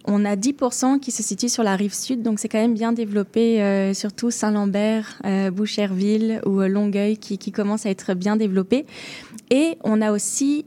On 0.07 0.25
a 0.25 0.35
10 0.35 0.55
qui 1.03 1.11
se 1.11 1.23
situent 1.23 1.51
sur 1.51 1.63
la 1.63 1.77
rive 1.77 1.93
sud, 1.93 2.23
donc 2.23 2.39
c'est 2.39 2.49
quand 2.49 2.59
même 2.59 2.75
bien 2.75 2.93
développé, 2.93 3.63
euh, 3.63 3.93
surtout 3.93 4.31
Saint-Lambert, 4.31 5.21
euh, 5.27 5.51
Boucherville 5.51 6.41
ou 6.47 6.61
Longueuil 6.61 7.19
qui, 7.19 7.37
qui 7.37 7.53
commencent 7.53 7.85
à 7.85 7.91
être 7.91 8.15
bien 8.15 8.37
développés. 8.37 8.87
Et 9.51 9.77
on 9.83 10.01
a 10.01 10.13
aussi 10.13 10.65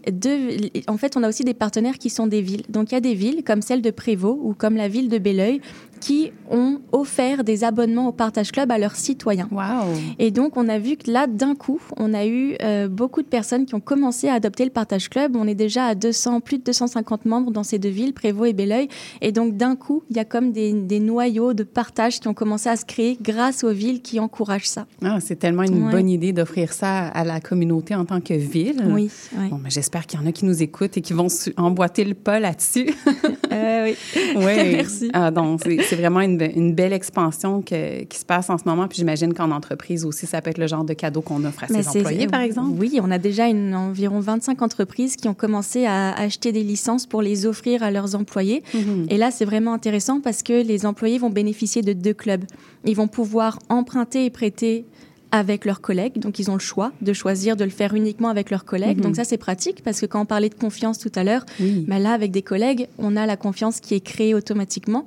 en 0.88 0.98
fait, 0.98 1.16
on 1.16 1.24
a 1.24 1.30
aussi 1.30 1.44
des 1.44 1.54
partenaires 1.54 1.98
qui 1.98 2.10
sont 2.10 2.28
des 2.28 2.42
villes. 2.42 2.64
Donc 2.68 2.92
il 2.92 2.96
y 2.96 2.98
a 2.98 3.02
des 3.02 3.14
villes 3.14 3.44
comme 3.44 3.62
celle 3.62 3.82
de 3.82 3.92
Prévost 3.92 4.38
ou 4.42 4.54
comme 4.54 4.76
la 4.76 4.90
ville 4.90 5.08
de 5.08 5.18
Belleuil 5.18 5.62
qui 6.04 6.34
ont 6.52 6.80
offert 6.92 7.46
des 7.46 7.64
abonnements 7.64 8.10
au 8.10 8.12
Partage 8.12 8.52
Club 8.52 8.72
à 8.72 8.78
leurs 8.78 8.98
citoyens. 8.98 9.48
Wow! 9.52 9.94
Et 10.20 10.32
donc, 10.32 10.58
on 10.58 10.68
a 10.68 10.78
vu 10.78 10.98
que 10.98 11.10
là, 11.10 11.28
d'un 11.28 11.56
coup, 11.56 11.80
on 11.96 12.14
a 12.14 12.26
eu 12.26 12.56
euh, 12.62 12.90
beaucoup 12.90 13.22
de 13.22 13.28
personnes 13.28 13.66
qui 13.66 13.74
ont 13.74 13.80
commencé 13.80 14.28
à 14.28 14.34
adopter 14.34 14.66
le 14.66 14.70
Partage 14.70 15.10
Club. 15.10 15.38
On 15.38 15.48
est 15.48 15.56
déjà 15.56 15.86
à 15.86 15.96
200, 15.96 16.42
plus 16.42 16.58
de 16.58 16.64
250 16.64 17.26
membres 17.26 17.52
dans 17.52 17.64
ces 17.64 17.80
deux 17.80 17.88
villes, 17.90 18.14
Prévost 18.14 18.50
et 18.50 18.54
Belleuil. 18.54 18.90
Et 19.22 19.32
donc, 19.32 19.56
d'un 19.56 19.78
coup, 19.78 20.04
il 20.10 20.18
y 20.18 20.20
a 20.20 20.26
comme 20.26 20.52
des, 20.52 20.74
des 20.74 21.00
noyaux 21.00 21.54
de 21.54 21.64
partage 21.64 22.20
qui 22.20 22.28
ont 22.28 22.34
commencé 22.34 22.68
à 22.68 22.76
se 22.76 22.84
créer 22.84 23.18
grâce 23.22 23.64
aux 23.64 23.72
villes 23.72 24.02
qui 24.02 24.20
encouragent 24.20 24.68
ça. 24.68 24.86
Ah, 25.06 25.20
c'est 25.22 25.38
tellement 25.38 25.64
une 25.64 25.86
Ouais. 25.86 25.92
bonne 25.92 26.10
idée 26.10 26.34
d'offrir 26.34 26.74
ça 26.74 27.08
à 27.08 27.24
la 27.24 27.40
communauté 27.40 27.96
en 27.96 28.04
tant 28.06 28.20
que 28.20 28.34
ville. 28.34 28.84
Oui. 28.90 29.10
Bon, 29.50 29.56
ben, 29.58 29.70
j'espère 29.70 30.06
qu'il 30.06 30.20
y 30.20 30.24
en 30.24 30.26
a 30.26 30.32
qui 30.34 30.44
nous 30.46 30.62
écoutent 30.62 30.98
et 30.98 31.02
qui 31.02 31.14
vont 31.14 31.28
emboîter 31.58 32.04
le 32.04 32.14
pas 32.14 32.40
là-dessus. 32.42 32.90
Euh, 33.54 33.84
oui. 33.86 33.96
oui. 34.36 34.44
Merci. 34.74 35.12
Ah, 35.14 35.30
donc, 35.30 35.62
c'est 35.64 35.93
c'est 35.94 36.02
vraiment 36.02 36.22
une, 36.22 36.38
be- 36.38 36.52
une 36.56 36.74
belle 36.74 36.94
expansion 36.94 37.62
que- 37.62 38.04
qui 38.04 38.18
se 38.18 38.26
passe 38.26 38.50
en 38.50 38.58
ce 38.58 38.64
moment. 38.66 38.88
Puis 38.88 38.98
j'imagine 38.98 39.34
qu'en 39.34 39.52
entreprise 39.52 40.06
aussi, 40.06 40.26
ça 40.26 40.42
peut 40.42 40.50
être 40.50 40.58
le 40.58 40.68
genre 40.68 40.84
de 40.84 40.94
cadeau 40.94 41.22
qu'on 41.22 41.44
offre 41.46 41.64
à 41.64 41.68
Mais 41.70 41.84
ses 41.84 42.00
employés, 42.00 42.28
par 42.28 42.42
exemple. 42.42 42.72
Oui, 42.80 43.00
on 43.02 43.12
a 43.12 43.18
déjà 43.18 43.48
une, 43.48 43.76
environ 43.76 44.20
25 44.20 44.62
entreprises 44.62 45.16
qui 45.16 45.28
ont 45.28 45.34
commencé 45.34 45.86
à 45.86 46.14
acheter 46.14 46.52
des 46.52 46.64
licences 46.64 47.06
pour 47.06 47.22
les 47.22 47.46
offrir 47.46 47.84
à 47.84 47.92
leurs 47.92 48.16
employés. 48.16 48.64
Mhm. 48.74 49.06
Et 49.10 49.18
là, 49.18 49.30
c'est 49.32 49.46
vraiment 49.46 49.74
intéressant 49.74 50.20
parce 50.22 50.44
que 50.44 50.64
les 50.66 50.86
employés 50.86 51.18
vont 51.20 51.30
bénéficier 51.30 51.82
de 51.82 51.94
deux 51.94 52.14
clubs. 52.14 52.44
Ils 52.86 52.96
vont 52.96 53.08
pouvoir 53.08 53.60
emprunter 53.70 54.26
et 54.26 54.30
prêter 54.30 54.86
avec 55.32 55.66
leurs 55.66 55.82
collègues. 55.82 56.20
Donc, 56.20 56.38
ils 56.38 56.52
ont 56.52 56.54
le 56.54 56.60
choix 56.60 56.92
de 57.02 57.12
choisir 57.12 57.56
de 57.56 57.64
le 57.64 57.72
faire 57.72 57.96
uniquement 57.96 58.30
avec 58.30 58.52
leurs 58.52 58.66
collègues. 58.66 58.98
Mhm. 58.98 59.04
Donc, 59.04 59.16
ça, 59.16 59.24
c'est 59.24 59.38
pratique 59.38 59.84
parce 59.84 60.00
que 60.00 60.06
quand 60.06 60.22
on 60.22 60.26
parlait 60.26 60.50
de 60.50 60.54
confiance 60.56 61.00
tout 61.00 61.12
à 61.16 61.24
l'heure, 61.24 61.44
Oui. 61.60 61.86
ben 61.88 61.98
là, 61.98 62.12
avec 62.12 62.30
des 62.32 62.44
collègues, 62.44 62.88
on 63.00 63.16
a 63.16 63.26
la 63.26 63.36
confiance 63.36 63.80
qui 63.80 63.96
est 63.96 64.00
créée 64.00 64.36
automatiquement. 64.36 65.06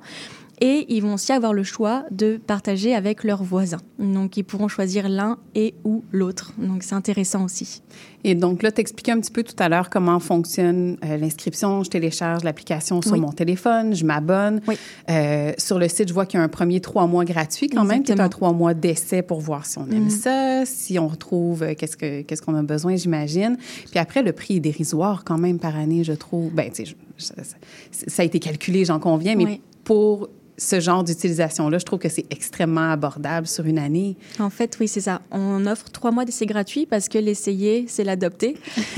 Et 0.59 0.85
ils 0.89 1.01
vont 1.01 1.13
aussi 1.13 1.31
avoir 1.31 1.53
le 1.53 1.61
choix 1.63 2.03
de 2.09 2.37
partager 2.37 2.95
avec 2.95 3.23
leurs 3.23 3.43
voisins. 3.43 3.77
Donc, 3.99 4.37
ils 4.37 4.43
pourront 4.43 4.67
choisir 4.67 5.07
l'un 5.07 5.37
et 5.53 5.75
ou 5.83 6.03
l'autre. 6.11 6.51
Donc, 6.57 6.81
c'est 6.81 6.95
intéressant 6.95 7.45
aussi. 7.45 7.83
Et 8.23 8.33
donc 8.33 8.63
là, 8.63 8.71
tu 8.71 8.81
expliquais 8.81 9.11
un 9.11 9.19
petit 9.19 9.31
peu 9.31 9.43
tout 9.43 9.55
à 9.59 9.69
l'heure 9.69 9.89
comment 9.91 10.19
fonctionne 10.19 10.97
euh, 11.05 11.17
l'inscription. 11.17 11.83
Je 11.83 11.89
télécharge 11.91 12.43
l'application 12.43 13.01
sur 13.03 13.13
Oui. 13.13 13.19
mon 13.19 13.31
téléphone, 13.31 13.95
je 13.95 14.03
m'abonne. 14.03 14.61
Oui. 14.67 14.75
Euh, 15.11 15.53
sur 15.59 15.77
le 15.77 15.87
site, 15.87 16.07
je 16.09 16.13
vois 16.13 16.25
qu'il 16.25 16.39
y 16.39 16.41
a 16.41 16.43
un 16.43 16.49
premier 16.49 16.81
trois 16.81 17.05
mois 17.05 17.23
gratuit 17.23 17.69
quand 17.69 17.85
même, 17.85 18.01
qui 18.03 18.11
est 18.11 18.19
un 18.19 18.27
trois 18.29 18.51
mois 18.51 18.73
d'essai 18.73 19.21
pour 19.21 19.39
voir 19.39 19.65
si 19.65 19.77
on 19.77 19.85
aime 19.91 20.05
Mhm. 20.05 20.09
ça, 20.09 20.63
si 20.65 20.97
on 20.97 21.07
retrouve 21.07 21.61
euh, 21.63 21.73
qu'est-ce 21.77 21.95
que 21.97 22.21
qu'est-ce 22.23 22.41
qu'on 22.41 22.55
a 22.55 22.63
besoin, 22.63 22.95
j'imagine. 22.95 23.57
Puis 23.91 23.99
après, 23.99 24.23
le 24.23 24.31
prix 24.33 24.55
est 24.57 24.59
dérisoire 24.59 25.23
quand 25.23 25.37
même 25.37 25.59
par 25.59 25.75
année, 25.75 26.03
je 26.03 26.13
trouve. 26.13 26.51
Ben, 26.51 26.69
tu 26.71 26.83
sais, 26.83 26.85
je- 26.85 26.95
ça, 27.17 28.21
a 28.21 28.25
été 28.25 28.39
calculé, 28.39 28.85
j'en 28.85 28.99
conviens, 28.99 29.35
mais 29.35 29.45
Oui. 29.45 29.61
pour 29.83 30.29
ce 30.59 30.79
genre 30.79 31.03
d'utilisation-là, 31.03 31.77
je 31.77 31.85
trouve 31.85 31.99
que 31.99 32.09
c'est 32.09 32.25
extrêmement 32.31 32.91
abordable 32.91 33.45
sur 33.45 33.65
une 33.65 33.77
année. 33.77 34.15
En 34.39 34.49
fait, 34.49 34.75
oui, 34.79 34.87
c'est 34.87 35.01
ça. 35.01 35.21
On 35.31 35.65
offre 35.67 35.89
trois 35.91 36.09
mois 36.11 36.25
d'essai 36.25 36.45
gratuit 36.47 36.85
parce 36.87 37.09
que 37.09 37.19
l'essayer, 37.19 37.85
c'est 37.87 38.03
l'adopter. 38.03 38.55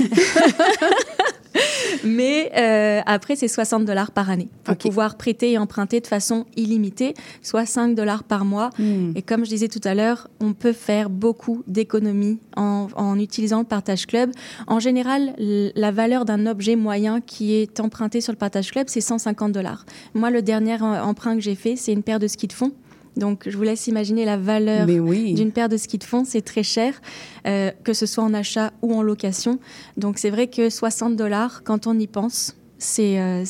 Mais 2.04 2.50
euh, 2.56 3.00
après, 3.06 3.36
c'est 3.36 3.48
60 3.48 3.84
dollars 3.84 4.10
par 4.10 4.30
année 4.30 4.48
pour 4.64 4.76
pouvoir 4.76 5.16
prêter 5.16 5.52
et 5.52 5.58
emprunter 5.58 6.00
de 6.00 6.06
façon 6.06 6.46
illimitée, 6.56 7.14
soit 7.42 7.66
5 7.66 7.94
dollars 7.94 8.24
par 8.24 8.44
mois. 8.44 8.70
Hmm. 8.78 9.12
Et 9.16 9.22
comme 9.22 9.44
je 9.44 9.50
disais 9.50 9.68
tout 9.68 9.80
à 9.84 9.94
l'heure, 9.94 10.28
on 10.40 10.52
peut 10.52 10.72
faire 10.72 11.10
beaucoup 11.10 11.62
d'économies 11.66 12.38
en, 12.56 12.88
en 12.94 13.18
utilisant 13.18 13.60
le 13.60 13.64
Partage 13.64 14.06
Club. 14.06 14.30
En 14.66 14.80
général, 14.80 15.34
la 15.38 15.90
valeur 15.90 16.24
d'un 16.24 16.46
objet 16.46 16.76
moyen 16.76 17.20
qui 17.20 17.54
est 17.54 17.80
emprunté 17.80 18.20
sur 18.20 18.32
le 18.32 18.38
Partage 18.38 18.70
Club, 18.70 18.86
c'est 18.88 19.00
150 19.00 19.52
dollars. 19.52 19.84
Moi, 20.14 20.30
le 20.30 20.42
dernier 20.42 20.74
euh, 20.82 21.02
emprunt 21.02 21.34
que 21.34 21.40
j'ai 21.40 21.54
fait, 21.54 21.76
c'est 21.76 21.92
une 21.92 22.02
paire 22.02 22.18
de 22.18 22.26
skis 22.26 22.46
de 22.46 22.52
fond. 22.52 22.72
Donc, 23.16 23.48
je 23.48 23.56
vous 23.56 23.62
laisse 23.62 23.86
imaginer 23.86 24.24
la 24.24 24.36
valeur 24.36 24.86
oui. 24.88 25.34
d'une 25.34 25.52
paire 25.52 25.68
de 25.68 25.76
skis 25.76 25.98
de 25.98 26.04
fond, 26.04 26.24
c'est 26.24 26.42
très 26.42 26.62
cher, 26.62 27.00
euh, 27.46 27.70
que 27.84 27.92
ce 27.92 28.06
soit 28.06 28.24
en 28.24 28.34
achat 28.34 28.72
ou 28.82 28.94
en 28.94 29.02
location. 29.02 29.58
Donc 29.96 30.18
c'est 30.18 30.30
vrai 30.30 30.46
que 30.46 30.70
60 30.70 31.16
dollars, 31.16 31.62
quand 31.64 31.86
on 31.86 31.98
y 31.98 32.06
pense, 32.06 32.56
c'est 32.78 33.20
euh, 33.20 33.44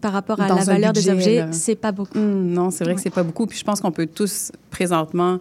par 0.00 0.12
rapport 0.12 0.40
à 0.40 0.48
Dans 0.48 0.56
la 0.56 0.64
valeur 0.64 0.92
budget, 0.92 1.10
des 1.10 1.16
objets, 1.16 1.46
c'est 1.50 1.74
pas 1.74 1.92
beaucoup. 1.92 2.18
Hum, 2.18 2.50
non, 2.52 2.70
c'est 2.70 2.84
vrai 2.84 2.94
que 2.94 3.00
c'est 3.00 3.10
pas 3.10 3.24
beaucoup. 3.24 3.46
Puis 3.46 3.58
je 3.58 3.64
pense 3.64 3.80
qu'on 3.80 3.90
peut 3.90 4.06
tous 4.06 4.52
présentement 4.70 5.38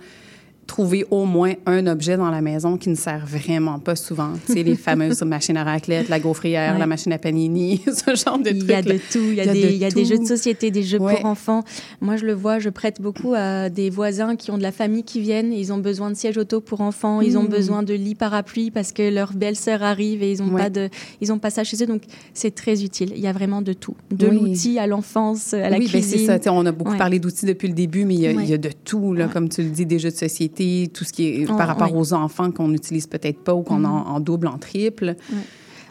trouver 0.68 1.06
au 1.12 1.26
moins 1.26 1.54
un 1.68 1.86
objet 1.88 2.18
dans 2.18 2.30
la 2.32 2.42
maison 2.42 2.78
qui 2.78 2.90
ne 2.90 2.96
sert 2.96 3.26
vraiment 3.26 3.78
pas 3.80 3.96
souvent. 3.96 4.32
Tu 4.48 4.54
sais, 4.54 4.64
les 4.64 4.76
fameuses 4.76 5.22
machines 5.24 5.58
à 5.58 5.64
raclette, 5.64 6.10
la 6.10 6.20
gaufrière, 6.20 6.74
Ouais. 6.74 6.80
la 6.80 6.88
machine 6.88 7.12
à 7.14 7.18
panini, 7.20 7.82
ce 7.86 8.16
genre 8.16 8.40
de 8.40 8.50
Il 8.50 8.60
trucs. 8.60 8.70
y 8.72 8.74
a 8.74 8.82
de 8.82 8.94
tout, 9.12 9.20
il 9.30 9.36
y 9.36 9.42
a, 9.42 9.46
des, 9.54 9.62
de 9.62 9.68
il 9.68 9.78
y 9.78 9.86
a 9.86 9.90
des 9.92 10.02
tout. 10.04 10.10
jeux 10.10 10.18
de 10.18 10.26
société, 10.26 10.72
des 10.72 10.82
jeux 10.84 11.00
Ouais. 11.00 11.18
pour 11.18 11.26
enfants. 11.26 11.64
Moi, 12.02 12.18
je 12.18 12.26
le 12.26 12.34
vois, 12.34 12.58
je 12.60 12.70
prête 12.70 13.00
beaucoup 13.00 13.34
à 13.36 13.70
des 13.70 13.90
voisins 13.90 14.36
qui 14.36 14.50
ont 14.52 14.58
de 14.58 14.64
la 14.64 14.72
famille 14.72 15.04
qui 15.04 15.20
viennent. 15.22 15.54
Ils 15.54 15.72
ont 15.72 15.78
besoin 15.78 16.10
de 16.10 16.16
sièges 16.16 16.38
auto 16.38 16.62
pour 16.62 16.82
enfants, 16.82 17.22
ils 17.22 17.38
ont 17.38 17.44
Mm. 17.44 17.48
besoin 17.50 17.84
de 17.84 17.94
lits 17.94 18.16
parapluies 18.16 18.72
parce 18.72 18.92
que 18.92 19.08
leur 19.14 19.34
belle-sœur 19.34 19.84
arrive 19.84 20.24
et 20.24 20.32
ils 20.32 20.42
n'ont 20.42 20.54
Ouais. 20.54 20.64
pas 20.64 20.70
de, 20.70 20.90
ils 21.22 21.32
ont 21.32 21.38
pas 21.40 21.50
ça 21.52 21.64
chez 21.64 21.82
eux. 21.84 21.86
Donc, 21.88 22.02
c'est 22.34 22.56
très 22.56 22.84
utile. 22.84 23.12
Il 23.16 23.22
y 23.22 23.28
a 23.28 23.34
vraiment 23.34 23.62
de 23.62 23.74
tout, 23.74 23.96
de 24.12 24.28
Oui. 24.28 24.36
l'outil 24.36 24.80
à 24.80 24.88
l'enfance, 24.88 25.54
à 25.54 25.70
la 25.70 25.78
oui, 25.78 25.86
ben 25.86 25.90
cuisine. 26.00 26.20
c'est 26.20 26.26
ça. 26.26 26.38
Tu 26.40 26.46
sais, 26.46 26.50
on 26.50 26.66
a 26.66 26.72
beaucoup 26.72 26.98
parlé 26.98 27.20
d'outils 27.20 27.46
depuis 27.46 27.68
le 27.68 27.74
début, 27.76 28.06
mais 28.06 28.16
il 28.16 28.22
y 28.22 28.28
a, 28.28 28.32
il 28.32 28.50
y 28.50 28.54
a 28.54 28.58
de 28.58 28.70
tout, 28.84 29.14
là, 29.14 29.28
comme 29.28 29.48
tu 29.50 29.62
le 29.62 29.70
dis, 29.70 29.86
des 29.86 30.00
jeux 30.00 30.10
de 30.12 30.16
société, 30.16 30.55
tout 30.94 31.04
ce 31.04 31.14
qui 31.14 31.28
est 31.28 31.46
par 31.48 31.68
rapport 31.68 31.92
oui. 31.94 32.00
aux 32.00 32.14
enfants 32.14 32.52
qu'on 32.52 32.68
n'utilise 32.68 33.08
peut-être 33.08 33.40
pas 33.40 33.54
ou 33.54 33.62
qu'on 33.64 33.80
Mhm. 33.80 33.86
a 33.86 33.90
en, 33.90 34.16
en 34.16 34.20
double, 34.20 34.48
en 34.48 34.58
triple. 34.58 35.16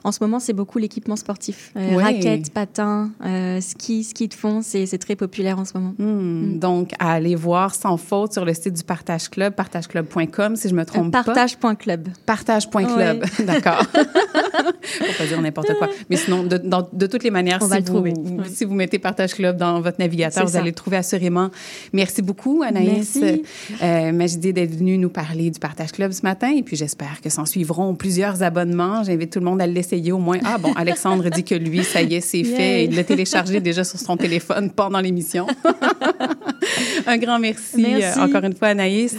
En 0.05 0.13
ce 0.13 0.23
moment, 0.23 0.39
c'est 0.39 0.53
beaucoup 0.53 0.79
l'équipement 0.79 1.17
sportif. 1.17 1.73
Euh, 1.77 1.95
Ouais. 1.97 2.03
Raquettes, 2.03 2.51
patins, 2.53 3.11
euh, 3.25 3.61
ski, 3.61 4.05
ski 4.05 4.29
de 4.29 4.35
fond, 4.35 4.61
c'est 4.63 4.87
très 4.99 5.17
populaire 5.17 5.59
en 5.59 5.65
ce 5.65 5.73
moment. 5.77 5.95
Hmm, 5.99 6.59
Donc, 6.59 6.93
à 6.99 7.13
aller 7.13 7.35
voir 7.35 7.75
sans 7.75 7.97
faute 7.97 8.33
sur 8.35 8.45
le 8.45 8.53
site 8.55 8.75
du 8.75 8.85
Partage 8.85 9.29
Club, 9.31 9.55
partageclub.com, 9.55 10.57
si 10.57 10.69
je 10.69 10.75
me 10.75 10.85
trompe 10.85 11.11
pas. 11.13 11.25
Partage.club. 11.25 12.09
Partage.club. 12.27 13.25
D'accord. 13.47 13.85
Pour 13.95 15.17
pas 15.19 15.27
dire 15.27 15.41
n'importe 15.41 15.73
quoi. 15.79 15.89
Mais 16.11 16.17
sinon, 16.17 16.45
de, 16.45 16.59
dans- 16.59 16.89
de 16.93 17.07
toutes 17.07 17.25
les 17.25 17.31
manières, 17.31 17.59
On 17.61 17.65
si, 17.65 17.71
va 17.71 17.79
le 17.79 17.85
vous, 17.85 17.93
trouver. 17.93 18.13
vous- 18.17 18.35
Ouais. 18.39 18.49
si 18.53 18.65
vous 18.65 18.75
mettez 18.75 18.99
Partage 18.99 19.35
Club 19.35 19.57
dans 19.57 19.81
votre 19.81 19.99
navigateur, 19.99 20.45
vous 20.45 20.53
ça. 20.53 20.59
allez 20.59 20.71
le 20.71 20.75
trouver 20.75 20.97
assurément. 20.99 21.51
Merci 21.93 22.23
beaucoup, 22.23 22.63
Anaïs. 22.63 23.17
Merci. 23.21 23.43
Euh, 23.83 24.13
d'être 24.53 24.75
venue 24.77 24.99
nous 24.99 25.09
parler 25.11 25.51
du 25.51 25.59
Partage 25.59 25.93
Club 25.93 26.13
ce 26.13 26.23
matin. 26.23 26.51
Et 26.55 26.63
puis, 26.63 26.77
j'espère 26.77 27.21
que 27.23 27.29
s'en 27.31 27.47
suivront 27.47 27.95
plusieurs 27.95 28.43
abonnements. 28.43 29.03
J'invite 29.03 29.33
tout 29.33 29.39
le 29.39 29.45
monde 29.45 29.61
à 29.61 29.67
l'essayer 29.95 30.13
au 30.13 30.19
moins. 30.19 30.39
Ah 30.45 30.59
bon, 30.59 30.73
Alexandre 30.77 31.29
dit 31.31 31.45
que 31.45 31.55
lui, 31.55 31.85
ça 31.85 32.03
y 32.03 32.15
est, 32.15 32.21
c'est 32.21 32.45
fait. 32.45 32.85
Il 32.85 32.97
l'a 32.97 33.05
téléchargé 33.05 33.61
déjà 33.61 33.85
sur 33.85 33.99
son 33.99 34.17
téléphone 34.17 34.71
pendant 34.71 35.01
l'émission. 35.01 35.47
Un 37.07 37.19
grand 37.19 37.39
merci, 37.39 37.83
Merci. 37.83 38.19
euh, 38.19 38.25
encore 38.25 38.45
une 38.45 38.55
fois, 38.55 38.69
Anaïs. 38.69 39.17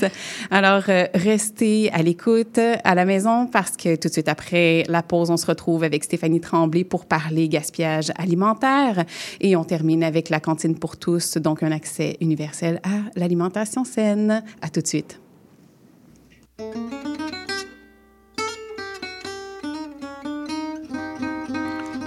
Alors, 0.49 0.83
euh, 0.89 1.05
restez 1.13 1.91
à 1.91 2.01
l'écoute 2.01 2.59
à 2.83 2.95
la 2.95 3.05
maison 3.05 3.47
parce 3.47 3.77
que 3.77 3.95
tout 3.95 4.07
de 4.07 4.13
suite 4.13 4.27
après 4.27 4.83
la 4.89 5.03
pause, 5.03 5.29
on 5.29 5.37
se 5.37 5.45
retrouve 5.45 5.83
avec 5.83 6.03
Stéphanie 6.03 6.41
Tremblay 6.41 6.83
pour 6.83 7.05
parler 7.05 7.47
gaspillage 7.47 8.11
alimentaire. 8.17 9.05
Et 9.39 9.55
on 9.55 9.63
termine 9.63 10.03
avec 10.03 10.29
la 10.29 10.39
cantine 10.39 10.77
pour 10.77 10.97
tous, 10.97 11.37
donc 11.37 11.63
un 11.63 11.71
accès 11.71 12.17
universel 12.21 12.79
à 12.83 13.19
l'alimentation 13.19 13.83
saine. 13.83 14.43
À 14.61 14.69
tout 14.69 14.81
de 14.81 14.87
suite. 14.87 15.19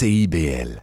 CIBL. 0.00 0.80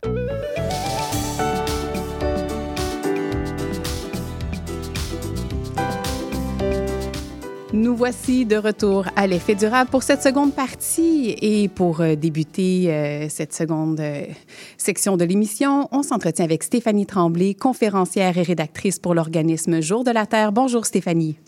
Nous 7.74 7.96
voici 7.96 8.46
de 8.46 8.58
retour 8.58 9.06
à 9.16 9.26
l'effet 9.26 9.56
durable 9.56 9.90
pour 9.90 10.04
cette 10.04 10.22
seconde 10.22 10.54
partie. 10.54 11.36
Et 11.42 11.68
pour 11.68 12.02
euh, 12.02 12.14
débuter 12.14 12.94
euh, 12.94 13.28
cette 13.28 13.54
seconde 13.56 14.00
euh, 14.00 14.22
section 14.78 15.18
de 15.18 15.26
l'émission, 15.26 15.88
on 15.92 16.04
s'entretient 16.04 16.46
avec 16.46 16.62
Stéphanie 16.62 17.08
Tremblay, 17.08 17.56
conférencière 17.56 18.38
et 18.38 18.44
rédactrice 18.44 19.00
pour 19.00 19.16
l'organisme 19.16 19.82
Jour 19.82 20.04
de 20.04 20.12
la 20.12 20.28
Terre. 20.28 20.52
Bonjour 20.52 20.86
Stéphanie. 20.86 21.40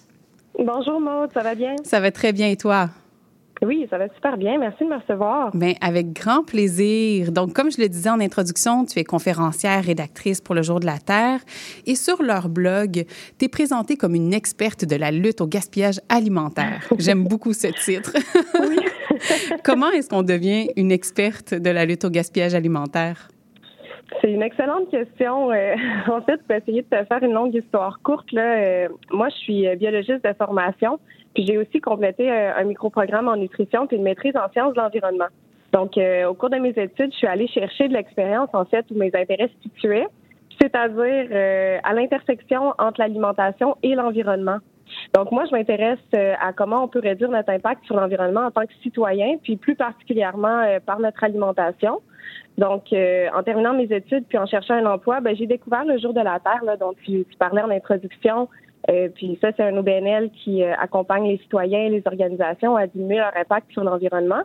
Bonjour 0.57 0.99
Maude, 0.99 1.29
ça 1.35 1.43
va 1.43 1.53
bien? 1.53 1.75
Ça 1.83 1.99
va 1.99 2.09
très 2.09 2.33
bien 2.33 2.49
et 2.49 2.57
toi? 2.57 2.89
Oui, 3.61 3.85
ça 3.89 3.97
va 3.97 4.07
super 4.15 4.37
bien. 4.37 4.57
Merci 4.57 4.85
de 4.85 4.89
me 4.89 4.95
recevoir. 4.95 5.55
Bien, 5.55 5.73
avec 5.81 6.13
grand 6.13 6.43
plaisir. 6.43 7.31
Donc, 7.31 7.53
comme 7.53 7.69
je 7.71 7.81
le 7.81 7.89
disais 7.89 8.09
en 8.09 8.19
introduction, 8.19 8.85
tu 8.85 8.99
es 8.99 9.03
conférencière, 9.03 9.83
rédactrice 9.83 10.39
pour 10.39 10.55
le 10.55 10.61
Jour 10.61 10.79
de 10.79 10.85
la 10.85 10.97
Terre. 10.97 11.39
Et 11.85 11.95
sur 11.95 12.23
leur 12.23 12.47
blog, 12.47 13.05
tu 13.37 13.45
es 13.45 13.49
présentée 13.49 13.97
comme 13.97 14.15
une 14.15 14.33
experte 14.33 14.85
de 14.85 14.95
la 14.95 15.11
lutte 15.11 15.41
au 15.41 15.47
gaspillage 15.47 15.99
alimentaire. 16.07 16.87
J'aime 16.99 17.25
beaucoup 17.25 17.53
ce 17.53 17.67
titre. 17.67 18.13
Comment 19.63 19.89
est-ce 19.91 20.09
qu'on 20.09 20.23
devient 20.23 20.69
une 20.77 20.91
experte 20.91 21.53
de 21.53 21.69
la 21.69 21.85
lutte 21.85 22.05
au 22.05 22.09
gaspillage 22.09 22.55
alimentaire? 22.55 23.27
C'est 24.21 24.31
une 24.31 24.41
excellente 24.41 24.89
question. 24.89 25.51
Euh, 25.51 25.75
en 26.07 26.21
fait, 26.21 26.41
pour 26.43 26.55
essayer 26.55 26.81
de 26.81 26.87
te 26.87 27.05
faire 27.05 27.23
une 27.23 27.33
longue 27.33 27.53
histoire 27.53 27.99
courte, 28.03 28.31
là, 28.31 28.57
euh, 28.57 28.87
moi, 29.11 29.29
je 29.29 29.35
suis 29.35 29.67
euh, 29.67 29.75
biologiste 29.75 30.23
de 30.23 30.33
formation, 30.33 30.99
puis 31.33 31.45
j'ai 31.45 31.57
aussi 31.57 31.79
complété 31.79 32.31
euh, 32.31 32.55
un 32.55 32.63
microprogramme 32.63 33.27
en 33.27 33.35
nutrition 33.35 33.87
puis 33.87 33.97
une 33.97 34.03
maîtrise 34.03 34.35
en 34.35 34.49
sciences 34.51 34.73
de 34.73 34.79
l'environnement. 34.79 35.27
Donc, 35.71 35.97
euh, 35.97 36.27
au 36.27 36.33
cours 36.33 36.49
de 36.49 36.57
mes 36.57 36.69
études, 36.69 37.11
je 37.11 37.17
suis 37.17 37.27
allée 37.27 37.47
chercher 37.47 37.87
de 37.87 37.93
l'expérience, 37.93 38.49
en 38.53 38.65
fait, 38.65 38.85
où 38.91 38.95
mes 38.95 39.11
intérêts 39.13 39.49
se 39.49 39.69
situaient, 39.69 40.07
c'est-à-dire 40.59 41.27
euh, 41.31 41.77
à 41.83 41.93
l'intersection 41.93 42.73
entre 42.77 42.99
l'alimentation 42.99 43.77
et 43.83 43.95
l'environnement. 43.95 44.57
Donc, 45.13 45.31
moi, 45.31 45.45
je 45.45 45.51
m'intéresse 45.51 45.99
euh, 46.15 46.33
à 46.41 46.51
comment 46.51 46.83
on 46.83 46.87
peut 46.87 46.99
réduire 46.99 47.29
notre 47.29 47.51
impact 47.51 47.85
sur 47.85 47.95
l'environnement 47.95 48.47
en 48.47 48.51
tant 48.51 48.65
que 48.65 48.73
citoyen, 48.81 49.37
puis 49.43 49.55
plus 49.55 49.75
particulièrement 49.75 50.61
euh, 50.61 50.79
par 50.83 50.99
notre 50.99 51.23
alimentation. 51.23 52.01
Donc, 52.57 52.93
en 52.93 53.43
terminant 53.43 53.73
mes 53.73 53.85
études 53.85 54.25
puis 54.27 54.37
en 54.37 54.45
cherchant 54.45 54.73
un 54.73 54.85
emploi, 54.85 55.21
ben, 55.21 55.33
j'ai 55.33 55.47
découvert 55.47 55.85
le 55.85 55.97
jour 55.97 56.13
de 56.13 56.19
la 56.19 56.41
Terre, 56.41 56.61
là, 56.65 56.75
dont 56.75 56.93
tu 57.05 57.25
parlais 57.39 57.61
en 57.61 57.69
introduction. 57.69 58.49
Euh, 58.89 59.09
puis 59.13 59.37
ça, 59.41 59.49
c'est 59.55 59.63
un 59.63 59.75
OBNL 59.77 60.31
qui 60.31 60.63
euh, 60.63 60.73
accompagne 60.79 61.27
les 61.27 61.37
citoyens 61.37 61.81
et 61.81 61.89
les 61.89 62.03
organisations 62.05 62.75
à 62.75 62.87
diminuer 62.87 63.17
leur 63.17 63.35
impact 63.35 63.71
sur 63.71 63.83
l'environnement. 63.83 64.41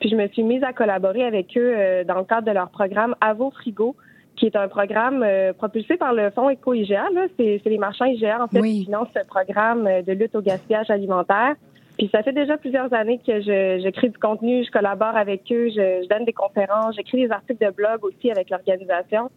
Puis 0.00 0.10
je 0.10 0.16
me 0.16 0.28
suis 0.28 0.44
mise 0.44 0.62
à 0.62 0.72
collaborer 0.72 1.24
avec 1.24 1.56
eux 1.56 1.72
euh, 1.74 2.04
dans 2.04 2.18
le 2.18 2.24
cadre 2.24 2.46
de 2.46 2.52
leur 2.52 2.70
programme 2.70 3.16
Avo 3.20 3.50
Frigo, 3.50 3.96
qui 4.36 4.46
est 4.46 4.54
un 4.54 4.68
programme 4.68 5.26
propulsé 5.58 5.96
par 5.96 6.12
le 6.14 6.30
fonds 6.30 6.48
Éco-IGA. 6.48 7.06
là. 7.12 7.26
C'est 7.36 7.60
les 7.64 7.78
marchands 7.78 8.04
IGA, 8.04 8.44
en 8.44 8.46
fait, 8.46 8.60
qui 8.60 8.84
financent 8.84 9.08
ce 9.12 9.26
programme 9.26 9.88
de 10.06 10.12
lutte 10.12 10.36
au 10.36 10.42
gaspillage 10.42 10.90
alimentaire. 10.90 11.56
Puis 11.96 12.08
ça 12.14 12.22
fait 12.22 12.32
déjà 12.32 12.56
plusieurs 12.56 12.94
années 12.94 13.18
que 13.18 13.40
je, 13.40 13.82
je 13.84 13.90
crée 13.90 14.10
du 14.10 14.18
contenu, 14.18 14.64
je 14.64 14.70
collabore 14.70 15.16
avec 15.16 15.42
eux, 15.50 15.70
je, 15.70 16.04
je 16.04 16.08
donne 16.08 16.24
des 16.24 16.32
conférences, 16.32 16.94
j'écris 16.94 17.26
des 17.26 17.32
articles 17.32 17.66
de 17.66 17.72
blog 17.72 18.04
aussi 18.04 18.30
avec 18.30 18.50
l'organisation. 18.50 19.28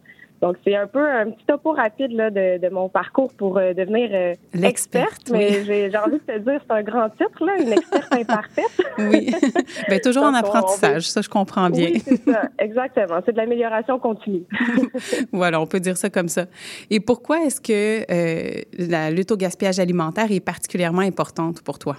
Donc 0.42 0.56
c'est 0.64 0.74
un 0.74 0.88
peu 0.88 1.08
un 1.08 1.30
petit 1.30 1.44
topo 1.46 1.70
rapide 1.72 2.10
là, 2.12 2.28
de, 2.30 2.58
de 2.58 2.68
mon 2.68 2.88
parcours 2.88 3.32
pour 3.34 3.58
euh, 3.58 3.72
devenir 3.74 4.10
euh, 4.12 4.34
L'experte, 4.52 5.12
experte. 5.12 5.30
Mais 5.30 5.58
oui. 5.60 5.64
j'ai 5.66 5.90
j'ai 5.90 5.96
envie 5.96 6.18
de 6.18 6.18
te 6.18 6.38
dire, 6.38 6.60
c'est 6.68 6.74
un 6.74 6.82
grand 6.82 7.08
titre, 7.10 7.44
là, 7.46 7.52
une 7.60 7.72
experte 7.72 8.12
imparfaite. 8.12 8.64
Oui. 8.98 9.30
Bien, 9.88 9.98
toujours 10.00 10.24
en 10.24 10.30
on- 10.30 10.32
on 10.32 10.34
apprentissage, 10.34 11.08
ça, 11.08 11.22
je 11.22 11.28
comprends 11.28 11.70
bien. 11.70 11.90
Oui, 11.92 12.02
c'est 12.04 12.22
ça, 12.24 12.42
exactement. 12.58 13.20
C'est 13.24 13.32
de 13.32 13.36
l'amélioration 13.38 13.98
continue. 13.98 14.42
voilà, 15.32 15.60
on 15.60 15.66
peut 15.66 15.80
dire 15.80 15.96
ça 15.96 16.10
comme 16.10 16.28
ça. 16.28 16.46
Et 16.90 17.00
pourquoi 17.00 17.44
est-ce 17.44 17.60
que 17.60 18.04
euh, 18.12 18.62
la 18.78 19.10
lutte 19.10 19.30
au 19.32 19.36
gaspillage 19.36 19.78
alimentaire 19.78 20.30
est 20.30 20.40
particulièrement 20.40 21.02
importante 21.02 21.62
pour 21.62 21.78
toi? 21.78 21.96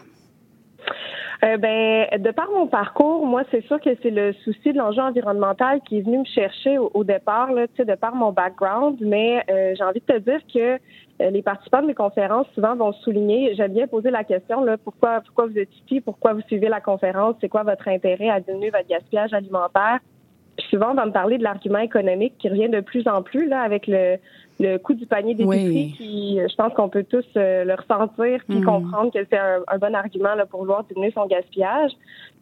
Euh, 1.44 1.58
ben, 1.58 2.08
de 2.22 2.32
par 2.32 2.50
mon 2.52 2.68
parcours, 2.68 3.26
moi, 3.26 3.44
c'est 3.52 3.66
sûr 3.66 3.80
que 3.82 3.90
c'est 4.02 4.12
le 4.12 4.32
souci 4.46 4.72
de 4.72 4.78
l'enjeu 4.78 5.02
environnemental 5.02 5.82
qui 5.82 5.98
est 5.98 6.02
venu 6.02 6.20
me 6.20 6.26
chercher 6.26 6.78
au, 6.78 7.04
départ, 7.04 7.52
là, 7.52 7.66
de 7.68 7.96
par 7.96 8.16
mon 8.16 8.32
background. 8.32 8.98
Mais 9.02 9.44
euh, 9.50 9.74
j'ai 9.78 9.84
envie 9.84 10.00
de 10.00 10.06
te 10.06 10.20
dire 10.20 10.40
que 10.54 10.80
euh, 11.22 11.30
les 11.32 11.42
participants 11.42 11.82
de 11.82 11.88
mes 11.88 11.94
conférences 11.94 12.48
souvent 12.56 12.78
vont 12.78 12.94
souligner. 12.94 13.56
J'aime 13.56 13.74
bien 13.74 13.88
poser 13.88 14.10
la 14.10 14.24
question 14.24 14.64
là, 14.64 14.78
pourquoi, 14.78 15.20
pourquoi 15.20 15.48
vous 15.48 15.58
êtes 15.58 15.74
ici, 15.84 16.00
pourquoi 16.00 16.32
vous 16.32 16.42
suivez 16.48 16.70
la 16.70 16.80
conférence, 16.80 17.36
c'est 17.42 17.50
quoi 17.50 17.64
votre 17.64 17.90
intérêt 17.90 18.30
à 18.30 18.40
diminuer 18.40 18.70
votre 18.70 18.88
gaspillage 18.88 19.34
alimentaire? 19.34 20.00
Puis 20.56 20.68
souvent, 20.70 20.92
on 20.92 20.96
va 20.96 21.06
me 21.06 21.12
parler 21.12 21.38
de 21.40 21.44
l'argument 21.44 21.80
économique 21.80 22.36
qui 22.38 22.48
revient 22.48 22.70
de 22.70 22.80
plus 22.80 23.06
en 23.08 23.22
plus 23.22 23.48
là 23.48 23.62
avec 23.62 23.88
le, 23.88 24.18
le 24.60 24.78
coût 24.78 24.94
du 24.94 25.06
panier 25.06 25.34
d'épicerie 25.34 25.68
Oui. 25.68 25.94
qui, 25.98 26.39
euh, 26.39 26.48
je 26.50 26.56
pense 26.56 26.74
qu'on 26.74 26.89
peut 26.89 27.04
tous 27.04 27.26
euh, 27.38 27.63
le 27.66 27.74
ressentir 27.74 28.42
puis 28.48 28.60
Mm. 28.60 28.66
comprendre 28.66 29.12
que 29.12 29.20
c'est 29.30 29.38
un, 29.38 29.62
un 29.68 29.78
bon 29.78 29.96
argument 29.96 30.36
là, 30.36 30.46
pour 30.46 30.60
vouloir 30.62 30.84
diminuer 30.84 31.12
son 31.12 31.26
gaspillage. 31.26 31.92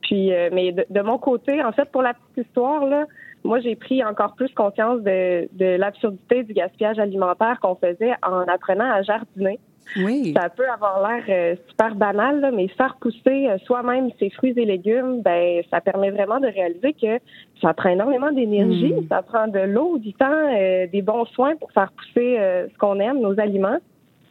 Puis, 0.01 0.33
euh, 0.33 0.49
mais 0.51 0.71
de, 0.71 0.85
de 0.89 1.01
mon 1.01 1.17
côté, 1.17 1.63
en 1.63 1.71
fait, 1.71 1.85
pour 1.91 2.01
la 2.01 2.13
petite 2.13 2.47
histoire, 2.47 2.85
là, 2.85 3.05
moi, 3.43 3.59
j'ai 3.59 3.75
pris 3.75 4.03
encore 4.03 4.35
plus 4.35 4.53
conscience 4.53 5.01
de, 5.01 5.47
de 5.53 5.77
l'absurdité 5.77 6.43
du 6.43 6.53
gaspillage 6.53 6.99
alimentaire 6.99 7.59
qu'on 7.61 7.75
faisait 7.75 8.13
en 8.23 8.41
apprenant 8.41 8.91
à 8.91 9.01
jardiner. 9.01 9.59
Oui. 9.97 10.33
Ça 10.35 10.49
peut 10.49 10.67
avoir 10.69 11.05
l'air 11.07 11.23
euh, 11.27 11.55
super 11.69 11.95
banal, 11.95 12.39
là, 12.39 12.51
mais 12.51 12.67
faire 12.69 12.95
pousser 13.01 13.47
euh, 13.49 13.57
soi-même 13.65 14.09
ses 14.19 14.29
fruits 14.29 14.53
et 14.57 14.65
légumes, 14.65 15.21
ben 15.21 15.61
ça 15.69 15.81
permet 15.81 16.11
vraiment 16.11 16.39
de 16.39 16.47
réaliser 16.47 16.93
que 16.93 17.19
ça 17.61 17.73
prend 17.73 17.89
énormément 17.89 18.31
d'énergie, 18.31 18.93
Mm. 18.93 19.07
ça 19.09 19.21
prend 19.21 19.47
de 19.47 19.59
l'eau, 19.59 19.97
du 19.97 20.13
temps, 20.13 20.27
euh, 20.31 20.87
des 20.87 21.01
bons 21.01 21.25
soins 21.25 21.55
pour 21.57 21.71
faire 21.71 21.91
pousser 21.91 22.37
ce 22.71 22.77
qu'on 22.77 22.99
aime, 22.99 23.19
nos 23.19 23.39
aliments. 23.39 23.79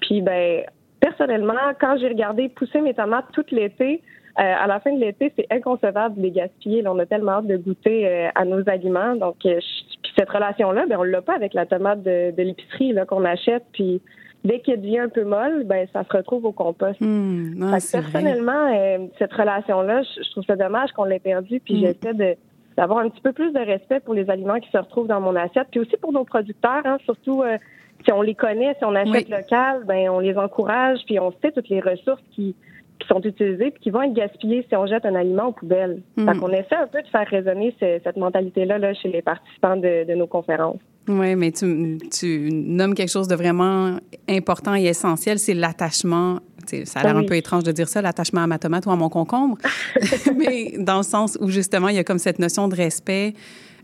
Puis 0.00 0.22
ben 0.22 0.62
personnellement, 1.00 1.54
quand 1.80 1.96
j'ai 1.98 2.08
regardé 2.08 2.48
pousser 2.48 2.80
mes 2.80 2.94
tomates 2.94 3.26
tout 3.32 3.44
l'été, 3.50 4.02
euh, 4.38 4.42
à 4.42 4.66
la 4.66 4.80
fin 4.80 4.92
de 4.94 5.00
l'été, 5.00 5.32
c'est 5.36 5.46
inconcevable 5.50 6.16
de 6.16 6.22
les 6.22 6.30
gaspiller. 6.30 6.82
Là, 6.82 6.92
on 6.92 6.98
a 6.98 7.06
tellement 7.06 7.32
hâte 7.32 7.46
de 7.46 7.56
goûter 7.56 8.06
euh, 8.08 8.28
à 8.34 8.44
nos 8.44 8.66
aliments. 8.68 9.16
Donc, 9.16 9.36
euh, 9.44 9.58
je- 9.60 9.98
puis 10.02 10.12
cette 10.16 10.30
relation-là, 10.30 10.86
ben, 10.88 10.98
on 10.98 11.02
l'a 11.02 11.20
pas 11.20 11.34
avec 11.34 11.52
la 11.52 11.66
tomate 11.66 12.02
de, 12.02 12.30
de 12.30 12.42
l'épicerie 12.42 12.92
là, 12.92 13.04
qu'on 13.06 13.24
achète. 13.24 13.64
Puis 13.72 14.00
dès 14.44 14.60
qu'elle 14.60 14.80
devient 14.80 15.00
un 15.00 15.08
peu 15.08 15.24
molle, 15.24 15.64
ben, 15.64 15.86
ça 15.92 16.04
se 16.04 16.16
retrouve 16.16 16.44
au 16.46 16.52
compost. 16.52 17.00
Hmm, 17.00 17.54
non, 17.56 17.68
vrai. 17.68 17.78
personnellement, 17.92 18.72
euh, 18.74 19.06
cette 19.18 19.32
relation-là, 19.32 20.02
je, 20.02 20.22
je 20.22 20.30
trouve 20.30 20.44
ça 20.44 20.56
dommage 20.56 20.92
qu'on 20.92 21.04
l'ait 21.04 21.18
perdue. 21.18 21.60
Puis 21.60 21.74
Mm. 21.74 21.80
j'essaie 21.80 22.14
de 22.14 22.36
d'avoir 22.76 23.00
un 23.00 23.10
petit 23.10 23.20
peu 23.20 23.32
plus 23.32 23.52
de 23.52 23.58
respect 23.58 24.00
pour 24.00 24.14
les 24.14 24.30
aliments 24.30 24.58
qui 24.58 24.70
se 24.70 24.78
retrouvent 24.78 25.08
dans 25.08 25.20
mon 25.20 25.36
assiette, 25.36 25.66
puis 25.70 25.80
aussi 25.80 25.96
pour 26.00 26.12
nos 26.12 26.24
producteurs, 26.24 26.80
hein, 26.86 26.96
surtout 27.04 27.42
euh, 27.42 27.58
si 28.06 28.12
on 28.12 28.22
les 28.22 28.34
connaît, 28.34 28.74
si 28.78 28.84
on 28.86 28.94
achète 28.94 29.26
Oui. 29.28 29.34
local, 29.36 29.82
ben 29.86 30.08
on 30.08 30.20
les 30.20 30.38
encourage, 30.38 31.00
puis 31.04 31.18
on 31.20 31.30
sait 31.42 31.52
toutes 31.52 31.68
les 31.68 31.80
ressources 31.80 32.22
qui 32.30 32.54
qui 32.98 33.06
sont 33.08 33.20
utilisées 33.22 33.70
puis 33.70 33.80
qui 33.80 33.90
vont 33.90 34.02
être 34.02 34.12
gaspillées 34.12 34.64
si 34.68 34.76
on 34.76 34.84
jette 34.86 35.04
un 35.06 35.14
aliment 35.14 35.46
aux 35.48 35.52
poubelles. 35.52 36.00
Mm. 36.16 36.28
Fait 36.30 36.38
qu'on 36.38 36.48
essaie 36.50 36.76
un 36.76 36.86
peu 36.86 37.00
de 37.02 37.08
faire 37.08 37.26
résonner 37.26 37.74
ce- 37.80 37.98
cette 38.04 38.16
mentalité-là 38.16 38.78
là, 38.78 38.92
chez 38.94 39.08
les 39.08 39.22
participants 39.22 39.76
de, 39.76 40.04
de 40.06 40.14
nos 40.14 40.26
conférences. 40.26 40.80
Oui, 41.08 41.34
mais 41.34 41.50
tu, 41.50 41.98
tu 42.16 42.50
nommes 42.52 42.94
quelque 42.94 43.08
chose 43.10 43.26
de 43.26 43.34
vraiment 43.34 43.98
important 44.28 44.74
et 44.76 44.84
essentiel, 44.84 45.38
c'est 45.38 45.54
l'attachement. 45.54 46.40
Ça 46.84 47.00
a 47.00 47.02
l'air 47.04 47.16
Oui. 47.16 47.24
un 47.24 47.26
peu 47.26 47.34
étrange 47.36 47.64
de 47.64 47.72
dire 47.72 47.88
ça, 47.88 48.00
l'attachement 48.00 48.42
à 48.42 48.46
ma 48.46 48.58
tomate 48.58 48.86
ou 48.86 48.90
à 48.92 48.96
mon 48.96 49.08
concombre, 49.08 49.56
mais 50.36 50.74
dans 50.78 50.98
le 50.98 51.02
sens 51.02 51.36
où 51.40 51.48
justement, 51.48 51.88
il 51.88 51.96
y 51.96 51.98
a 51.98 52.04
comme 52.04 52.18
cette 52.18 52.38
notion 52.38 52.68
de 52.68 52.76
respect, 52.76 53.34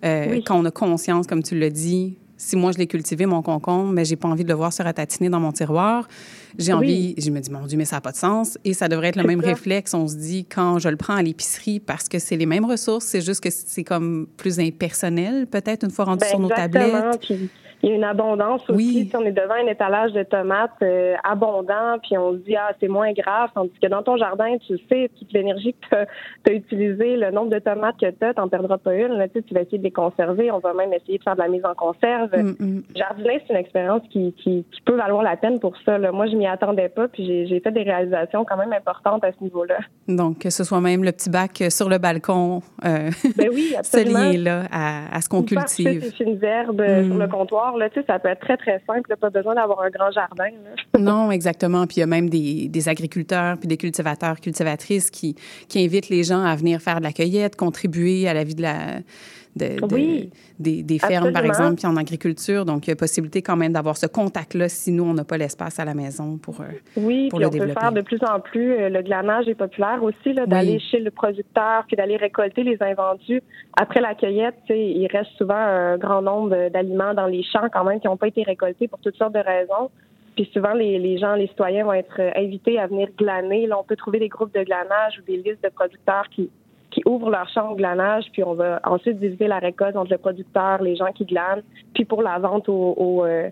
euh, 0.04 0.26
Oui. 0.30 0.44
quand 0.46 0.56
on 0.60 0.64
a 0.66 0.70
conscience, 0.70 1.26
comme 1.26 1.42
tu 1.42 1.58
l'as 1.58 1.70
dit. 1.70 2.16
Si 2.38 2.54
moi, 2.54 2.70
je 2.70 2.76
l'ai 2.78 2.86
cultivé, 2.86 3.24
mon 3.24 3.40
concombre, 3.40 3.90
mais 3.92 4.04
j'ai 4.04 4.14
pas 4.16 4.28
envie 4.28 4.44
de 4.44 4.48
le 4.50 4.54
voir 4.54 4.70
se 4.72 4.82
ratatiner 4.82 5.30
dans 5.30 5.40
mon 5.40 5.52
tiroir. 5.52 6.06
J'ai 6.58 6.72
Oui. 6.72 6.78
envie, 6.78 7.14
je 7.18 7.30
me 7.30 7.40
dis, 7.40 7.50
mon 7.50 7.66
Dieu, 7.66 7.78
mais 7.78 7.84
ça 7.84 7.96
n'a 7.96 8.00
pas 8.00 8.12
de 8.12 8.16
sens. 8.16 8.58
Et 8.64 8.72
ça 8.74 8.88
devrait 8.88 9.08
être 9.08 9.16
le 9.16 9.24
même 9.24 9.40
ça. 9.42 9.48
réflexe, 9.48 9.94
on 9.94 10.06
se 10.08 10.16
dit, 10.16 10.44
quand 10.44 10.78
je 10.78 10.88
le 10.88 10.96
prends 10.96 11.14
à 11.16 11.22
l'épicerie, 11.22 11.80
parce 11.80 12.08
que 12.08 12.18
c'est 12.18 12.36
les 12.36 12.46
mêmes 12.46 12.64
ressources, 12.64 13.04
c'est 13.06 13.20
juste 13.20 13.42
que 13.42 13.50
c'est 13.50 13.84
comme 13.84 14.26
plus 14.36 14.58
impersonnel, 14.60 15.46
peut-être, 15.46 15.84
une 15.84 15.90
fois 15.90 16.04
rendu 16.06 16.20
Ben, 16.20 16.28
sur 16.30 16.38
nos 16.40 16.48
tablettes. 16.48 17.20
Puis 17.26 17.50
il 17.82 17.90
y 17.90 17.92
a 17.92 17.96
une 17.96 18.04
abondance 18.04 18.62
aussi. 18.70 18.76
Oui. 18.76 19.08
Si 19.10 19.16
on 19.16 19.20
est 19.20 19.32
devant 19.32 19.54
un 19.54 19.66
étalage 19.66 20.12
de 20.12 20.22
tomates 20.22 20.70
euh, 20.82 21.14
abondant, 21.22 21.98
puis 22.02 22.16
on 22.16 22.32
se 22.32 22.38
dit 22.38 22.56
ah 22.56 22.70
c'est 22.80 22.88
moins 22.88 23.12
grave, 23.12 23.50
tandis 23.54 23.70
que 23.80 23.86
dans 23.86 24.02
ton 24.02 24.16
jardin, 24.16 24.56
tu 24.66 24.78
sais 24.90 25.10
toute 25.18 25.30
l'énergie 25.34 25.74
que 25.90 26.04
tu 26.44 26.50
as 26.52 26.54
utilisée, 26.54 27.16
le 27.16 27.30
nombre 27.30 27.50
de 27.50 27.58
tomates 27.58 27.96
que 28.00 28.10
tu 28.10 28.24
as, 28.24 28.32
t'en 28.32 28.48
perdras 28.48 28.78
pas 28.78 28.94
une. 28.94 29.12
Là, 29.12 29.28
tu 29.28 29.42
tu 29.42 29.52
vas 29.52 29.60
essayer 29.60 29.76
de 29.78 29.82
les 29.82 29.90
conserver. 29.90 30.50
On 30.50 30.58
va 30.58 30.72
même 30.72 30.92
essayer 30.94 31.18
de 31.18 31.22
faire 31.22 31.34
de 31.36 31.42
la 31.42 31.48
mise 31.48 31.64
en 31.66 31.74
conserve. 31.74 32.30
Mm, 32.34 32.54
mm. 32.58 32.82
Jardiner, 32.96 33.42
c'est 33.46 33.52
une 33.52 33.60
expérience 33.60 34.02
qui, 34.10 34.32
qui, 34.42 34.64
qui 34.72 34.80
peut 34.80 34.96
valoir 34.96 35.22
la 35.22 35.36
peine 35.36 35.60
pour 35.60 35.74
ça. 35.84 35.98
Là. 35.98 36.12
Moi, 36.12 36.26
je 36.28 36.34
m'y 36.36 36.45
attendais 36.46 36.88
pas, 36.88 37.08
puis 37.08 37.46
j'ai- 37.48 37.60
fait 37.60 37.70
des 37.72 37.82
réalisations 37.82 38.44
quand 38.44 38.56
même 38.56 38.72
importantes 38.72 39.24
à 39.24 39.32
ce 39.32 39.42
niveau-là. 39.42 39.78
Donc, 40.08 40.38
que 40.40 40.50
ce 40.50 40.62
soit 40.64 40.80
même 40.80 41.02
le 41.04 41.12
petit 41.12 41.30
bac 41.30 41.60
euh, 41.62 41.70
sur 41.70 41.88
le 41.88 41.98
balcon, 41.98 42.60
euh, 42.84 43.10
Ben 43.36 43.48
oui, 43.52 43.68
ce 43.72 43.78
absolument. 43.78 44.18
lien-là 44.30 44.64
à, 44.70 45.16
à 45.16 45.20
ce 45.20 45.28
qu'on 45.28 45.42
cultive. 45.42 46.02
ses 46.04 46.10
fines 46.12 46.38
herbes 46.42 46.80
euh, 46.80 47.02
Mm. 47.02 47.06
sur 47.08 47.16
le 47.18 47.28
comptoir, 47.28 47.76
là, 47.76 47.88
tu 47.90 48.00
sais, 48.00 48.06
ça 48.06 48.18
peut 48.18 48.28
être 48.28 48.40
très, 48.40 48.56
très 48.56 48.82
simple. 48.86 49.08
là, 49.10 49.16
Pas 49.16 49.30
besoin 49.30 49.54
d'avoir 49.54 49.80
un 49.82 49.90
grand 49.90 50.10
jardin. 50.10 50.44
là. 50.44 50.70
Non, 51.00 51.30
exactement. 51.30 51.86
Puis 51.86 51.96
il 51.98 52.00
y 52.00 52.02
a 52.02 52.06
même 52.06 52.28
des, 52.30 52.68
des 52.68 52.88
agriculteurs 52.88 53.56
puis 53.58 53.68
des 53.68 53.76
cultivateurs, 53.76 54.40
cultivatrices 54.40 55.10
qui, 55.10 55.34
qui 55.68 55.84
invitent 55.84 56.08
les 56.08 56.22
gens 56.24 56.42
à 56.44 56.54
venir 56.56 56.80
faire 56.80 56.98
de 56.98 57.04
la 57.04 57.12
cueillette, 57.12 57.56
contribuer 57.56 58.28
à 58.28 58.34
la 58.34 58.44
vie 58.44 58.54
de 58.54 58.62
la 58.62 58.76
de, 59.56 59.80
de- 59.86 59.94
Oui, 59.94 60.30
des, 60.58 60.82
des 60.82 60.98
fermes, 60.98 61.32
par 61.32 61.44
exemple, 61.44 61.76
puis 61.76 61.86
en 61.86 61.96
agriculture. 61.96 62.64
Donc, 62.64 62.86
il 62.86 62.90
y 62.90 62.92
a 62.92 62.96
possibilité 62.96 63.42
quand 63.42 63.56
même 63.56 63.72
d'avoir 63.72 63.96
ce 63.96 64.06
contact-là 64.06 64.68
si 64.68 64.92
nous, 64.92 65.04
on 65.04 65.14
n'a 65.14 65.24
pas 65.24 65.38
l'espace 65.38 65.80
à 65.80 65.84
la 65.84 65.94
maison 65.94 66.36
pour, 66.38 66.60
euh, 66.60 66.64
Oui, 66.96 67.28
pour 67.30 67.40
le 67.40 67.46
on 67.46 67.50
peut 67.50 67.66
faire 67.68 67.92
de 67.92 68.02
plus 68.02 68.20
en 68.22 68.40
plus. 68.40 68.72
euh, 68.74 68.88
le 68.88 69.02
glanage 69.02 69.48
est 69.48 69.54
populaire 69.54 70.02
aussi, 70.02 70.16
Oui. 70.26 70.34
d'aller 70.46 70.78
chez 70.78 71.00
le 71.00 71.10
producteur 71.10 71.84
puis 71.86 71.96
d'aller 71.96 72.16
récolter 72.16 72.62
les 72.62 72.76
invendus. 72.82 73.42
Après 73.76 74.00
la 74.00 74.14
cueillette, 74.14 74.56
il 74.68 75.06
reste 75.10 75.30
souvent 75.38 75.54
un 75.56 75.96
grand 75.98 76.22
nombre 76.22 76.68
d'aliments 76.70 77.14
dans 77.14 77.26
les 77.26 77.42
champs 77.42 77.68
quand 77.72 77.84
même 77.84 77.98
qui 78.00 78.06
n'ont 78.06 78.16
pas 78.16 78.28
été 78.28 78.42
récoltés 78.42 78.88
pour 78.88 78.98
toutes 79.00 79.16
sortes 79.16 79.34
de 79.34 79.38
raisons. 79.40 79.90
Puis 80.34 80.50
souvent, 80.52 80.74
les, 80.74 80.98
les 80.98 81.16
gens, 81.16 81.34
les 81.34 81.46
citoyens 81.46 81.84
vont 81.86 81.94
être 81.94 82.20
euh, 82.20 82.30
invités 82.36 82.78
à 82.78 82.86
venir 82.86 83.08
glaner. 83.16 83.66
Là, 83.66 83.78
on 83.80 83.84
peut 83.84 83.96
trouver 83.96 84.18
des 84.18 84.28
groupes 84.28 84.52
de 84.54 84.62
glanage 84.64 85.18
ou 85.18 85.22
des 85.26 85.38
listes 85.38 85.64
de 85.64 85.70
producteurs 85.70 86.24
qui, 86.30 86.50
qui 86.90 87.02
ouvrent 87.04 87.30
leur 87.30 87.48
champ 87.48 87.70
au 87.70 87.74
glanage, 87.74 88.24
puis 88.32 88.42
on 88.44 88.54
va 88.54 88.80
ensuite 88.84 89.18
diviser 89.18 89.48
la 89.48 89.58
récolte 89.58 89.96
entre 89.96 90.10
le 90.10 90.18
producteur, 90.18 90.82
les 90.82 90.96
gens 90.96 91.12
qui 91.12 91.24
glanent, 91.24 91.62
puis 91.94 92.04
pour 92.04 92.22
la 92.22 92.38
vente 92.38 92.68
aux, 92.68 92.94
aux, 92.96 93.24
euh, 93.24 93.50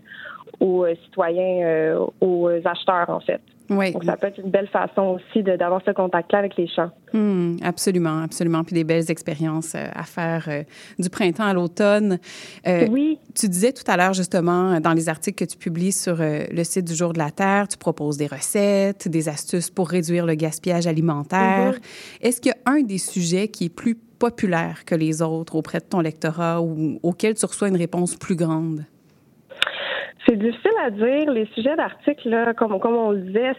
aux, 0.60 0.84
euh, 0.84 0.94
citoyens, 1.04 1.66
euh, 1.66 2.06
aux 2.20 2.48
acheteurs, 2.64 3.10
en 3.10 3.20
fait. 3.20 3.40
Oui, 3.70 3.92
Donc, 3.92 4.04
ça 4.04 4.16
peut 4.16 4.26
être 4.26 4.38
une 4.38 4.50
belle 4.50 4.68
façon 4.68 5.18
aussi 5.18 5.42
d'avoir 5.42 5.80
ce 5.86 5.90
contact-là 5.90 6.40
avec 6.40 6.56
les 6.56 6.66
champs. 6.68 6.90
Hmm, 7.14 7.56
absolument, 7.62 8.22
absolument. 8.22 8.62
Puis 8.62 8.74
des 8.74 8.84
belles 8.84 9.10
expériences 9.10 9.74
euh, 9.74 9.86
à 9.94 10.02
faire 10.02 10.44
euh, 10.48 10.62
du 10.98 11.08
printemps 11.08 11.44
à 11.44 11.54
l'automne. 11.54 12.18
Euh, 12.66 12.86
oui. 12.90 13.18
Tu 13.34 13.48
disais 13.48 13.72
tout 13.72 13.84
à 13.86 13.96
l'heure, 13.96 14.12
justement, 14.12 14.78
dans 14.80 14.92
les 14.92 15.08
articles 15.08 15.46
que 15.46 15.50
tu 15.50 15.56
publies 15.56 15.92
sur 15.92 16.20
euh, 16.20 16.44
le 16.50 16.64
site 16.64 16.84
du 16.84 16.94
Jour 16.94 17.14
de 17.14 17.18
la 17.18 17.30
Terre, 17.30 17.66
tu 17.68 17.78
proposes 17.78 18.18
des 18.18 18.26
recettes, 18.26 19.08
des 19.08 19.28
astuces 19.28 19.70
pour 19.70 19.88
réduire 19.88 20.26
le 20.26 20.34
gaspillage 20.34 20.86
alimentaire. 20.86 21.72
Mm-hmm. 21.74 22.26
Est-ce 22.26 22.40
qu'il 22.40 22.52
y 22.52 22.70
a 22.70 22.70
un 22.70 22.82
des 22.82 22.98
sujets 22.98 23.48
qui 23.48 23.66
est 23.66 23.74
plus 23.74 23.94
populaire 23.94 24.84
que 24.84 24.94
les 24.94 25.22
autres 25.22 25.54
auprès 25.54 25.78
de 25.78 25.84
ton 25.84 26.00
lectorat 26.00 26.60
ou 26.60 26.98
auquel 27.02 27.34
tu 27.34 27.46
reçois 27.46 27.68
une 27.68 27.76
réponse 27.76 28.16
plus 28.16 28.36
grande? 28.36 28.84
C'est 30.26 30.36
difficile 30.38 30.70
à 30.82 30.90
dire. 30.90 31.30
Les 31.30 31.44
sujets 31.54 31.76
d'articles, 31.76 32.54
comme, 32.56 32.78
comme 32.80 32.96
on 32.96 33.10
le 33.10 33.18
disait, 33.20 33.52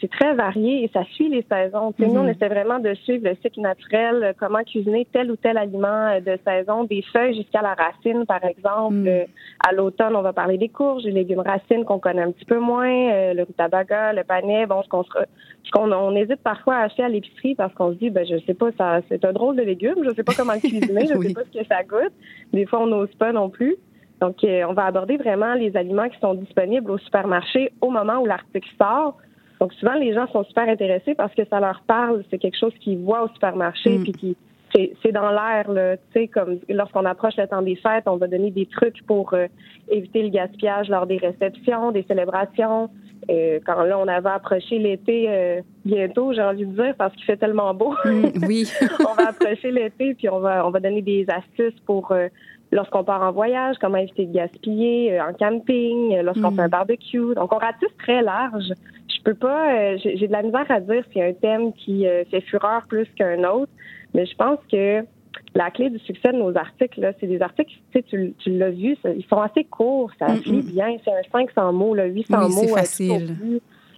c'est 0.00 0.08
très 0.10 0.34
varié 0.34 0.84
et 0.84 0.90
ça 0.92 1.02
suit 1.14 1.28
les 1.28 1.44
saisons. 1.50 1.92
Nous, 1.98 2.14
on 2.14 2.22
Mhm. 2.22 2.28
essaie 2.28 2.48
vraiment 2.48 2.78
de 2.78 2.94
suivre 2.94 3.28
le 3.28 3.34
cycle 3.42 3.60
naturel, 3.60 4.22
euh, 4.22 4.32
comment 4.38 4.62
cuisiner 4.62 5.04
tel 5.12 5.32
ou 5.32 5.36
tel 5.36 5.58
aliment 5.58 5.88
euh, 6.12 6.20
de 6.20 6.38
saison, 6.46 6.84
des 6.84 7.02
feuilles 7.12 7.34
jusqu'à 7.34 7.60
la 7.62 7.74
racine, 7.74 8.24
par 8.26 8.44
exemple. 8.44 8.94
Mhm. 8.94 9.08
Euh, 9.08 9.24
à 9.66 9.72
l'automne, 9.72 10.14
on 10.14 10.22
va 10.22 10.32
parler 10.32 10.58
des 10.58 10.68
courges, 10.68 11.02
des 11.02 11.10
légumes 11.10 11.40
racines 11.40 11.84
qu'on 11.84 11.98
connaît 11.98 12.22
un 12.22 12.30
petit 12.30 12.44
peu 12.44 12.58
moins, 12.58 13.32
le 13.34 13.42
rutabaga, 13.42 14.12
le 14.12 14.22
panais, 14.22 14.66
bon, 14.66 14.82
ce 14.82 14.88
qu'on 14.88 15.04
qu'on 15.72 15.90
on 15.90 16.14
hésite 16.14 16.42
parfois 16.42 16.76
à 16.76 16.82
acheter 16.84 17.02
à 17.02 17.08
l'épicerie 17.08 17.54
parce 17.54 17.72
qu'on 17.74 17.92
se 17.92 17.96
dit, 17.98 18.10
ben, 18.10 18.26
je 18.26 18.36
sais 18.44 18.52
pas, 18.54 18.70
ça, 18.76 19.00
c'est 19.08 19.24
un 19.24 19.32
drôle 19.32 19.56
de 19.56 19.62
légume, 19.62 20.04
je 20.04 20.14
sais 20.14 20.22
pas 20.22 20.34
comment 20.36 20.52
le 20.52 20.60
cuisiner, 20.60 21.06
je 21.10 21.14
Oui. 21.16 21.28
sais 21.28 21.32
pas 21.34 21.40
ce 21.50 21.58
que 21.58 21.64
ça 21.66 21.82
goûte. 21.82 22.12
Des 22.52 22.66
fois, 22.66 22.80
on 22.80 22.86
n'ose 22.88 23.12
pas 23.18 23.32
non 23.32 23.48
plus. 23.48 23.76
Donc, 24.22 24.44
euh, 24.44 24.62
on 24.68 24.72
va 24.72 24.84
aborder 24.84 25.16
vraiment 25.16 25.54
les 25.54 25.76
aliments 25.76 26.08
qui 26.08 26.16
sont 26.20 26.34
disponibles 26.34 26.92
au 26.92 26.98
supermarché 26.98 27.72
au 27.80 27.90
moment 27.90 28.20
où 28.20 28.24
l'article 28.24 28.68
sort. 28.80 29.16
Donc, 29.58 29.72
souvent, 29.74 29.94
les 29.94 30.14
gens 30.14 30.28
sont 30.28 30.44
super 30.44 30.68
intéressés 30.68 31.16
parce 31.16 31.34
que 31.34 31.42
ça 31.50 31.58
leur 31.58 31.82
parle. 31.88 32.22
C'est 32.30 32.38
quelque 32.38 32.56
chose 32.56 32.72
qu'ils 32.78 32.98
voient 32.98 33.24
au 33.24 33.28
supermarché, 33.34 33.98
Mm. 33.98 34.02
puis 34.04 34.12
qui 34.12 34.36
c'est 35.02 35.12
dans 35.12 35.30
l'air, 35.30 35.70
là. 35.70 35.96
Tu 35.96 36.02
sais, 36.14 36.28
comme 36.28 36.58
lorsqu'on 36.68 37.04
approche 37.04 37.36
le 37.36 37.46
temps 37.46 37.60
des 37.60 37.76
fêtes, 37.76 38.04
on 38.06 38.16
va 38.16 38.26
donner 38.26 38.50
des 38.50 38.64
trucs 38.64 39.04
pour 39.06 39.34
euh, 39.34 39.46
éviter 39.90 40.22
le 40.22 40.30
gaspillage 40.30 40.88
lors 40.88 41.06
des 41.06 41.18
réceptions, 41.18 41.90
des 41.90 42.04
célébrations. 42.04 42.88
Euh, 43.30 43.60
quand 43.66 43.82
là, 43.82 43.98
on 43.98 44.08
avait 44.08 44.30
approché 44.30 44.78
l'été 44.78 45.26
euh, 45.28 45.60
bientôt, 45.84 46.32
j'ai 46.32 46.42
envie 46.42 46.64
de 46.64 46.72
dire, 46.72 46.94
parce 46.96 47.14
qu'il 47.14 47.24
fait 47.24 47.36
tellement 47.36 47.74
beau. 47.74 47.94
Hmm, 48.04 48.30
oui. 48.46 48.66
on 49.00 49.14
va 49.14 49.28
approcher 49.28 49.70
l'été, 49.70 50.14
puis 50.14 50.28
on 50.28 50.40
va, 50.40 50.66
on 50.66 50.70
va 50.70 50.80
donner 50.80 51.02
des 51.02 51.26
astuces 51.28 51.78
pour 51.84 52.10
euh, 52.12 52.28
lorsqu'on 52.72 53.04
part 53.04 53.22
en 53.22 53.32
voyage, 53.32 53.76
comment 53.80 53.98
éviter 53.98 54.26
de 54.26 54.32
gaspiller, 54.32 55.12
euh, 55.18 55.24
en 55.28 55.32
camping, 55.34 56.14
euh, 56.16 56.22
lorsqu'on 56.22 56.50
Mm. 56.50 56.56
fait 56.56 56.62
un 56.62 56.68
barbecue. 56.68 57.34
Donc, 57.36 57.52
on 57.52 57.58
ratisse 57.58 57.96
très 57.98 58.22
large. 58.22 58.64
Je 59.14 59.22
peux 59.22 59.34
pas, 59.34 59.74
euh, 59.74 59.98
j'ai 60.02 60.26
de 60.26 60.32
la 60.32 60.42
misère 60.42 60.66
à 60.70 60.80
dire 60.80 61.04
s'il 61.12 61.18
y 61.18 61.22
a 61.22 61.26
un 61.28 61.32
thème 61.34 61.72
qui 61.74 62.06
fait 62.30 62.40
fureur 62.40 62.82
plus 62.88 63.06
qu'un 63.16 63.44
autre, 63.44 63.70
mais 64.14 64.26
je 64.26 64.34
pense 64.34 64.58
que 64.70 65.04
la 65.54 65.70
clé 65.70 65.90
du 65.90 65.98
succès 66.00 66.32
de 66.32 66.38
nos 66.38 66.56
articles, 66.56 67.14
c'est 67.20 67.26
des 67.26 67.42
articles, 67.42 67.72
tu 67.92 68.00
sais, 68.10 68.34
tu, 68.38 68.50
l'as 68.50 68.70
vu, 68.70 68.96
ils 69.04 69.24
sont 69.28 69.40
assez 69.40 69.64
courts, 69.64 70.10
ça 70.18 70.28
Mm, 70.34 70.38
se 70.42 70.48
lit 70.48 70.62
mm. 70.62 70.72
bien, 70.72 70.96
c'est 71.04 71.10
un 71.12 71.22
500 71.30 71.72
mots, 71.74 71.94
là, 71.94 72.06
800 72.06 72.38
Oui, 72.46 72.54
mots. 72.54 72.60
c'est 72.62 72.68
facile. 72.68 73.36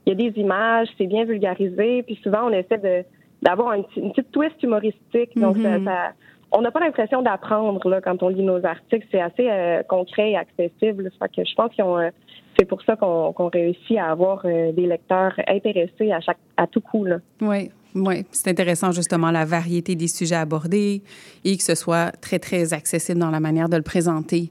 Il 0.06 0.10
y 0.10 0.12
a 0.12 0.30
des 0.30 0.38
images, 0.40 0.88
c'est 0.98 1.06
bien 1.06 1.24
vulgarisé, 1.24 2.02
puis 2.02 2.18
souvent 2.22 2.48
on 2.48 2.50
essaie 2.52 2.78
de 2.78 3.04
d'avoir 3.42 3.74
une 3.74 3.84
petite 3.84 4.30
twist 4.32 4.62
humoristique. 4.62 5.30
Donc, 5.37 5.58
ça- 5.58 5.78
Mhm. 5.78 5.84
ça- 5.84 6.12
on 6.52 6.61
n'a 6.61 6.70
pas 6.70 6.80
l'impression 6.80 7.22
d'apprendre 7.22 7.88
là, 7.88 8.00
quand 8.00 8.22
on 8.22 8.28
lit 8.28 8.42
nos 8.42 8.64
articles. 8.64 9.07
C'est 9.11 9.20
assez 9.20 9.48
euh, 9.50 9.83
concret 9.83 10.32
et 10.32 10.36
accessible. 10.36 11.11
Fait 11.18 11.28
que 11.28 11.49
je 11.49 11.55
pense 11.55 11.72
qu'ils 11.72 11.84
ont, 11.84 11.99
euh, 11.99 12.11
c'est 12.59 12.66
pour 12.66 12.82
ça 12.82 12.97
qu'on 12.97 13.49
réussit 13.49 13.99
à 13.99 14.11
avoir 14.11 14.42
euh, 14.45 14.72
des 14.72 14.86
lecteurs 14.86 15.32
intéressés 15.49 16.12
à 16.12 16.20
chaque 16.20 16.38
à 16.57 16.66
tout 16.66 16.80
coup. 16.80 17.05
Là. 17.05 17.18
Oui, 17.40 17.70
oui. 17.95 18.24
C'est 18.30 18.51
intéressant, 18.51 18.92
justement, 18.92 19.30
la 19.30 19.45
variété 19.45 19.95
des 19.95 20.09
sujets 20.09 20.36
abordés 20.36 21.03
et 21.45 21.57
que 21.57 21.62
ce 21.62 21.74
soit 21.74 22.12
très, 22.20 22.38
très 22.38 22.72
accessible 22.72 23.18
dans 23.18 23.30
la 23.30 23.40
manière 23.40 23.68
de 23.68 23.76
le 23.76 23.82
présenter. 23.82 24.51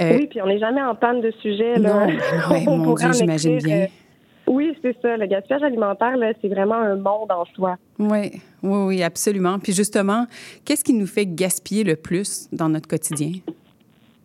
Euh, 0.00 0.16
Oui, 0.16 0.26
puis 0.26 0.42
on 0.42 0.46
n'est 0.46 0.58
jamais 0.58 0.82
en 0.82 0.94
panne 0.94 1.20
de 1.20 1.30
sujet. 1.42 1.76
Là. 1.76 2.06
Non, 2.06 2.06
ouais, 2.50 2.64
mon 2.64 2.94
Dieu, 2.94 3.12
j'imagine 3.12 3.58
bien. 3.58 3.86
Euh, 4.48 4.52
Oui, 4.52 4.76
c'est 4.82 4.96
ça. 5.00 5.16
Le 5.16 5.26
gaspillage 5.26 5.62
alimentaire, 5.62 6.16
là, 6.16 6.32
c'est 6.40 6.48
vraiment 6.48 6.74
un 6.76 6.96
monde 6.96 7.30
en 7.30 7.44
soi. 7.54 7.76
Oui, 7.98 8.40
oui, 8.62 8.78
oui, 8.86 9.02
absolument. 9.02 9.58
Puis 9.58 9.72
justement, 9.72 10.26
qu'est-ce 10.64 10.84
qui 10.84 10.92
nous 10.92 11.06
fait 11.06 11.26
gaspiller 11.26 11.84
le 11.84 11.96
plus 11.96 12.48
dans 12.52 12.68
notre 12.68 12.88
quotidien? 12.88 13.32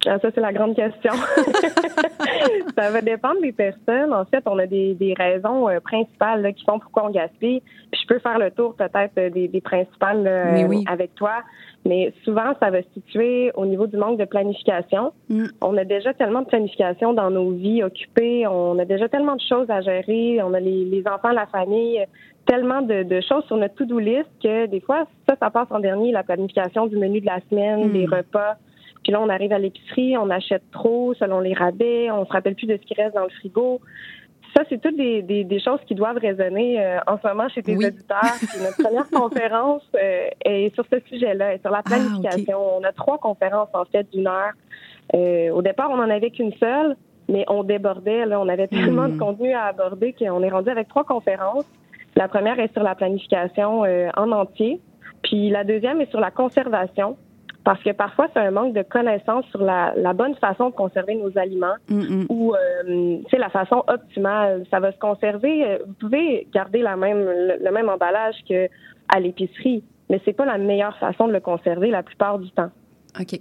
Ah, 0.08 0.18
ça, 0.20 0.30
c'est 0.34 0.42
la 0.42 0.52
grande 0.52 0.76
question. 0.76 1.12
ça 2.76 2.90
va 2.90 3.02
dépendre 3.02 3.40
des 3.42 3.52
personnes. 3.52 4.12
En 4.14 4.26
fait, 4.26 4.42
on 4.48 4.58
a 4.58 4.66
des, 4.66 4.96
des 4.96 5.14
raisons 5.14 5.70
euh, 5.70 5.80
principales 5.80 6.42
là, 6.42 6.52
qui 6.52 6.64
font 6.66 6.80
pourquoi 6.80 7.06
on 7.06 7.12
gaspille. 7.12 7.62
Puis 7.92 8.02
je 8.02 8.08
peux 8.08 8.20
faire 8.20 8.40
le 8.40 8.50
tour 8.50 8.76
peut-être 8.76 9.12
euh, 9.20 9.30
des, 9.30 9.48
des 9.48 9.62
principales 9.62 10.68
oui. 10.68 10.84
avec 10.88 11.14
toi. 11.14 11.44
Mais 11.86 12.14
souvent, 12.24 12.54
ça 12.62 12.70
va 12.70 12.82
se 12.84 12.90
situer 12.94 13.52
au 13.56 13.66
niveau 13.66 13.88
du 13.88 13.98
manque 13.98 14.20
de 14.20 14.26
planification. 14.26 15.14
Mm. 15.30 15.46
On 15.62 15.78
a 15.78 15.84
déjà 15.84 16.14
tellement 16.14 16.42
de 16.42 16.48
planification 16.48 17.14
dans 17.14 17.32
nos 17.32 17.52
vies 17.52 17.84
occupées. 17.84 18.46
On 18.48 18.78
a 18.78 18.86
déjà 18.86 19.10
tellement 19.10 19.36
de 19.36 19.42
choses 19.42 19.70
à 19.70 19.82
gérer. 19.82 20.42
On 20.44 20.54
a 20.54 20.60
les, 20.60 20.86
les 20.86 21.04
enfants, 21.08 21.32
la 21.32 21.48
famille, 21.48 22.06
tellement 22.46 22.82
de, 22.82 23.04
de 23.04 23.22
choses 23.22 23.44
sur 23.46 23.58
notre 23.58 23.76
to-do 23.76 23.98
list 24.00 24.30
que 24.44 24.68
des 24.68 24.80
fois, 24.80 25.06
ça, 25.28 25.36
ça 25.40 25.50
passe 25.50 25.68
en 25.72 25.80
dernier, 25.80 26.12
la 26.12 26.24
planification 26.24 26.86
du 26.88 26.98
menu 26.98 27.20
de 27.20 27.26
la 27.26 27.40
semaine, 27.50 27.88
Mm. 27.88 27.94
des 27.94 28.06
repas. 28.06 28.58
Puis 29.04 29.12
là, 29.12 29.20
on 29.20 29.30
arrive 29.30 29.52
à 29.52 29.58
l'épicerie, 29.58 30.16
on 30.18 30.30
achète 30.30 30.62
trop 30.72 31.16
selon 31.16 31.40
les 31.40 31.54
rabais, 31.54 32.12
on 32.12 32.24
se 32.26 32.32
rappelle 32.32 32.54
plus 32.54 32.68
de 32.68 32.78
ce 32.78 32.86
qui 32.86 32.94
reste 32.94 33.16
dans 33.16 33.24
le 33.24 33.30
frigo. 33.30 33.82
Ça, 34.56 34.64
c'est 34.70 34.82
toutes 34.82 34.98
des, 34.98 35.22
des, 35.22 35.44
des 35.44 35.60
choses 35.60 35.80
qui 35.88 35.96
doivent 35.96 36.18
résonner 36.18 36.84
euh, 36.84 36.98
en 37.08 37.18
ce 37.18 37.28
moment 37.28 37.48
chez 37.50 37.64
tes 37.64 37.76
Oui. 37.78 37.86
auditeurs. 37.88 38.36
Puis 38.40 38.60
notre 38.62 38.78
première 38.78 39.10
conférence 39.14 39.84
euh, 39.96 40.28
est 40.44 40.74
sur 40.76 40.86
ce 40.92 41.00
sujet-là, 41.08 41.54
est 41.54 41.62
sur 41.62 41.72
la 41.72 41.80
Ah, 41.80 41.84
planification. 41.84 42.60
On 42.78 42.84
a 42.84 42.92
trois 42.92 43.18
conférences, 43.18 43.70
en 43.74 43.86
fait, 43.86 44.06
d'une 44.12 44.28
heure. 44.28 44.52
Euh, 45.14 45.50
au 45.52 45.62
départ, 45.62 45.90
on 45.92 46.00
en 46.00 46.10
avait 46.10 46.32
qu'une 46.32 46.54
seule, 46.60 46.96
mais 47.30 47.46
on 47.48 47.64
débordait. 47.64 48.26
Là, 48.26 48.40
on 48.42 48.50
avait 48.50 48.68
tellement 48.68 49.08
Hmm. 49.08 49.14
de 49.14 49.18
contenu 49.20 49.54
à 49.54 49.66
aborder 49.66 50.14
qu'on 50.14 50.44
est 50.44 50.50
rendu 50.50 50.70
avec 50.70 50.88
trois 50.90 51.04
conférences. 51.06 51.66
La 52.18 52.28
première 52.28 52.60
est 52.60 52.74
sur 52.74 52.84
la 52.84 52.94
planification 52.96 53.86
euh, 53.86 54.10
en 54.18 54.32
entier, 54.34 54.82
puis 55.24 55.50
la 55.50 55.64
deuxième 55.64 56.02
est 56.02 56.10
sur 56.10 56.20
la 56.20 56.30
conservation, 56.32 57.16
parce 57.64 57.82
que 57.84 57.92
parfois 57.92 58.28
c'est 58.34 58.40
un 58.40 58.52
manque 58.52 58.74
de 58.74 58.82
connaissances 58.82 59.46
sur 59.52 59.62
la, 59.64 59.94
la 59.96 60.14
bonne 60.14 60.36
façon 60.36 60.70
de 60.70 60.76
conserver 60.76 61.16
nos 61.16 61.38
aliments 61.38 61.76
Mm, 61.90 62.00
mm. 62.02 62.26
ou 62.30 62.54
euh, 62.56 63.18
c'est 63.30 63.38
la 63.38 63.50
façon 63.50 63.84
optimale. 63.88 64.66
Ça 64.72 64.80
va 64.80 64.92
se 64.92 64.98
conserver. 64.98 65.66
euh, 65.66 65.78
Vous 65.86 65.94
pouvez 65.94 66.48
garder 66.54 66.82
la 66.82 66.96
même 66.96 67.24
le, 67.26 67.64
le 67.64 67.72
même 67.72 67.90
emballage 67.90 68.36
que 68.50 68.68
à 69.14 69.20
l'épicerie, 69.20 69.84
mais 70.10 70.20
c'est 70.26 70.34
pas 70.34 70.46
la 70.46 70.58
meilleure 70.58 70.98
façon 70.98 71.28
de 71.28 71.34
le 71.34 71.40
conserver 71.40 71.90
la 71.92 72.02
plupart 72.04 72.40
du 72.40 72.50
temps. 72.52 72.70
OK. 73.20 73.40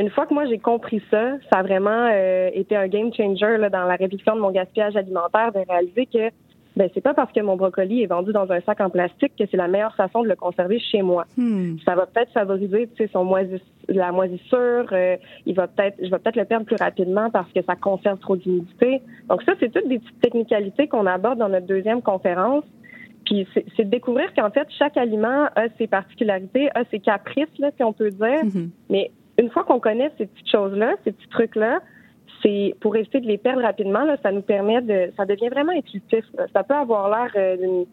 Une 0.00 0.08
fois 0.10 0.24
que 0.26 0.32
moi 0.32 0.46
j'ai 0.46 0.58
compris 0.58 1.02
ça, 1.10 1.32
ça 1.52 1.58
a 1.58 1.62
vraiment 1.62 2.08
euh, 2.12 2.48
été 2.54 2.76
un 2.76 2.86
game 2.88 3.12
changer 3.12 3.58
là, 3.58 3.68
dans 3.68 3.84
la 3.84 3.96
réduction 3.96 4.34
de 4.36 4.40
mon 4.40 4.50
gaspillage 4.50 4.96
alimentaire 4.96 5.52
de 5.52 5.58
réaliser 5.68 6.06
que 6.06 6.30
ben 6.76 6.88
c'est 6.94 7.00
pas 7.00 7.14
parce 7.14 7.32
que 7.32 7.40
mon 7.40 7.56
brocoli 7.56 8.02
est 8.02 8.06
vendu 8.06 8.32
dans 8.32 8.50
un 8.50 8.60
sac 8.60 8.80
en 8.80 8.90
plastique 8.90 9.32
que 9.36 9.44
c'est 9.50 9.56
la 9.56 9.68
meilleure 9.68 9.94
façon 9.96 10.22
de 10.22 10.28
le 10.28 10.36
conserver 10.36 10.78
chez 10.78 11.02
moi. 11.02 11.24
Hmm. 11.36 11.76
Ça 11.84 11.94
va 11.94 12.06
peut-être 12.06 12.32
favoriser 12.32 12.88
tu 12.88 13.04
sais 13.04 13.10
son 13.12 13.24
moisis 13.24 13.60
la 13.88 14.12
moisissure, 14.12 14.86
euh, 14.92 15.16
il 15.46 15.54
va 15.54 15.66
peut-être 15.66 15.96
je 15.98 16.10
vais 16.10 16.18
peut-être 16.18 16.36
le 16.36 16.44
perdre 16.44 16.66
plus 16.66 16.76
rapidement 16.76 17.28
parce 17.30 17.50
que 17.52 17.60
ça 17.62 17.74
conserve 17.74 18.18
trop 18.18 18.36
d'humidité. 18.36 19.02
Donc 19.28 19.42
ça 19.42 19.52
c'est 19.58 19.72
toutes 19.72 19.88
des 19.88 19.98
petites 19.98 20.20
technicalités 20.20 20.86
qu'on 20.86 21.06
aborde 21.06 21.38
dans 21.38 21.48
notre 21.48 21.66
deuxième 21.66 22.02
conférence. 22.02 22.64
Puis 23.24 23.46
c'est 23.54 23.84
de 23.84 23.90
découvrir 23.90 24.32
qu'en 24.34 24.50
fait 24.50 24.66
chaque 24.78 24.96
aliment 24.96 25.48
a 25.56 25.68
ses 25.76 25.86
particularités, 25.86 26.68
a 26.74 26.84
ses 26.90 27.00
caprices 27.00 27.58
là 27.58 27.70
si 27.76 27.82
on 27.82 27.92
peut 27.92 28.10
dire. 28.10 28.44
Mhm. 28.44 28.70
Mais 28.88 29.10
une 29.38 29.50
fois 29.50 29.64
qu'on 29.64 29.80
connaît 29.80 30.10
ces 30.18 30.26
petites 30.26 30.50
choses-là, 30.50 30.94
ces 31.04 31.12
petits 31.12 31.28
trucs-là, 31.28 31.80
c'est 32.42 32.74
pour 32.80 32.96
éviter 32.96 33.20
de 33.20 33.26
les 33.26 33.38
perdre 33.38 33.62
rapidement, 33.62 34.04
là, 34.04 34.16
ça 34.22 34.32
nous 34.32 34.42
permet 34.42 34.80
de, 34.82 35.12
ça 35.16 35.24
devient 35.26 35.48
vraiment 35.48 35.72
intuitif. 35.72 36.24
là. 36.36 36.46
Ça 36.52 36.62
peut 36.62 36.74
avoir 36.74 37.08
l'air 37.10 37.30
euh, 37.36 37.56
d'une, 37.56 37.84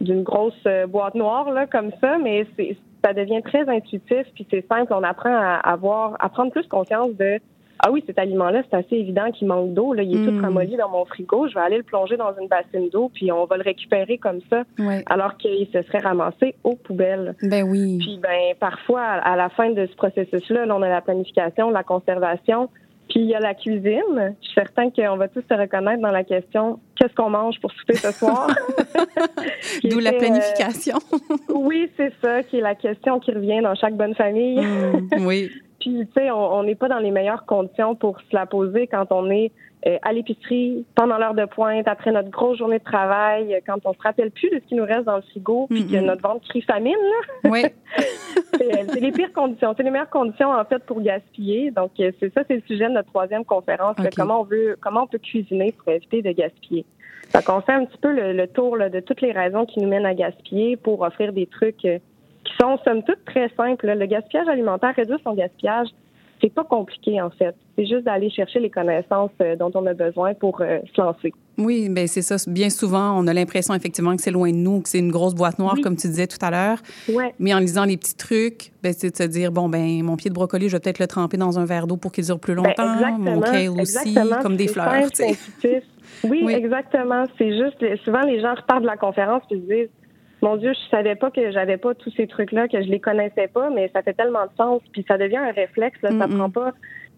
d'une 0.00 0.22
grosse 0.22 0.54
euh, 0.66 0.86
boîte 0.86 1.14
noire 1.14 1.50
là 1.52 1.66
comme 1.66 1.90
ça, 2.00 2.18
mais 2.22 2.46
c'est, 2.56 2.76
ça 3.04 3.12
devient 3.12 3.42
très 3.42 3.68
intuitif 3.68 4.26
puis 4.34 4.46
c'est 4.50 4.66
simple. 4.68 4.92
On 4.94 5.02
apprend 5.02 5.34
à 5.34 5.56
avoir, 5.64 6.16
à 6.20 6.28
prendre 6.28 6.50
plus 6.52 6.66
conscience 6.68 7.14
de 7.16 7.38
ah 7.82 7.90
oui, 7.90 8.04
cet 8.06 8.18
aliment-là, 8.18 8.62
c'est 8.70 8.76
assez 8.76 8.94
évident 8.96 9.30
qu'il 9.30 9.48
manque 9.48 9.72
d'eau. 9.72 9.94
Là, 9.94 10.02
il 10.02 10.14
est 10.14 10.30
tout 10.30 10.38
ramolli 10.38 10.76
dans 10.76 10.90
mon 10.90 11.06
frigo. 11.06 11.48
Je 11.48 11.54
vais 11.54 11.60
aller 11.62 11.78
le 11.78 11.82
plonger 11.82 12.18
dans 12.18 12.30
une 12.38 12.46
bassine 12.46 12.90
d'eau, 12.90 13.10
puis 13.14 13.32
on 13.32 13.46
va 13.46 13.56
le 13.56 13.62
récupérer 13.62 14.18
comme 14.18 14.40
ça, 14.50 14.64
Ouais. 14.78 15.02
alors 15.08 15.38
qu'il 15.38 15.66
se 15.72 15.80
serait 15.84 16.00
ramassé 16.00 16.54
aux 16.62 16.76
poubelles. 16.76 17.34
Ben 17.42 17.62
oui. 17.62 17.96
Puis 17.98 18.18
ben 18.22 18.54
parfois 18.60 19.00
à 19.00 19.32
à 19.32 19.36
la 19.36 19.48
fin 19.48 19.70
de 19.70 19.86
ce 19.86 19.96
processus-là, 19.96 20.66
là, 20.66 20.76
on 20.76 20.82
a 20.82 20.90
la 20.90 21.00
planification, 21.00 21.70
la 21.70 21.82
conservation, 21.82 22.68
puis 23.10 23.20
il 23.20 23.26
y 23.26 23.34
a 23.34 23.40
la 23.40 23.54
cuisine. 23.54 24.36
Je 24.40 24.46
suis 24.46 24.54
certain 24.54 24.90
qu'on 24.90 25.16
va 25.16 25.28
tous 25.28 25.42
se 25.42 25.54
reconnaître 25.54 26.00
dans 26.00 26.12
la 26.12 26.24
question 26.24 26.78
qu'est-ce 26.96 27.14
qu'on 27.14 27.30
mange 27.30 27.60
pour 27.60 27.72
souper 27.72 27.96
ce 27.96 28.12
soir? 28.12 28.48
D'où 29.84 29.98
la 29.98 30.12
euh, 30.12 30.18
planification. 30.18 30.96
oui, 31.48 31.90
c'est 31.96 32.12
ça, 32.22 32.42
qui 32.44 32.58
est 32.58 32.62
la 32.62 32.74
question 32.74 33.18
qui 33.18 33.32
revient 33.32 33.60
dans 33.62 33.74
chaque 33.74 33.96
bonne 33.96 34.14
famille. 34.14 34.60
Mm, 34.60 35.26
oui. 35.26 35.50
Puis, 35.80 36.06
tu 36.06 36.12
sais, 36.14 36.30
on 36.30 36.62
n'est 36.62 36.74
pas 36.74 36.88
dans 36.88 36.98
les 36.98 37.10
meilleures 37.10 37.46
conditions 37.46 37.94
pour 37.94 38.20
se 38.20 38.36
la 38.36 38.44
poser 38.44 38.86
quand 38.86 39.06
on 39.12 39.30
est 39.30 39.50
euh, 39.86 39.96
à 40.02 40.12
l'épicerie, 40.12 40.84
pendant 40.94 41.16
l'heure 41.16 41.32
de 41.34 41.46
pointe, 41.46 41.88
après 41.88 42.12
notre 42.12 42.28
grosse 42.28 42.58
journée 42.58 42.78
de 42.78 42.84
travail, 42.84 43.54
euh, 43.54 43.60
quand 43.66 43.78
on 43.84 43.94
se 43.94 43.98
rappelle 44.02 44.30
plus 44.30 44.50
de 44.50 44.56
ce 44.56 44.68
qui 44.68 44.74
nous 44.74 44.84
reste 44.84 45.04
dans 45.04 45.16
le 45.16 45.22
frigo, 45.22 45.68
puis 45.70 45.86
que 45.86 45.96
notre 45.96 46.20
ventre 46.20 46.46
crie 46.48 46.60
famine, 46.60 46.92
là. 46.92 47.50
Oui. 47.50 47.64
c'est 48.58 49.00
les 49.00 49.10
pires 49.10 49.32
conditions. 49.32 49.72
C'est 49.74 49.82
les 49.82 49.90
meilleures 49.90 50.10
conditions, 50.10 50.50
en 50.50 50.64
fait, 50.66 50.80
pour 50.84 51.00
gaspiller. 51.00 51.70
Donc, 51.70 51.92
euh, 51.98 52.12
c'est 52.20 52.32
ça, 52.34 52.42
c'est 52.46 52.56
le 52.56 52.62
sujet 52.66 52.88
de 52.88 52.92
notre 52.92 53.08
troisième 53.08 53.44
conférence. 53.44 53.96
là, 53.98 54.04
Ok. 54.04 54.12
comment 54.16 54.40
on 54.42 54.44
veut, 54.44 54.76
comment 54.82 55.04
on 55.04 55.06
peut 55.06 55.18
cuisiner 55.18 55.72
pour 55.72 55.90
éviter 55.92 56.20
de 56.20 56.32
gaspiller. 56.32 56.84
Fait 57.30 57.42
qu'on 57.42 57.62
fait 57.62 57.72
un 57.72 57.86
petit 57.86 57.98
peu 57.98 58.12
le, 58.12 58.32
le 58.34 58.46
tour 58.48 58.76
là, 58.76 58.90
de 58.90 59.00
toutes 59.00 59.22
les 59.22 59.32
raisons 59.32 59.64
qui 59.64 59.80
nous 59.80 59.88
mènent 59.88 60.04
à 60.04 60.14
gaspiller 60.14 60.76
pour 60.76 61.00
offrir 61.00 61.32
des 61.32 61.46
trucs 61.46 61.86
qui 62.44 62.52
sont, 62.60 62.78
somme 62.84 63.02
toute, 63.02 63.24
très 63.24 63.48
simples. 63.56 63.86
Le 63.86 64.06
gaspillage 64.06 64.48
alimentaire, 64.48 64.94
réduire 64.94 65.18
son 65.24 65.34
gaspillage, 65.34 65.88
c'est 66.40 66.52
pas 66.52 66.64
compliqué, 66.64 67.20
en 67.20 67.30
fait. 67.30 67.54
C'est 67.76 67.86
juste 67.86 68.04
d'aller 68.04 68.30
chercher 68.30 68.60
les 68.60 68.70
connaissances 68.70 69.30
euh, 69.42 69.56
dont 69.56 69.70
on 69.74 69.86
a 69.86 69.94
besoin 69.94 70.34
pour 70.34 70.60
euh, 70.60 70.78
se 70.94 71.00
lancer. 71.00 71.32
Oui, 71.58 71.88
ben 71.90 72.06
c'est 72.06 72.22
ça. 72.22 72.36
Bien 72.50 72.70
souvent, 72.70 73.12
on 73.18 73.26
a 73.26 73.34
l'impression 73.34 73.74
effectivement 73.74 74.16
que 74.16 74.22
c'est 74.22 74.30
loin 74.30 74.50
de 74.50 74.56
nous, 74.56 74.80
que 74.80 74.88
c'est 74.88 74.98
une 74.98 75.10
grosse 75.10 75.34
boîte 75.34 75.58
noire, 75.58 75.74
Oui. 75.76 75.82
comme 75.82 75.96
tu 75.96 76.06
disais 76.08 76.26
tout 76.26 76.38
à 76.40 76.50
l'heure. 76.50 76.78
Ouais. 77.12 77.34
Mais 77.38 77.52
en 77.52 77.58
lisant 77.58 77.84
les 77.84 77.96
petits 77.98 78.16
trucs, 78.16 78.72
ben, 78.82 78.92
c'est 78.96 79.10
de 79.10 79.16
se 79.16 79.28
dire 79.28 79.52
bon 79.52 79.68
ben 79.68 80.02
mon 80.02 80.16
pied 80.16 80.30
de 80.30 80.34
brocoli, 80.34 80.68
je 80.68 80.76
vais 80.76 80.80
peut-être 80.80 80.98
le 81.00 81.06
tremper 81.06 81.36
dans 81.36 81.58
un 81.58 81.64
verre 81.66 81.86
d'eau 81.86 81.96
pour 81.98 82.12
qu'il 82.12 82.24
dure 82.24 82.38
plus 82.40 82.54
Ben, 82.54 82.62
longtemps. 82.64 82.94
exactement, 82.94 83.18
mon 83.18 83.40
kale 83.42 83.68
aussi, 83.80 84.14
comme 84.42 84.56
des 84.56 84.68
fleurs. 84.68 84.92
Oui, 86.24 86.42
Oui. 86.44 86.52
exactement. 86.54 87.24
C'est 87.38 87.50
juste, 87.56 87.82
souvent 88.04 88.20
les 88.22 88.40
gens 88.40 88.54
repartent 88.54 88.82
de 88.82 88.86
la 88.86 88.96
conférence 88.96 89.42
et 89.50 89.54
se 89.56 89.60
disent, 89.60 89.88
mon 90.42 90.56
Dieu, 90.56 90.72
je 90.72 90.90
savais 90.90 91.14
pas 91.14 91.30
que 91.30 91.50
j'avais 91.50 91.76
pas 91.76 91.94
tous 91.94 92.10
ces 92.16 92.26
trucs-là, 92.26 92.68
que 92.68 92.82
je 92.82 92.88
les 92.88 93.00
connaissais 93.00 93.48
pas, 93.48 93.70
mais 93.70 93.90
ça 93.92 94.02
fait 94.02 94.14
tellement 94.14 94.44
de 94.44 94.50
sens, 94.56 94.80
puis 94.92 95.04
ça 95.06 95.18
devient 95.18 95.36
un 95.36 95.52
réflexe. 95.52 96.00
Là, 96.02 96.10
ça 96.18 96.28
prend 96.28 96.50
pas, 96.50 96.72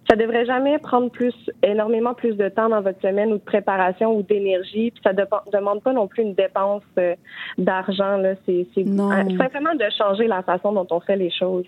ça 0.08 0.16
devrait 0.16 0.44
jamais 0.44 0.78
prendre 0.78 1.10
plus, 1.10 1.34
énormément 1.62 2.14
plus 2.14 2.34
de 2.36 2.48
temps 2.48 2.68
dans 2.68 2.80
votre 2.80 3.00
semaine 3.00 3.32
ou 3.32 3.36
de 3.36 3.42
préparation 3.42 4.16
ou 4.16 4.22
d'énergie, 4.22 4.90
puis 4.90 5.00
ça 5.02 5.12
ne 5.12 5.24
demande 5.52 5.82
pas 5.82 5.92
non 5.92 6.08
plus 6.08 6.22
une 6.22 6.34
dépense 6.34 6.82
euh, 6.98 7.14
d'argent. 7.58 8.16
Là, 8.16 8.34
c'est, 8.46 8.66
simplement 8.74 9.74
de 9.74 9.88
changer 9.96 10.26
la 10.26 10.42
façon 10.42 10.72
dont 10.72 10.86
on 10.90 11.00
fait 11.00 11.16
les 11.16 11.30
choses. 11.30 11.66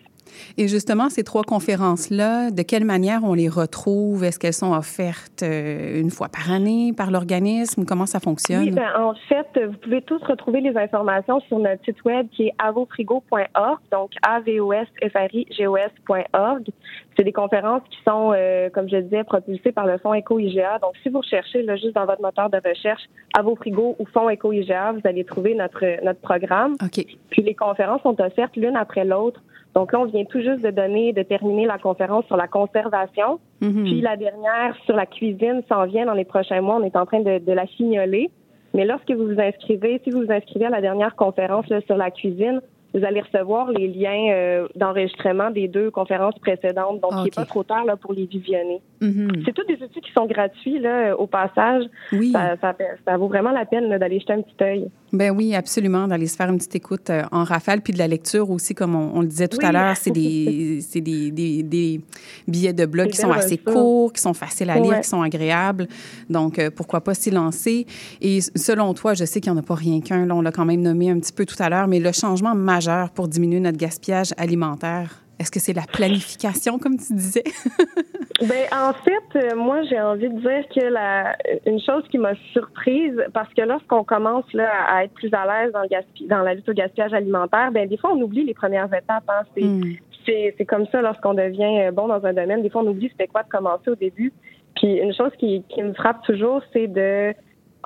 Et 0.58 0.68
justement, 0.68 1.08
ces 1.08 1.24
trois 1.24 1.42
conférences-là, 1.42 2.50
de 2.50 2.62
quelle 2.62 2.84
manière 2.84 3.24
on 3.24 3.32
les 3.34 3.48
retrouve? 3.48 4.22
Est-ce 4.24 4.38
qu'elles 4.38 4.52
sont 4.52 4.72
offertes 4.72 5.42
euh, 5.42 6.00
une 6.00 6.10
fois 6.10 6.28
par 6.28 6.52
année 6.52 6.92
par 6.96 7.10
l'organisme? 7.10 7.84
Comment 7.84 8.06
ça 8.06 8.20
fonctionne? 8.20 8.62
Oui, 8.64 8.70
ben, 8.70 8.88
en 8.98 9.14
fait, 9.28 9.46
vous 9.66 9.76
pouvez 9.78 10.02
tous 10.02 10.22
retrouver 10.22 10.60
les 10.60 10.76
informations 10.76 11.40
sur 11.40 11.58
notre 11.58 11.82
site 11.84 12.04
web 12.04 12.28
qui 12.30 12.48
est 12.48 12.54
avofrigo.org, 12.58 13.78
donc 13.90 14.10
A-V-O-S-F-R-I-G-O-S.org. 14.22 16.70
C'est 17.16 17.24
des 17.24 17.32
conférences 17.32 17.82
qui 17.90 17.98
sont, 18.06 18.32
euh, 18.34 18.68
comme 18.70 18.88
je 18.88 18.96
disais, 18.96 19.24
propulsées 19.24 19.72
par 19.72 19.86
le 19.86 19.98
Fonds 19.98 20.14
Éco-IGA. 20.14 20.78
Donc, 20.80 20.94
si 21.02 21.08
vous 21.08 21.20
recherchez 21.20 21.62
là, 21.62 21.76
juste 21.76 21.94
dans 21.94 22.06
votre 22.06 22.22
moteur 22.22 22.50
de 22.50 22.60
recherche 22.64 23.02
Avofrigo 23.36 23.96
ou 23.98 24.06
Fonds 24.06 24.28
Éco-IGA, 24.28 24.92
vous 24.92 25.00
allez 25.04 25.24
trouver 25.24 25.54
notre, 25.54 26.04
notre 26.04 26.20
programme. 26.20 26.74
OK. 26.82 27.04
Puis 27.30 27.42
les 27.42 27.54
conférences 27.54 28.02
sont 28.02 28.20
offertes 28.20 28.56
l'une 28.56 28.76
après 28.76 29.04
l'autre. 29.04 29.40
Donc 29.74 29.92
là, 29.92 30.00
on 30.00 30.04
vient 30.04 30.24
tout 30.24 30.40
juste 30.40 30.62
de 30.62 30.70
donner, 30.70 31.12
de 31.12 31.22
terminer 31.22 31.66
la 31.66 31.78
conférence 31.78 32.24
sur 32.26 32.36
la 32.36 32.46
conservation. 32.46 33.40
Mhm. 33.60 33.84
Puis 33.84 34.00
la 34.00 34.16
dernière 34.16 34.76
sur 34.86 34.94
la 34.94 35.06
cuisine 35.06 35.62
s'en 35.68 35.86
vient 35.86 36.06
dans 36.06 36.14
les 36.14 36.24
prochains 36.24 36.60
mois. 36.60 36.76
On 36.76 36.84
est 36.84 36.96
en 36.96 37.06
train 37.06 37.20
de, 37.20 37.38
de 37.38 37.52
la 37.52 37.66
signaler. 37.66 38.30
Mais 38.72 38.84
lorsque 38.84 39.10
vous 39.10 39.26
vous 39.26 39.40
inscrivez, 39.40 40.00
si 40.04 40.10
vous 40.10 40.22
vous 40.22 40.32
inscrivez 40.32 40.66
à 40.66 40.70
la 40.70 40.80
dernière 40.80 41.14
conférence 41.16 41.68
là, 41.68 41.80
sur 41.82 41.96
la 41.96 42.10
cuisine, 42.10 42.60
vous 42.94 43.04
allez 43.04 43.20
recevoir 43.20 43.70
les 43.70 43.88
liens 43.88 44.28
euh, 44.30 44.68
d'enregistrement 44.76 45.50
des 45.50 45.66
deux 45.68 45.90
conférences 45.90 46.38
précédentes. 46.38 47.00
Donc, 47.00 47.10
il 47.18 47.24
n'est 47.24 47.30
pas 47.30 47.44
trop 47.44 47.64
tard 47.64 47.84
là, 47.84 47.96
pour 47.96 48.12
les 48.12 48.26
visionner. 48.26 48.80
Mhm. 49.00 49.42
C'est 49.44 49.52
tous 49.52 49.64
des 49.64 49.82
outils 49.82 50.00
qui 50.00 50.12
sont 50.16 50.26
gratuits 50.26 50.78
là, 50.78 51.14
au 51.18 51.26
passage. 51.26 51.84
Oui. 52.12 52.30
Ça, 52.32 52.56
ça, 52.60 52.74
ça 53.04 53.16
vaut 53.16 53.28
vraiment 53.28 53.50
la 53.50 53.64
peine 53.64 53.88
d'aller 53.98 54.20
jeter 54.20 54.34
un 54.34 54.42
petit 54.42 54.62
œil. 54.62 54.88
Ben 55.12 55.30
oui, 55.36 55.54
absolument, 55.54 56.08
d'aller 56.08 56.26
se 56.26 56.36
faire 56.36 56.48
une 56.48 56.56
petite 56.56 56.74
écoute 56.76 57.08
euh, 57.10 57.22
en 57.30 57.44
rafale, 57.44 57.80
puis 57.82 57.92
de 57.92 57.98
la 57.98 58.08
lecture 58.08 58.50
aussi, 58.50 58.74
comme 58.74 58.94
on, 58.96 59.12
on 59.16 59.20
le 59.20 59.26
disait 59.28 59.46
tout 59.48 59.58
Oui. 59.58 59.64
à 59.64 59.72
l'heure, 59.72 59.96
c'est 59.96 60.10
des, 60.12 60.80
c'est 60.80 61.00
des, 61.00 61.30
des, 61.30 61.62
des 61.62 62.00
billets 62.48 62.72
de 62.72 62.86
blog 62.86 63.08
qui 63.08 63.16
sont 63.18 63.30
assez 63.32 63.58
courts, 63.58 64.12
qui 64.12 64.20
sont 64.20 64.34
faciles 64.34 64.70
à 64.70 64.74
lire, 64.76 64.84
Ouais. 64.92 65.00
qui 65.00 65.08
sont 65.08 65.22
agréables. 65.22 65.86
Donc, 66.30 66.58
euh, 66.58 66.70
pourquoi 66.74 67.00
pas 67.00 67.14
s'y 67.14 67.30
lancer? 67.30 67.86
Et 68.20 68.40
selon 68.40 68.94
toi, 68.94 69.14
je 69.14 69.24
sais 69.24 69.40
qu'il 69.40 69.52
n'y 69.52 69.58
en 69.58 69.62
a 69.62 69.64
pas 69.64 69.74
rien 69.74 70.00
qu'un, 70.00 70.28
on 70.30 70.40
l'a 70.40 70.52
quand 70.52 70.64
même 70.64 70.80
nommé 70.82 71.10
un 71.10 71.18
petit 71.18 71.32
peu 71.32 71.44
tout 71.44 71.60
à 71.60 71.68
l'heure, 71.68 71.86
mais 71.88 72.00
le 72.00 72.12
changement 72.12 72.54
majeur 72.54 72.83
pour 73.14 73.28
diminuer 73.28 73.60
notre 73.60 73.78
gaspillage 73.78 74.30
alimentaire, 74.36 75.20
est-ce 75.38 75.50
que 75.50 75.58
c'est 75.60 75.72
la 75.72 75.82
planification, 75.82 76.78
comme 76.78 76.96
tu 76.96 77.12
disais? 77.14 77.44
Ben 78.40 78.64
en 78.72 78.92
fait, 78.92 79.38
euh, 79.38 79.54
moi 79.56 79.82
j'ai 79.84 79.98
envie 80.00 80.28
de 80.28 80.40
dire 80.40 80.64
que 80.74 80.80
la 80.92 81.36
une 81.66 81.80
chose 81.80 82.02
qui 82.10 82.18
m'a 82.18 82.34
surprise 82.52 83.14
parce 83.32 83.48
que 83.54 83.62
lorsqu'on 83.62 84.02
commence 84.02 84.52
là 84.52 84.68
à 84.88 85.04
être 85.04 85.14
plus 85.14 85.32
à 85.32 85.46
l'aise 85.46 85.72
dans 85.72 85.82
le 85.82 85.88
gaspi- 85.88 86.26
dans 86.28 86.42
la 86.42 86.54
lutte 86.54 86.68
au 86.68 86.72
gaspillage 86.72 87.12
alimentaire, 87.14 87.70
ben 87.70 87.88
des 87.88 87.96
fois 87.96 88.10
on 88.12 88.20
oublie 88.20 88.44
les 88.44 88.52
premières 88.52 88.92
étapes. 88.92 89.22
Hein. 89.28 89.42
C'est 89.56 89.62
Hmm. 89.62 89.82
c'est 90.26 90.54
c'est 90.58 90.64
comme 90.64 90.84
ça 90.90 91.00
lorsqu'on 91.00 91.34
devient 91.34 91.78
euh, 91.86 91.92
bon 91.92 92.08
dans 92.08 92.26
un 92.26 92.32
domaine. 92.32 92.60
Des 92.62 92.70
fois 92.70 92.82
on 92.82 92.88
oublie 92.88 93.08
c'était 93.08 93.28
quoi 93.28 93.44
de 93.44 93.48
commencer 93.48 93.88
au 93.88 93.94
début. 93.94 94.32
Puis 94.74 94.96
une 94.96 95.14
chose 95.14 95.30
qui 95.38 95.62
qui 95.68 95.82
me 95.84 95.94
frappe 95.94 96.24
toujours, 96.24 96.60
c'est 96.72 96.88
de 96.88 97.32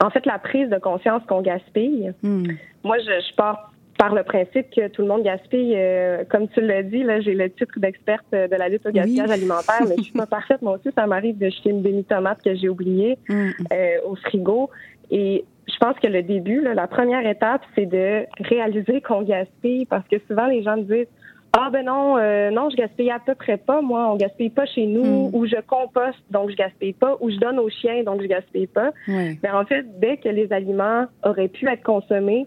en 0.02 0.08
fait 0.08 0.24
la 0.24 0.38
prise 0.38 0.70
de 0.70 0.78
conscience 0.78 1.22
qu'on 1.28 1.42
gaspille. 1.42 2.12
Hmm. 2.22 2.46
Moi, 2.84 2.96
je, 3.00 3.04
je 3.28 3.34
pars 3.36 3.70
par 3.98 4.14
le 4.14 4.22
principe 4.22 4.70
que 4.74 4.88
tout 4.88 5.02
le 5.02 5.08
monde 5.08 5.24
gaspille. 5.24 5.74
euh, 5.76 6.22
comme 6.30 6.48
tu 6.48 6.60
l'as 6.60 6.82
dit, 6.84 7.02
là, 7.02 7.20
j'ai 7.20 7.34
le 7.34 7.50
titre 7.50 7.78
d'experte 7.78 8.24
euh, 8.32 8.46
de 8.48 8.54
la 8.54 8.68
lutte 8.68 8.86
au 8.86 8.90
gaspillage 8.92 9.26
Oui. 9.28 9.34
alimentaire, 9.34 9.84
mais 9.88 9.96
je 9.98 10.02
suis 10.04 10.12
pas 10.12 10.26
parfaite. 10.38 10.62
Moi 10.62 10.74
aussi, 10.78 10.88
ça 10.96 11.06
m'arrive 11.06 11.36
de 11.36 11.50
jeter 11.50 11.70
une 11.70 11.82
demi-tomate 11.82 12.40
que 12.42 12.54
j'ai 12.54 12.68
oubliée 12.68 13.18
Hmm. 13.28 13.50
euh, 13.72 13.96
au 14.06 14.14
frigo. 14.14 14.70
Et 15.10 15.44
je 15.66 15.76
pense 15.78 15.96
que 15.98 16.06
le 16.06 16.22
début, 16.22 16.60
là, 16.60 16.74
la 16.74 16.86
première 16.86 17.26
étape, 17.26 17.62
c'est 17.74 17.86
de 17.86 18.24
réaliser 18.40 19.00
qu'on 19.00 19.22
gaspille 19.22 19.84
parce 19.86 20.06
que 20.08 20.16
souvent, 20.28 20.46
les 20.46 20.62
gens 20.62 20.76
me 20.76 20.82
disent 20.82 21.08
ah 21.54 21.70
ben 21.72 21.84
non, 21.86 22.18
euh, 22.18 22.50
non, 22.50 22.68
je 22.70 22.76
gaspille 22.76 23.10
à 23.10 23.18
peu 23.18 23.34
près 23.34 23.56
pas. 23.56 23.80
Moi, 23.80 24.06
on 24.12 24.16
gaspille 24.16 24.50
pas 24.50 24.66
chez 24.66 24.86
nous, 24.86 25.28
Mm. 25.30 25.34
ou 25.34 25.46
je 25.46 25.56
composte, 25.66 26.22
donc 26.30 26.50
je 26.50 26.56
gaspille 26.56 26.92
pas, 26.92 27.16
ou 27.20 27.30
je 27.30 27.36
donne 27.38 27.58
aux 27.58 27.70
chiens, 27.70 28.02
donc 28.04 28.20
je 28.22 28.26
gaspille 28.26 28.66
pas. 28.68 28.90
Ouais. 29.08 29.38
Ben, 29.42 29.54
en 29.56 29.64
fait, 29.64 29.84
dès 29.98 30.18
que 30.18 30.28
les 30.28 30.52
aliments 30.52 31.06
auraient 31.24 31.48
pu 31.48 31.66
être 31.68 31.82
consommés 31.82 32.46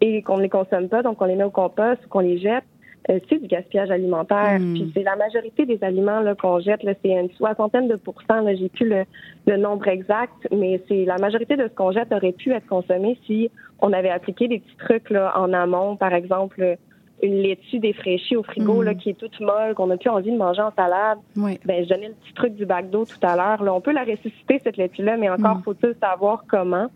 et 0.00 0.22
qu'on 0.22 0.36
ne 0.38 0.42
les 0.42 0.48
consomme 0.48 0.88
pas, 0.88 1.02
donc 1.02 1.20
on 1.20 1.24
les 1.26 1.36
met 1.36 1.44
au 1.44 1.50
compost 1.50 2.04
ou 2.04 2.08
qu'on 2.08 2.20
les 2.20 2.38
jette, 2.38 2.64
euh, 3.08 3.18
c'est 3.28 3.38
du 3.40 3.46
gaspillage 3.48 3.90
alimentaire. 3.90 4.58
Mm. 4.60 4.74
Puis 4.74 4.90
c'est 4.94 5.02
la 5.02 5.16
majorité 5.16 5.64
des 5.66 5.82
aliments 5.82 6.20
là, 6.20 6.34
qu'on 6.34 6.60
jette, 6.60 6.82
là, 6.82 6.92
c'est 7.02 7.10
une 7.10 7.30
soixantaine 7.30 7.88
de 7.88 7.96
pourcents, 7.96 8.44
j'ai 8.58 8.68
plus 8.68 8.88
le, 8.88 9.04
le 9.46 9.56
nombre 9.56 9.88
exact, 9.88 10.32
mais 10.50 10.80
c'est 10.88 11.04
la 11.04 11.16
majorité 11.18 11.56
de 11.56 11.64
ce 11.68 11.74
qu'on 11.74 11.92
jette 11.92 12.12
aurait 12.12 12.32
pu 12.32 12.52
être 12.52 12.66
consommé 12.66 13.18
si 13.26 13.50
on 13.80 13.92
avait 13.92 14.10
appliqué 14.10 14.48
des 14.48 14.58
petits 14.60 14.76
trucs 14.76 15.10
là, 15.10 15.32
en 15.38 15.52
amont, 15.52 15.96
par 15.96 16.12
exemple 16.12 16.76
une 17.22 17.34
laitue 17.42 17.78
défraîchie 17.80 18.34
au 18.36 18.42
frigo 18.42 18.80
Mm. 18.80 18.84
là, 18.84 18.94
qui 18.94 19.10
est 19.10 19.14
toute 19.18 19.38
molle, 19.40 19.74
qu'on 19.74 19.88
n'a 19.88 19.98
plus 19.98 20.08
envie 20.08 20.30
de 20.32 20.38
manger 20.38 20.62
en 20.62 20.72
salade. 20.72 21.18
Ouais. 21.36 21.58
Ben, 21.66 21.84
je 21.84 21.88
donnais 21.90 22.08
le 22.08 22.14
petit 22.14 22.32
truc 22.32 22.54
du 22.54 22.64
bac 22.64 22.88
d'eau 22.88 23.04
tout 23.04 23.18
à 23.26 23.36
l'heure. 23.36 23.62
Là, 23.62 23.74
on 23.74 23.80
peut 23.82 23.92
la 23.92 24.04
ressusciter, 24.04 24.58
cette 24.64 24.78
laitue-là, 24.78 25.18
mais 25.18 25.28
encore 25.28 25.58
Mm. 25.58 25.62
faut-il 25.62 25.94
savoir 26.00 26.44
comment. 26.48 26.86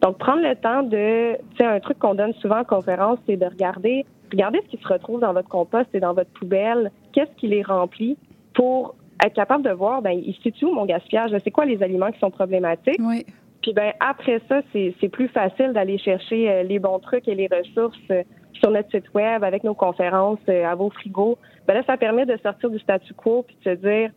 Donc, 0.00 0.18
prendre 0.18 0.42
le 0.42 0.56
temps 0.56 0.82
de, 0.82 1.36
tu 1.52 1.56
sais, 1.58 1.64
un 1.64 1.80
truc 1.80 1.98
qu'on 1.98 2.14
donne 2.14 2.34
souvent 2.34 2.60
en 2.60 2.64
conférence, 2.64 3.18
c'est 3.26 3.36
de 3.36 3.46
regarder, 3.46 4.04
regarder 4.30 4.60
ce 4.64 4.76
qui 4.76 4.82
se 4.82 4.88
retrouve 4.88 5.20
dans 5.20 5.32
votre 5.32 5.48
compost 5.48 5.88
et 5.94 6.00
dans 6.00 6.14
votre 6.14 6.30
poubelle, 6.30 6.90
qu'est-ce 7.12 7.30
qui 7.36 7.48
les 7.48 7.62
remplit 7.62 8.16
pour 8.54 8.94
être 9.24 9.34
capable 9.34 9.62
de 9.62 9.70
voir, 9.70 10.02
ben, 10.02 10.10
il 10.10 10.34
situe 10.42 10.64
où 10.64 10.72
mon 10.72 10.84
gaspillage, 10.84 11.30
c'est 11.44 11.50
quoi 11.50 11.64
les 11.64 11.82
aliments 11.82 12.10
qui 12.10 12.18
sont 12.18 12.30
problématiques? 12.30 13.00
Ouais. 13.00 13.24
Puis 13.62 13.72
ben 13.72 13.92
après 14.00 14.40
ça, 14.48 14.60
c'est 14.72 14.94
c'est 15.00 15.08
plus 15.08 15.28
facile 15.28 15.72
d'aller 15.72 15.96
chercher 15.96 16.50
euh, 16.50 16.62
les 16.64 16.80
bons 16.80 16.98
trucs 16.98 17.28
et 17.28 17.34
les 17.34 17.46
ressources 17.46 17.96
euh, 18.10 18.24
sur 18.54 18.70
notre 18.70 18.90
site 18.90 19.14
web 19.14 19.44
avec 19.44 19.62
nos 19.62 19.74
conférences 19.74 20.40
euh, 20.48 20.64
à 20.64 20.74
vos 20.74 20.90
frigos. 20.90 21.38
Ben 21.66 21.74
là, 21.74 21.82
ça 21.86 21.96
permet 21.96 22.26
de 22.26 22.36
sortir 22.42 22.70
du 22.70 22.80
statu 22.80 23.14
quo 23.14 23.44
puis 23.46 23.56
de 23.64 23.70
se 23.70 23.76
dire 23.76 24.10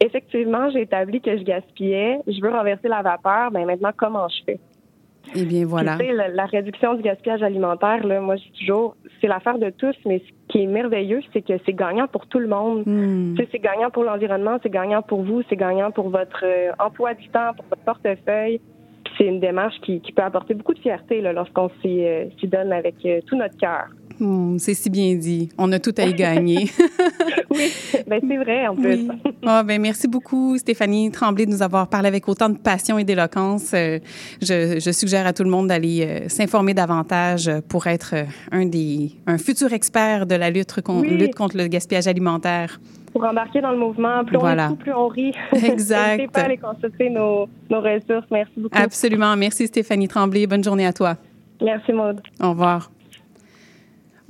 effectivement, 0.00 0.70
j'ai 0.70 0.82
établi 0.82 1.20
que 1.20 1.36
je 1.36 1.42
gaspillais, 1.42 2.20
je 2.26 2.40
veux 2.40 2.50
renverser 2.50 2.88
la 2.88 3.02
vapeur, 3.02 3.50
ben 3.50 3.64
maintenant 3.66 3.90
comment 3.96 4.28
je 4.28 4.44
fais? 4.44 4.60
Eh 5.34 5.44
bien, 5.44 5.66
voilà. 5.66 5.96
Puis, 5.96 6.06
tu 6.06 6.12
sais, 6.12 6.16
la, 6.16 6.28
la 6.28 6.46
réduction 6.46 6.94
du 6.94 7.02
gaspillage 7.02 7.42
alimentaire 7.42 8.06
là, 8.06 8.20
moi 8.20 8.36
je 8.36 8.44
dis 8.44 8.60
toujours 8.60 8.96
c'est 9.20 9.26
l'affaire 9.26 9.58
de 9.58 9.70
tous, 9.70 9.94
mais 10.06 10.20
ce 10.20 10.52
qui 10.52 10.62
est 10.62 10.66
merveilleux, 10.66 11.20
c'est 11.32 11.42
que 11.42 11.54
c'est 11.66 11.72
gagnant 11.72 12.06
pour 12.06 12.26
tout 12.26 12.38
le 12.38 12.48
monde. 12.48 12.84
Hmm. 12.86 13.34
Tu 13.34 13.42
sais, 13.42 13.48
c'est 13.52 13.58
gagnant 13.58 13.90
pour 13.90 14.04
l'environnement, 14.04 14.58
c'est 14.62 14.70
gagnant 14.70 15.02
pour 15.02 15.22
vous, 15.22 15.42
c'est 15.48 15.56
gagnant 15.56 15.90
pour 15.90 16.08
votre 16.08 16.44
euh, 16.44 16.72
emploi 16.78 17.14
du 17.14 17.28
temps, 17.28 17.52
pour 17.54 17.64
votre 17.68 17.82
portefeuille. 17.82 18.60
Puis 19.04 19.14
c'est 19.18 19.26
une 19.26 19.40
démarche 19.40 19.78
qui, 19.82 20.00
qui 20.00 20.12
peut 20.12 20.22
apporter 20.22 20.54
beaucoup 20.54 20.74
de 20.74 20.78
fierté 20.78 21.20
là, 21.20 21.32
lorsqu'on 21.32 21.70
s'y 21.82 22.04
euh, 22.04 22.26
s'y 22.38 22.46
donne 22.46 22.72
avec 22.72 22.94
euh, 23.04 23.20
tout 23.26 23.36
notre 23.36 23.56
cœur. 23.56 23.88
Hmm, 24.20 24.58
c'est 24.58 24.74
si 24.74 24.90
bien 24.90 25.14
dit. 25.14 25.48
On 25.58 25.70
a 25.72 25.78
tout 25.78 25.94
à 25.96 26.04
y 26.04 26.14
gagner. 26.14 26.70
Oui, 27.50 27.72
ben 28.06 28.20
c'est 28.28 28.36
vrai 28.36 28.66
en 28.68 28.76
plus. 28.76 29.08
Oui. 29.08 29.08
Ah, 29.44 29.62
ben, 29.64 29.80
merci 29.80 30.06
beaucoup, 30.06 30.56
Stéphanie 30.58 31.10
Tremblay, 31.10 31.46
de 31.46 31.50
nous 31.50 31.62
avoir 31.62 31.88
parlé 31.88 32.06
avec 32.06 32.28
autant 32.28 32.50
de 32.50 32.58
passion 32.58 32.98
et 32.98 33.04
d'éloquence. 33.04 33.72
Euh, 33.74 33.98
je, 34.42 34.78
je 34.78 34.90
suggère 34.92 35.26
à 35.26 35.32
tout 35.32 35.42
le 35.44 35.50
monde 35.50 35.66
d'aller 35.68 36.04
euh, 36.06 36.28
s'informer 36.28 36.74
davantage 36.74 37.50
pour 37.68 37.86
être 37.86 38.10
euh, 38.14 38.24
un 38.52 38.66
des 38.66 39.12
un 39.26 39.38
futur 39.38 39.72
expert 39.72 40.26
de 40.26 40.34
la 40.36 40.50
lutte, 40.50 40.80
con- 40.82 41.00
Oui. 41.00 41.08
lutte 41.16 41.34
contre 41.34 41.56
le 41.56 41.66
gaspillage 41.68 42.06
alimentaire. 42.06 42.78
Pour 43.12 43.24
embarquer 43.24 43.60
dans 43.62 43.72
le 43.72 43.78
mouvement, 43.78 44.24
plus 44.24 44.36
Voilà. 44.38 44.64
on 44.64 44.66
est 44.66 44.76
fou, 44.76 44.76
plus 44.76 44.92
on 44.92 45.08
rit. 45.08 45.32
Exact. 45.64 46.08
N'hésitez 46.18 46.28
pas 46.28 46.40
à 46.40 46.44
aller 46.44 46.58
consulter 46.58 47.10
nos, 47.10 47.48
nos 47.70 47.80
ressources. 47.80 48.26
Merci 48.30 48.52
beaucoup. 48.58 48.76
Absolument. 48.78 49.34
Merci, 49.36 49.66
Stéphanie 49.66 50.06
Tremblay. 50.06 50.46
Bonne 50.46 50.62
journée 50.62 50.86
à 50.86 50.92
toi. 50.92 51.16
Merci 51.62 51.92
Maude. 51.92 52.20
Au 52.40 52.50
revoir. 52.50 52.90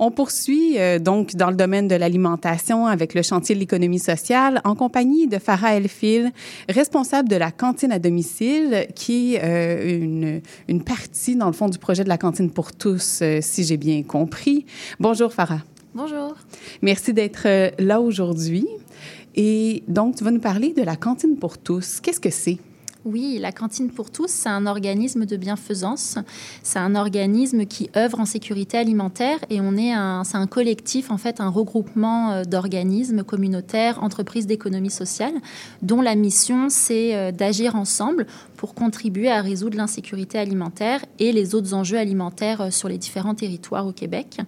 On 0.01 0.11
poursuit 0.11 0.79
euh, 0.79 0.97
donc 0.97 1.35
dans 1.35 1.49
le 1.49 1.57
domaine 1.57 1.89
de 1.89 1.95
l'alimentation 1.95 2.87
avec 2.87 3.13
le 3.13 3.21
chantier 3.21 3.53
de 3.53 3.59
l'économie 3.59 3.99
sociale 3.99 4.61
en 4.63 4.73
compagnie 4.73 5.27
de 5.27 5.37
Farah 5.39 5.75
Elfil, 5.75 6.31
responsable 6.69 7.27
de 7.27 7.35
la 7.35 7.51
cantine 7.51 7.91
à 7.91 7.99
domicile, 7.99 8.87
qui 8.95 9.35
est 9.35 9.43
euh, 9.43 9.99
une, 10.01 10.41
une 10.69 10.83
partie, 10.83 11.35
dans 11.35 11.47
le 11.47 11.53
fond, 11.53 11.67
du 11.67 11.77
projet 11.77 12.05
de 12.05 12.09
la 12.09 12.17
cantine 12.17 12.49
pour 12.49 12.71
tous, 12.71 13.19
euh, 13.21 13.39
si 13.41 13.65
j'ai 13.65 13.77
bien 13.77 14.01
compris. 14.03 14.65
Bonjour 15.01 15.33
Farah. 15.33 15.63
Bonjour. 15.93 16.35
Merci 16.81 17.13
d'être 17.13 17.43
euh, 17.45 17.69
là 17.77 17.99
aujourd'hui. 17.99 18.67
Et 19.35 19.83
donc, 19.87 20.15
tu 20.15 20.23
vas 20.23 20.31
nous 20.31 20.39
parler 20.39 20.73
de 20.73 20.83
la 20.83 20.95
cantine 20.95 21.35
pour 21.35 21.57
tous. 21.57 21.99
Qu'est-ce 21.99 22.19
que 22.19 22.29
c'est? 22.29 22.57
Oui, 23.05 23.37
la 23.39 23.53
cantine 23.53 23.89
pour 23.89 24.11
tous, 24.11 24.27
c'est 24.27 24.49
un 24.49 24.65
organisme 24.65 25.25
de 25.25 25.37
bienfaisance. 25.37 26.17
C'est 26.63 26.79
un 26.79 26.95
organisme 26.95 27.65
qui 27.65 27.89
œuvre 27.95 28.19
en 28.19 28.25
sécurité 28.25 28.77
alimentaire 28.77 29.39
et 29.49 29.61
on 29.61 29.77
est 29.77 29.93
un, 29.93 30.25
c'est 30.25 30.35
un 30.35 30.47
collectif, 30.47 31.09
en 31.09 31.17
fait, 31.17 31.39
un 31.39 31.47
regroupement 31.47 32.31
euh, 32.31 32.43
d'organismes 32.43 33.23
communautaires, 33.23 34.03
entreprises 34.03 34.47
d'économie 34.47 34.89
sociale, 34.89 35.31
dont 35.81 36.01
la 36.01 36.15
mission, 36.15 36.67
c'est 36.67 37.15
euh, 37.15 37.31
d'agir 37.31 37.77
ensemble 37.77 38.27
pour 38.57 38.73
contribuer 38.73 39.31
à 39.31 39.39
résoudre 39.39 39.77
l'insécurité 39.77 40.37
alimentaire 40.37 41.05
et 41.19 41.31
les 41.31 41.55
autres 41.55 41.73
enjeux 41.73 41.97
alimentaires 41.97 42.59
euh, 42.59 42.69
sur 42.69 42.89
les 42.89 42.97
différents 42.97 43.35
territoires 43.35 43.87
au 43.87 43.93
Québec. 43.93 44.41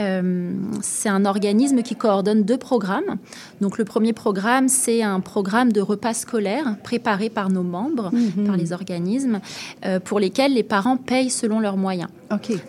Euh, 0.00 0.52
c'est 0.80 1.08
un 1.08 1.24
organisme 1.24 1.82
qui 1.82 1.96
coordonne 1.96 2.44
deux 2.44 2.56
programmes. 2.56 3.16
Donc 3.60 3.78
le 3.78 3.84
premier 3.84 4.12
programme, 4.12 4.68
c'est 4.68 5.02
un 5.02 5.20
programme 5.20 5.72
de 5.72 5.80
repas 5.80 6.14
scolaires 6.14 6.76
préparé 6.84 7.30
par 7.30 7.50
nos 7.50 7.62
membres, 7.64 8.10
Mhm. 8.12 8.46
par 8.46 8.56
les 8.56 8.72
organismes, 8.72 9.40
euh, 9.84 9.98
pour 10.00 10.20
lesquels 10.20 10.54
les 10.54 10.62
parents 10.62 10.96
payent 10.96 11.30
selon 11.30 11.58
leurs 11.60 11.76
moyens. 11.76 12.10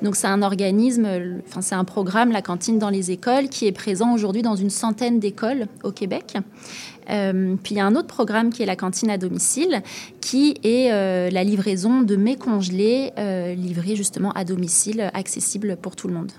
Donc 0.01 0.15
c'est 0.15 0.27
un 0.27 0.41
organisme, 0.41 1.07
enfin 1.47 1.61
c'est 1.61 1.75
un 1.75 1.83
programme, 1.83 2.31
la 2.31 2.41
cantine 2.41 2.79
dans 2.79 2.89
les 2.89 3.11
écoles, 3.11 3.49
qui 3.49 3.67
est 3.67 3.71
présent 3.71 4.13
aujourd'hui 4.13 4.41
dans 4.41 4.55
une 4.55 4.69
centaine 4.69 5.19
d'écoles 5.19 5.67
au 5.83 5.91
Québec. 5.91 6.37
Euh, 7.09 7.55
puis 7.61 7.75
il 7.75 7.77
y 7.77 7.81
a 7.81 7.85
un 7.85 7.95
autre 7.95 8.07
programme 8.07 8.51
qui 8.51 8.61
est 8.63 8.65
la 8.67 8.75
cantine 8.75 9.09
à 9.09 9.17
domicile, 9.17 9.81
qui 10.21 10.55
est 10.63 10.91
euh, 10.91 11.29
la 11.29 11.43
livraison 11.43 12.01
de 12.01 12.15
mets 12.15 12.35
congelés 12.35 13.11
euh, 13.17 13.53
livrés 13.55 13.95
justement 13.95 14.31
à 14.33 14.43
domicile, 14.45 15.09
accessible 15.13 15.77
pour 15.81 15.95
tout 15.95 16.07
le 16.07 16.13
monde. 16.13 16.31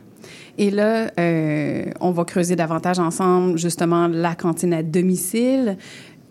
Et 0.59 0.71
là, 0.71 1.11
euh, 1.19 1.87
on 2.01 2.11
va 2.11 2.25
creuser 2.25 2.57
davantage 2.57 2.99
ensemble, 2.99 3.59
justement, 3.59 4.09
la 4.09 4.35
cantine 4.35 4.75
à 4.75 4.83
domicile. 4.83 5.77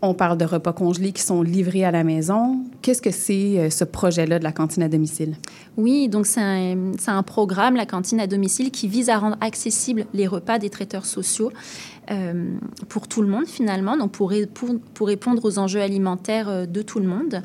On 0.02 0.14
parle 0.14 0.38
de 0.38 0.46
repas 0.46 0.72
congelés 0.72 1.12
qui 1.12 1.22
sont 1.22 1.42
livrés 1.42 1.84
à 1.84 1.92
la 1.92 2.06
maison. 2.06 2.64
Qu'est-ce 2.82 3.02
que 3.02 3.12
c'est 3.12 3.60
euh, 3.60 3.70
ce 3.70 3.84
projet-là 3.84 4.40
de 4.40 4.46
la 4.46 4.54
cantine 4.54 4.84
à 4.84 4.88
domicile? 4.88 5.36
Oui, 5.76 6.08
donc 6.08 6.26
c'est 6.26 6.40
un, 6.40 6.92
un 7.08 7.24
programme, 7.24 7.76
la 7.76 7.86
cantine 7.86 8.22
à 8.22 8.28
domicile, 8.28 8.72
qui 8.72 8.88
vise 8.88 9.10
à 9.10 9.18
rendre 9.18 9.36
accessibles 9.42 10.06
les 10.14 10.26
repas 10.26 10.58
des 10.58 10.70
traiteurs 10.70 11.06
sociaux 11.06 11.52
euh, 12.12 12.56
pour 12.88 13.08
tout 13.08 13.22
le 13.22 13.28
monde 13.28 13.46
finalement, 13.46 13.98
donc 13.98 14.12
pour, 14.12 14.30
répondre, 14.30 14.80
pour 14.94 15.08
répondre 15.08 15.44
aux 15.46 15.60
enjeux 15.60 15.82
alimentaires 15.82 16.50
euh, 16.50 16.66
de 16.66 16.82
tout 16.82 17.00
le 17.00 17.08
monde. 17.08 17.44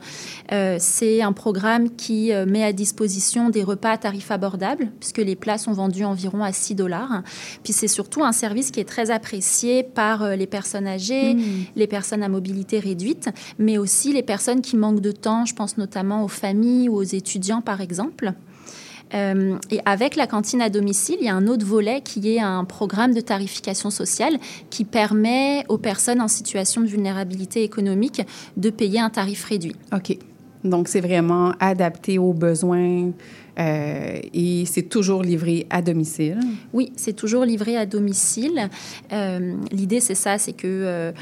Euh, 0.53 0.77
c'est 0.79 1.23
un 1.23 1.33
programme 1.33 1.91
qui 1.91 2.33
met 2.47 2.65
à 2.65 2.73
disposition 2.73 3.51
des 3.51 3.63
repas 3.63 3.91
à 3.91 3.99
tarifs 3.99 4.31
abordables, 4.31 4.91
puisque 5.01 5.19
les 5.19 5.37
plats 5.37 5.59
sont 5.59 5.73
vendus 5.73 6.05
environ 6.05 6.43
à 6.43 6.53
6 6.53 6.75
dollars. 6.75 7.23
Puis 7.63 7.73
c'est 7.73 7.89
surtout 7.89 8.25
un 8.25 8.33
service 8.33 8.71
qui 8.71 8.81
est 8.81 8.89
très 8.89 9.11
apprécié 9.11 9.83
par 9.83 10.37
les 10.37 10.47
personnes 10.47 10.87
âgées, 10.87 11.35
Mmh. 11.35 11.67
les 11.77 11.87
personnes 11.87 12.23
à 12.23 12.29
mobilité 12.29 12.79
réduite, 12.79 13.31
mais 13.59 13.79
aussi 13.79 14.13
les 14.13 14.23
personnes 14.23 14.61
qui 14.61 14.77
manquent 14.77 15.01
de 15.01 15.13
temps. 15.13 15.45
Je 15.45 15.55
pense 15.55 15.79
notamment 15.79 16.25
aux 16.25 16.29
familles 16.29 16.89
ou 16.89 16.97
aux 16.97 17.03
étudiants, 17.03 17.61
par 17.61 17.81
exemple. 17.81 18.35
Euh, 19.15 19.59
et 19.71 19.81
avec 19.85 20.17
la 20.17 20.27
cantine 20.27 20.63
à 20.63 20.71
domicile, 20.71 21.17
il 21.21 21.27
y 21.27 21.29
a 21.29 21.35
un 21.35 21.47
autre 21.47 21.67
volet 21.67 22.01
qui 22.01 22.35
est 22.35 22.41
un 22.41 22.65
programme 22.65 23.15
de 23.15 23.21
tarification 23.21 23.91
sociale 23.91 24.39
qui 24.71 24.85
permet 24.85 25.65
aux 25.69 25.79
personnes 25.79 26.21
en 26.21 26.29
situation 26.29 26.81
de 26.81 26.87
vulnérabilité 26.87 27.63
économique 27.63 28.23
de 28.57 28.71
payer 28.71 29.01
un 29.01 29.11
tarif 29.11 29.45
réduit. 29.45 29.77
OK. 29.93 30.17
Donc, 30.65 30.89
c'est 30.89 31.01
vraiment 31.01 31.53
adapté 31.61 32.19
aux 32.19 32.33
besoins 32.33 33.13
euh, 33.59 34.19
et 34.33 34.65
c'est 34.67 34.89
toujours 34.89 35.23
livré 35.23 35.67
à 35.71 35.83
domicile? 35.83 36.41
Oui, 36.73 36.93
c'est 36.97 37.15
toujours 37.15 37.45
livré 37.45 37.77
à 37.77 37.87
domicile. 37.87 38.69
Euh, 39.13 39.55
L'idée, 39.71 40.01
c'est 40.01 40.15
ça, 40.15 40.39
c'est 40.39 40.53
que 40.53 40.67
euh, 40.67 41.13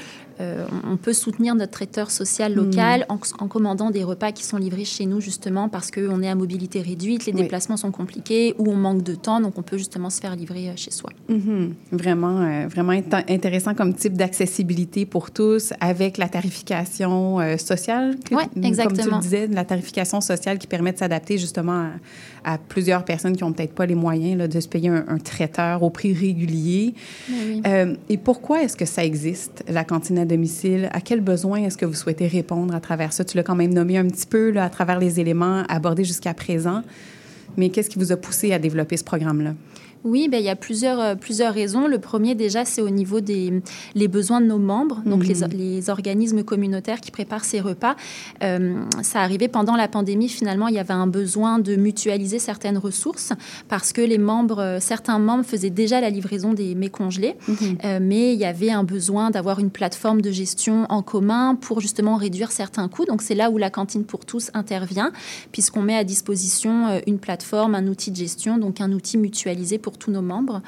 euh, 0.40 0.64
on 0.90 0.96
peut 0.96 1.12
soutenir 1.12 1.54
notre 1.54 1.72
traiteur 1.72 2.10
social 2.10 2.54
local 2.54 3.06
Hmm. 3.08 3.12
en, 3.40 3.44
en 3.44 3.48
commandant 3.48 3.90
des 3.90 4.04
repas 4.04 4.32
qui 4.32 4.44
sont 4.44 4.56
livrés 4.56 4.84
chez 4.84 5.06
nous, 5.06 5.20
justement 5.20 5.68
parce 5.68 5.90
qu'on 5.90 6.22
est 6.22 6.28
à 6.28 6.34
mobilité 6.34 6.80
réduite, 6.80 7.26
les 7.26 7.32
Oui. 7.32 7.42
déplacements 7.42 7.76
sont 7.76 7.90
compliqués 7.90 8.54
ou 8.58 8.70
on 8.70 8.76
manque 8.76 9.02
de 9.02 9.14
temps, 9.14 9.40
donc 9.40 9.58
on 9.58 9.62
peut 9.62 9.78
justement 9.78 10.10
se 10.10 10.20
faire 10.20 10.34
livrer 10.36 10.68
euh, 10.68 10.72
chez 10.76 10.90
soi. 10.90 11.10
Mhm. 11.28 11.74
Vraiment, 11.92 12.40
euh, 12.40 12.66
vraiment 12.68 12.92
int- 12.92 13.24
intéressant 13.30 13.74
comme 13.74 13.94
type 13.94 14.14
d'accessibilité 14.14 15.06
pour 15.06 15.30
tous 15.30 15.72
avec 15.80 16.18
la 16.18 16.28
tarification 16.28 17.38
sociale. 17.58 18.16
que- 18.24 18.34
Ouais, 18.34 18.44
Comme 18.52 18.62
tu 18.62 18.68
exactement. 18.68 19.16
le 19.16 19.22
disais, 19.22 19.46
la 19.48 19.64
tarification 19.64 20.20
sociale 20.20 20.58
qui 20.58 20.66
permet 20.66 20.92
de 20.92 20.98
s'adapter 20.98 21.38
justement 21.38 21.88
à, 22.41 22.41
à 22.44 22.58
plusieurs 22.58 23.04
personnes 23.04 23.36
qui 23.36 23.44
n'ont 23.44 23.52
peut-être 23.52 23.74
pas 23.74 23.86
les 23.86 23.94
moyens 23.94 24.38
là, 24.38 24.48
de 24.48 24.60
se 24.60 24.68
payer 24.68 24.88
un, 24.88 25.04
un 25.08 25.18
traiteur 25.18 25.82
au 25.82 25.90
prix 25.90 26.12
régulier. 26.12 26.94
Oui. 27.30 27.62
Euh, 27.66 27.94
et 28.08 28.18
pourquoi 28.18 28.62
est-ce 28.62 28.76
que 28.76 28.84
ça 28.84 29.04
existe, 29.04 29.64
la 29.68 29.84
cantine 29.84 30.18
à 30.18 30.24
domicile? 30.24 30.88
À 30.92 31.00
quel 31.00 31.20
besoin 31.20 31.62
est-ce 31.62 31.76
que 31.76 31.86
vous 31.86 31.94
souhaitez 31.94 32.26
répondre 32.26 32.74
à 32.74 32.80
travers 32.80 33.12
ça? 33.12 33.24
Tu 33.24 33.36
l'as 33.36 33.42
quand 33.42 33.56
même 33.56 33.72
nommé 33.72 33.98
un 33.98 34.06
petit 34.06 34.26
peu 34.26 34.50
là, 34.50 34.64
à 34.64 34.70
travers 34.70 34.98
les 34.98 35.20
éléments 35.20 35.62
abordés 35.68 36.04
jusqu'à 36.04 36.34
présent. 36.34 36.82
Mais 37.56 37.68
qu'est-ce 37.68 37.90
qui 37.90 37.98
vous 37.98 38.12
a 38.12 38.16
poussé 38.16 38.52
à 38.52 38.58
développer 38.58 38.96
ce 38.96 39.04
programme-là? 39.04 39.54
Oui, 40.04 40.28
ben, 40.28 40.38
il 40.38 40.44
y 40.44 40.48
a 40.48 40.56
plusieurs, 40.56 41.00
euh, 41.00 41.14
plusieurs 41.14 41.54
raisons. 41.54 41.86
Le 41.86 41.98
premier, 41.98 42.34
déjà, 42.34 42.64
c'est 42.64 42.82
au 42.82 42.90
niveau 42.90 43.20
des 43.20 43.62
les 43.94 44.08
besoins 44.08 44.40
de 44.40 44.46
nos 44.46 44.58
membres, 44.58 45.02
donc 45.06 45.24
les, 45.26 45.42
Mhm. 45.42 45.50
les 45.52 45.90
organismes 45.90 46.42
communautaires 46.42 47.00
qui 47.00 47.10
préparent 47.10 47.44
ces 47.44 47.60
repas. 47.60 47.94
Euh, 48.42 48.74
ça 49.02 49.20
arrivait 49.20 49.48
pendant 49.48 49.76
la 49.76 49.88
pandémie, 49.88 50.28
finalement, 50.28 50.68
il 50.68 50.74
y 50.74 50.78
avait 50.78 50.92
un 50.94 51.06
besoin 51.06 51.58
de 51.58 51.76
mutualiser 51.76 52.38
certaines 52.38 52.78
ressources 52.78 53.32
parce 53.68 53.92
que 53.92 54.00
les 54.00 54.18
membres, 54.18 54.60
euh, 54.60 54.80
certains 54.80 55.18
membres 55.18 55.44
faisaient 55.44 55.70
déjà 55.70 56.00
la 56.00 56.10
livraison 56.10 56.52
des 56.52 56.74
mets 56.74 56.90
congelés, 56.90 57.36
Euh, 57.84 57.98
mais 58.02 58.32
il 58.34 58.38
y 58.40 58.44
avait 58.44 58.70
un 58.70 58.84
besoin 58.84 59.30
d'avoir 59.30 59.58
une 59.60 59.70
plateforme 59.70 60.20
de 60.20 60.30
gestion 60.30 60.86
en 60.88 61.02
commun 61.02 61.54
pour 61.54 61.80
justement 61.80 62.16
réduire 62.16 62.50
certains 62.52 62.88
coûts. 62.88 63.04
Donc 63.04 63.22
c'est 63.22 63.34
là 63.34 63.50
où 63.50 63.58
la 63.58 63.70
cantine 63.70 64.04
pour 64.04 64.24
tous 64.24 64.50
intervient, 64.54 65.12
puisqu'on 65.52 65.82
met 65.82 65.96
à 65.96 66.04
disposition 66.04 67.00
une 67.06 67.18
plateforme, 67.18 67.74
un 67.74 67.86
outil 67.86 68.10
de 68.10 68.16
gestion, 68.16 68.58
donc 68.58 68.80
un 68.80 68.92
outil 68.92 69.18
mutualisé 69.18 69.78
pour 69.78 69.91
tous 69.98 70.10
nos 70.10 70.22
membres. 70.22 70.62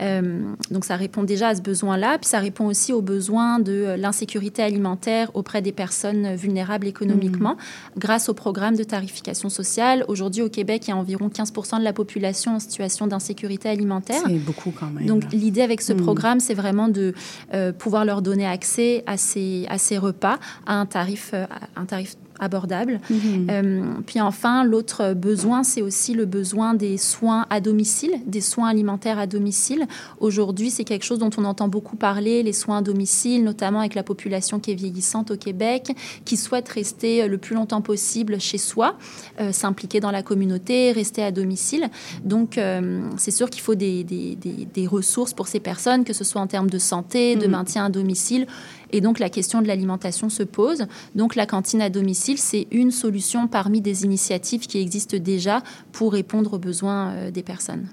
Euh, 0.00 0.40
donc 0.70 0.84
ça 0.84 0.96
répond 0.96 1.22
déjà 1.22 1.48
à 1.48 1.54
ce 1.54 1.62
besoin-là, 1.62 2.18
puis 2.18 2.28
ça 2.28 2.38
répond 2.38 2.66
aussi 2.66 2.92
au 2.92 3.02
besoin 3.02 3.58
de 3.58 3.72
euh, 3.72 3.96
l'insécurité 3.96 4.62
alimentaire 4.62 5.30
auprès 5.34 5.62
des 5.62 5.72
personnes 5.72 6.34
vulnérables 6.34 6.86
économiquement, 6.86 7.56
grâce 7.96 8.28
au 8.28 8.34
programme 8.34 8.76
de 8.76 8.84
tarification 8.84 9.48
sociale. 9.48 10.04
Aujourd'hui 10.08 10.42
au 10.42 10.48
Québec, 10.48 10.84
il 10.86 10.90
y 10.90 10.92
a 10.92 10.96
environ 10.96 11.28
15% 11.28 11.78
de 11.78 11.84
la 11.84 11.92
population 11.92 12.56
en 12.56 12.60
situation 12.60 13.06
d'insécurité 13.06 13.68
alimentaire. 13.68 14.22
C'est 14.26 14.34
beaucoup 14.38 14.70
quand 14.70 14.90
même. 14.90 15.06
Donc 15.06 15.24
l'idée 15.32 15.62
avec 15.62 15.82
ce 15.82 15.92
Mm. 15.92 16.02
programme, 16.02 16.40
c'est 16.40 16.54
vraiment 16.54 16.88
de 16.88 17.14
euh, 17.54 17.72
pouvoir 17.72 18.04
leur 18.04 18.22
donner 18.22 18.46
accès 18.46 19.02
à 19.06 19.16
ces, 19.16 19.66
à 19.68 19.78
ces 19.78 19.98
repas 19.98 20.38
à 20.66 20.74
un 20.74 20.86
tarif, 20.86 21.34
à 21.34 21.48
un 21.76 21.84
tarif 21.84 22.16
abordable. 22.38 23.00
Mhm. 23.10 23.46
Euh, 23.50 23.82
puis 24.06 24.20
enfin, 24.20 24.64
l'autre 24.64 25.14
besoin, 25.14 25.62
c'est 25.62 25.82
aussi 25.82 26.14
le 26.14 26.24
besoin 26.26 26.74
des 26.74 26.96
soins 26.98 27.46
à 27.50 27.60
domicile, 27.60 28.12
des 28.26 28.40
soins 28.40 28.68
alimentaires 28.68 29.18
à 29.18 29.26
domicile. 29.26 29.86
Aujourd'hui, 30.20 30.70
c'est 30.70 30.84
quelque 30.84 31.04
chose 31.04 31.18
dont 31.18 31.30
on 31.38 31.44
entend 31.44 31.68
beaucoup 31.68 31.96
parler, 31.96 32.42
les 32.42 32.52
soins 32.52 32.78
à 32.78 32.82
domicile, 32.82 33.44
notamment 33.44 33.80
avec 33.80 33.94
la 33.94 34.02
population 34.02 34.58
qui 34.60 34.70
est 34.72 34.74
vieillissante 34.74 35.30
au 35.30 35.36
Québec, 35.36 35.92
qui 36.24 36.36
souhaite 36.36 36.68
rester 36.68 37.22
euh, 37.22 37.28
le 37.28 37.38
plus 37.38 37.54
longtemps 37.54 37.80
possible 37.82 38.40
chez 38.40 38.58
soi, 38.58 38.96
euh, 39.40 39.52
s'impliquer 39.52 40.00
dans 40.00 40.10
la 40.10 40.22
communauté, 40.22 40.92
rester 40.92 41.22
à 41.22 41.30
domicile. 41.30 41.88
Donc, 42.24 42.58
euh, 42.58 43.00
c'est 43.16 43.30
sûr 43.30 43.50
qu'il 43.50 43.62
faut 43.62 43.74
des, 43.74 44.04
des- 44.04 44.36
des- 44.36 44.66
des 44.72 44.86
ressources 44.86 45.32
pour 45.32 45.48
ces 45.48 45.60
personnes, 45.60 46.04
que 46.04 46.12
ce 46.12 46.24
soit 46.24 46.40
en 46.40 46.46
termes 46.46 46.70
de 46.70 46.78
santé, 46.78 47.36
de 47.36 47.46
Mhm. 47.46 47.50
maintien 47.52 47.84
à 47.86 47.88
domicile. 47.90 48.46
Et 48.92 49.00
donc, 49.00 49.18
la 49.18 49.30
question 49.30 49.62
de 49.62 49.66
l'alimentation 49.66 50.28
se 50.28 50.42
pose. 50.42 50.86
Donc, 51.14 51.34
la 51.34 51.46
cantine 51.46 51.82
à 51.82 51.90
domicile, 51.90 52.38
c'est 52.38 52.66
une 52.70 52.90
solution 52.90 53.48
parmi 53.48 53.80
des 53.80 54.04
initiatives 54.04 54.66
qui 54.66 54.78
existent 54.78 55.16
déjà 55.18 55.62
pour 55.92 56.12
répondre 56.12 56.54
aux 56.54 56.58
besoins 56.58 57.10
euh, 57.10 57.30
des 57.30 57.42
personnes. 57.42 57.88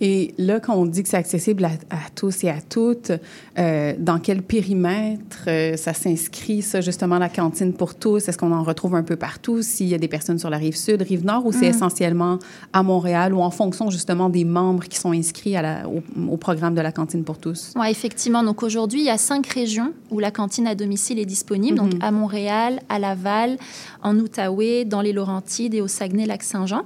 Et 0.00 0.34
là, 0.38 0.60
quand 0.60 0.74
on 0.74 0.86
dit 0.86 1.02
que 1.02 1.08
c'est 1.08 1.16
accessible 1.16 1.64
à, 1.64 1.70
à 1.90 1.98
tous 2.14 2.44
et 2.44 2.48
à 2.50 2.60
toutes, 2.60 3.12
euh, 3.58 3.94
dans 3.98 4.18
quel 4.18 4.42
périmètre 4.42 5.44
euh, 5.48 5.76
ça 5.76 5.92
s'inscrit, 5.94 6.62
ça, 6.62 6.80
justement, 6.80 7.18
la 7.18 7.28
cantine 7.28 7.72
pour 7.72 7.94
tous? 7.94 8.28
Est-ce 8.28 8.38
qu'on 8.38 8.52
en 8.52 8.62
retrouve 8.62 8.94
un 8.94 9.02
peu 9.02 9.16
partout? 9.16 9.62
S'il 9.62 9.88
y 9.88 9.94
a 9.94 9.98
des 9.98 10.08
personnes 10.08 10.38
sur 10.38 10.50
la 10.50 10.58
rive 10.58 10.76
sud, 10.76 11.02
rive 11.02 11.24
nord, 11.24 11.46
ou 11.46 11.52
c'est 11.52 11.66
Mm. 11.66 11.76
essentiellement 11.76 12.38
à 12.72 12.82
Montréal 12.82 13.32
ou 13.34 13.40
en 13.40 13.50
fonction, 13.50 13.90
justement, 13.90 14.28
des 14.28 14.44
membres 14.44 14.84
qui 14.84 14.98
sont 14.98 15.12
inscrits 15.12 15.56
à 15.56 15.62
la- 15.62 15.88
au, 15.88 16.02
au 16.30 16.36
programme 16.36 16.74
de 16.74 16.80
la 16.80 16.92
cantine 16.92 17.24
pour 17.24 17.38
tous? 17.38 17.72
Oui, 17.76 17.86
effectivement. 17.90 18.42
Donc 18.42 18.62
aujourd'hui, 18.62 19.00
il 19.00 19.06
y 19.06 19.10
a 19.10 19.18
cinq 19.18 19.46
régions 19.46 19.92
où 20.10 20.18
la 20.18 20.30
cantine 20.30 20.66
à 20.66 20.74
domicile 20.74 21.18
est 21.18 21.24
disponible. 21.26 21.76
Donc 21.78 21.92
à 22.00 22.10
Montréal, 22.10 22.80
à 22.88 22.98
Laval, 22.98 23.56
en 24.02 24.16
Outaouais, 24.18 24.84
dans 24.84 25.00
les 25.00 25.12
Laurentides 25.12 25.74
et 25.74 25.80
au 25.80 25.88
Saguenay-Lac-Saint-Jean. 25.88 26.82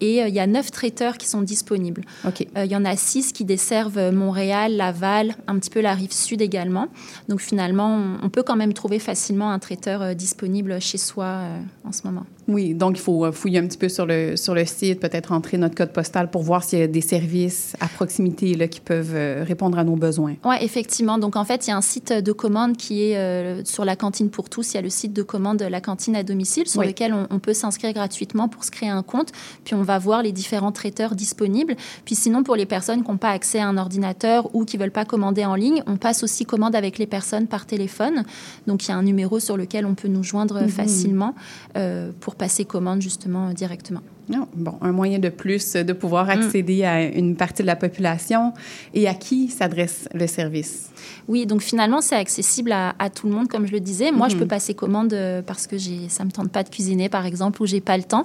Et 0.00 0.22
euh, 0.22 0.28
il 0.28 0.34
y 0.34 0.40
a 0.40 0.46
neuf 0.46 0.70
traiteurs 0.70 1.18
qui 1.18 1.26
sont 1.28 1.42
disponibles. 1.42 2.02
OK. 2.26 2.41
Euh, 2.56 2.64
il 2.64 2.70
y 2.70 2.76
en 2.76 2.84
a 2.84 2.96
six 2.96 3.32
qui 3.32 3.44
desservent 3.44 3.98
euh, 3.98 4.12
Montréal, 4.12 4.76
Laval, 4.76 5.34
un 5.46 5.58
petit 5.58 5.70
peu 5.70 5.80
la 5.80 5.94
rive 5.94 6.12
sud 6.12 6.40
également. 6.40 6.88
Donc 7.28 7.40
finalement, 7.40 7.98
on, 8.22 8.28
peut 8.28 8.42
quand 8.42 8.56
même 8.56 8.72
trouver 8.72 8.98
facilement 8.98 9.50
un 9.50 9.58
traiteur 9.58 10.02
euh, 10.02 10.14
disponible 10.14 10.80
chez 10.80 10.98
soi 10.98 11.42
en 11.84 11.92
ce 11.92 12.06
moment. 12.06 12.24
Oui, 12.48 12.74
donc 12.74 12.98
il 12.98 13.00
faut 13.00 13.24
euh, 13.24 13.32
fouiller 13.32 13.58
un 13.60 13.66
petit 13.66 13.78
peu 13.78 13.88
sur 13.88 14.04
le, 14.04 14.36
sur 14.36 14.54
le 14.54 14.64
site, 14.64 14.98
peut-être 15.00 15.32
entrer 15.32 15.58
notre 15.58 15.74
code 15.74 15.92
postal 15.92 16.30
pour 16.30 16.42
voir 16.42 16.64
s'il 16.64 16.80
y 16.80 16.82
a 16.82 16.86
des 16.86 17.00
services 17.00 17.76
à 17.80 17.86
proximité 17.88 18.54
là, 18.54 18.66
qui 18.68 18.80
peuvent 18.80 19.14
euh, 19.14 19.44
répondre 19.46 19.78
à 19.78 19.84
nos 19.84 19.96
besoins. 19.96 20.34
Oui, 20.44 20.56
effectivement. 20.60 21.18
Donc, 21.18 21.36
en 21.36 21.44
fait, 21.44 21.66
il 21.66 21.70
y 21.70 21.72
a 21.72 21.76
un 21.76 21.80
site 21.82 22.12
de 22.12 22.32
commande 22.32 22.76
qui 22.76 23.04
est 23.04 23.16
euh, 23.16 23.64
sur 23.64 23.84
la 23.84 23.94
cantine 23.96 24.28
pour 24.30 24.48
tous. 24.50 24.72
Il 24.72 24.74
y 24.74 24.78
a 24.78 24.82
le 24.82 24.90
site 24.90 25.12
de 25.12 25.22
commande 25.22 25.58
de 25.58 25.64
la 25.64 25.80
cantine 25.80 26.16
à 26.16 26.22
domicile 26.24 26.66
sur 26.66 26.80
Oui. 26.80 26.88
lequel 26.88 27.14
on, 27.14 27.26
on 27.30 27.38
peut 27.38 27.54
s'inscrire 27.54 27.92
gratuitement 27.92 28.48
pour 28.48 28.64
se 28.64 28.70
créer 28.70 28.88
un 28.88 29.02
compte. 29.02 29.30
Puis, 29.64 29.74
on 29.74 29.82
va 29.82 29.98
voir 29.98 30.22
les 30.22 30.32
différents 30.32 30.72
traiteurs 30.72 31.14
disponibles. 31.14 31.76
Puis, 32.04 32.14
sinon, 32.16 32.42
pour 32.42 32.56
les 32.56 32.66
personnes 32.66 33.02
qui 33.04 33.10
n'ont 33.10 33.18
pas 33.18 33.30
accès 33.30 33.60
à 33.60 33.68
un 33.68 33.76
ordinateur 33.76 34.50
ou 34.54 34.64
qui 34.64 34.76
veulent 34.76 34.90
pas 34.90 35.04
commander 35.04 35.44
en 35.44 35.54
ligne, 35.54 35.82
on 35.86 35.96
passe 35.96 36.22
aussi 36.24 36.44
commande 36.44 36.74
avec 36.74 36.98
les 36.98 37.06
personnes 37.06 37.46
par 37.46 37.66
téléphone. 37.66 38.24
Donc, 38.66 38.84
il 38.84 38.88
y 38.88 38.92
a 38.92 38.96
un 38.96 39.02
numéro 39.02 39.38
sur 39.38 39.56
lequel 39.56 39.86
on 39.86 39.94
peut 39.94 40.08
nous 40.08 40.24
joindre 40.24 40.62
Mhm. 40.62 40.68
facilement 40.68 41.34
euh, 41.76 42.10
pour 42.20 42.31
passer 42.34 42.64
commande 42.64 43.02
justement 43.02 43.48
euh, 43.48 43.52
directement. 43.52 44.00
Non, 44.28 44.46
bon, 44.54 44.74
un 44.80 44.92
moyen 44.92 45.18
de 45.18 45.28
plus 45.28 45.72
de 45.74 45.92
pouvoir 45.92 46.26
Mm. 46.26 46.30
accéder 46.30 46.84
à 46.84 47.02
une 47.02 47.34
partie 47.36 47.62
de 47.62 47.66
la 47.66 47.76
population 47.76 48.52
et 48.94 49.08
à 49.08 49.14
qui 49.14 49.48
s'adresse 49.48 50.08
le 50.14 50.26
service. 50.26 50.90
Oui, 51.28 51.46
donc 51.46 51.60
finalement, 51.62 52.00
c'est 52.00 52.16
accessible 52.16 52.72
à, 52.72 52.94
à 52.98 53.10
tout 53.10 53.26
le 53.28 53.32
monde, 53.34 53.48
comme 53.48 53.66
je 53.66 53.72
le 53.72 53.80
disais. 53.80 54.12
Moi, 54.12 54.28
je 54.28 54.34
Mhm. 54.34 54.40
peux 54.40 54.46
passer 54.48 54.74
commande 54.74 55.12
euh, 55.12 55.42
parce 55.42 55.66
que 55.66 55.76
ça 56.08 56.24
me 56.24 56.30
tente 56.30 56.50
pas 56.50 56.62
de 56.62 56.68
cuisiner, 56.68 57.08
par 57.08 57.26
exemple, 57.26 57.62
ou 57.62 57.66
j'ai 57.66 57.80
pas 57.80 57.96
le 57.96 58.02
temps. 58.04 58.24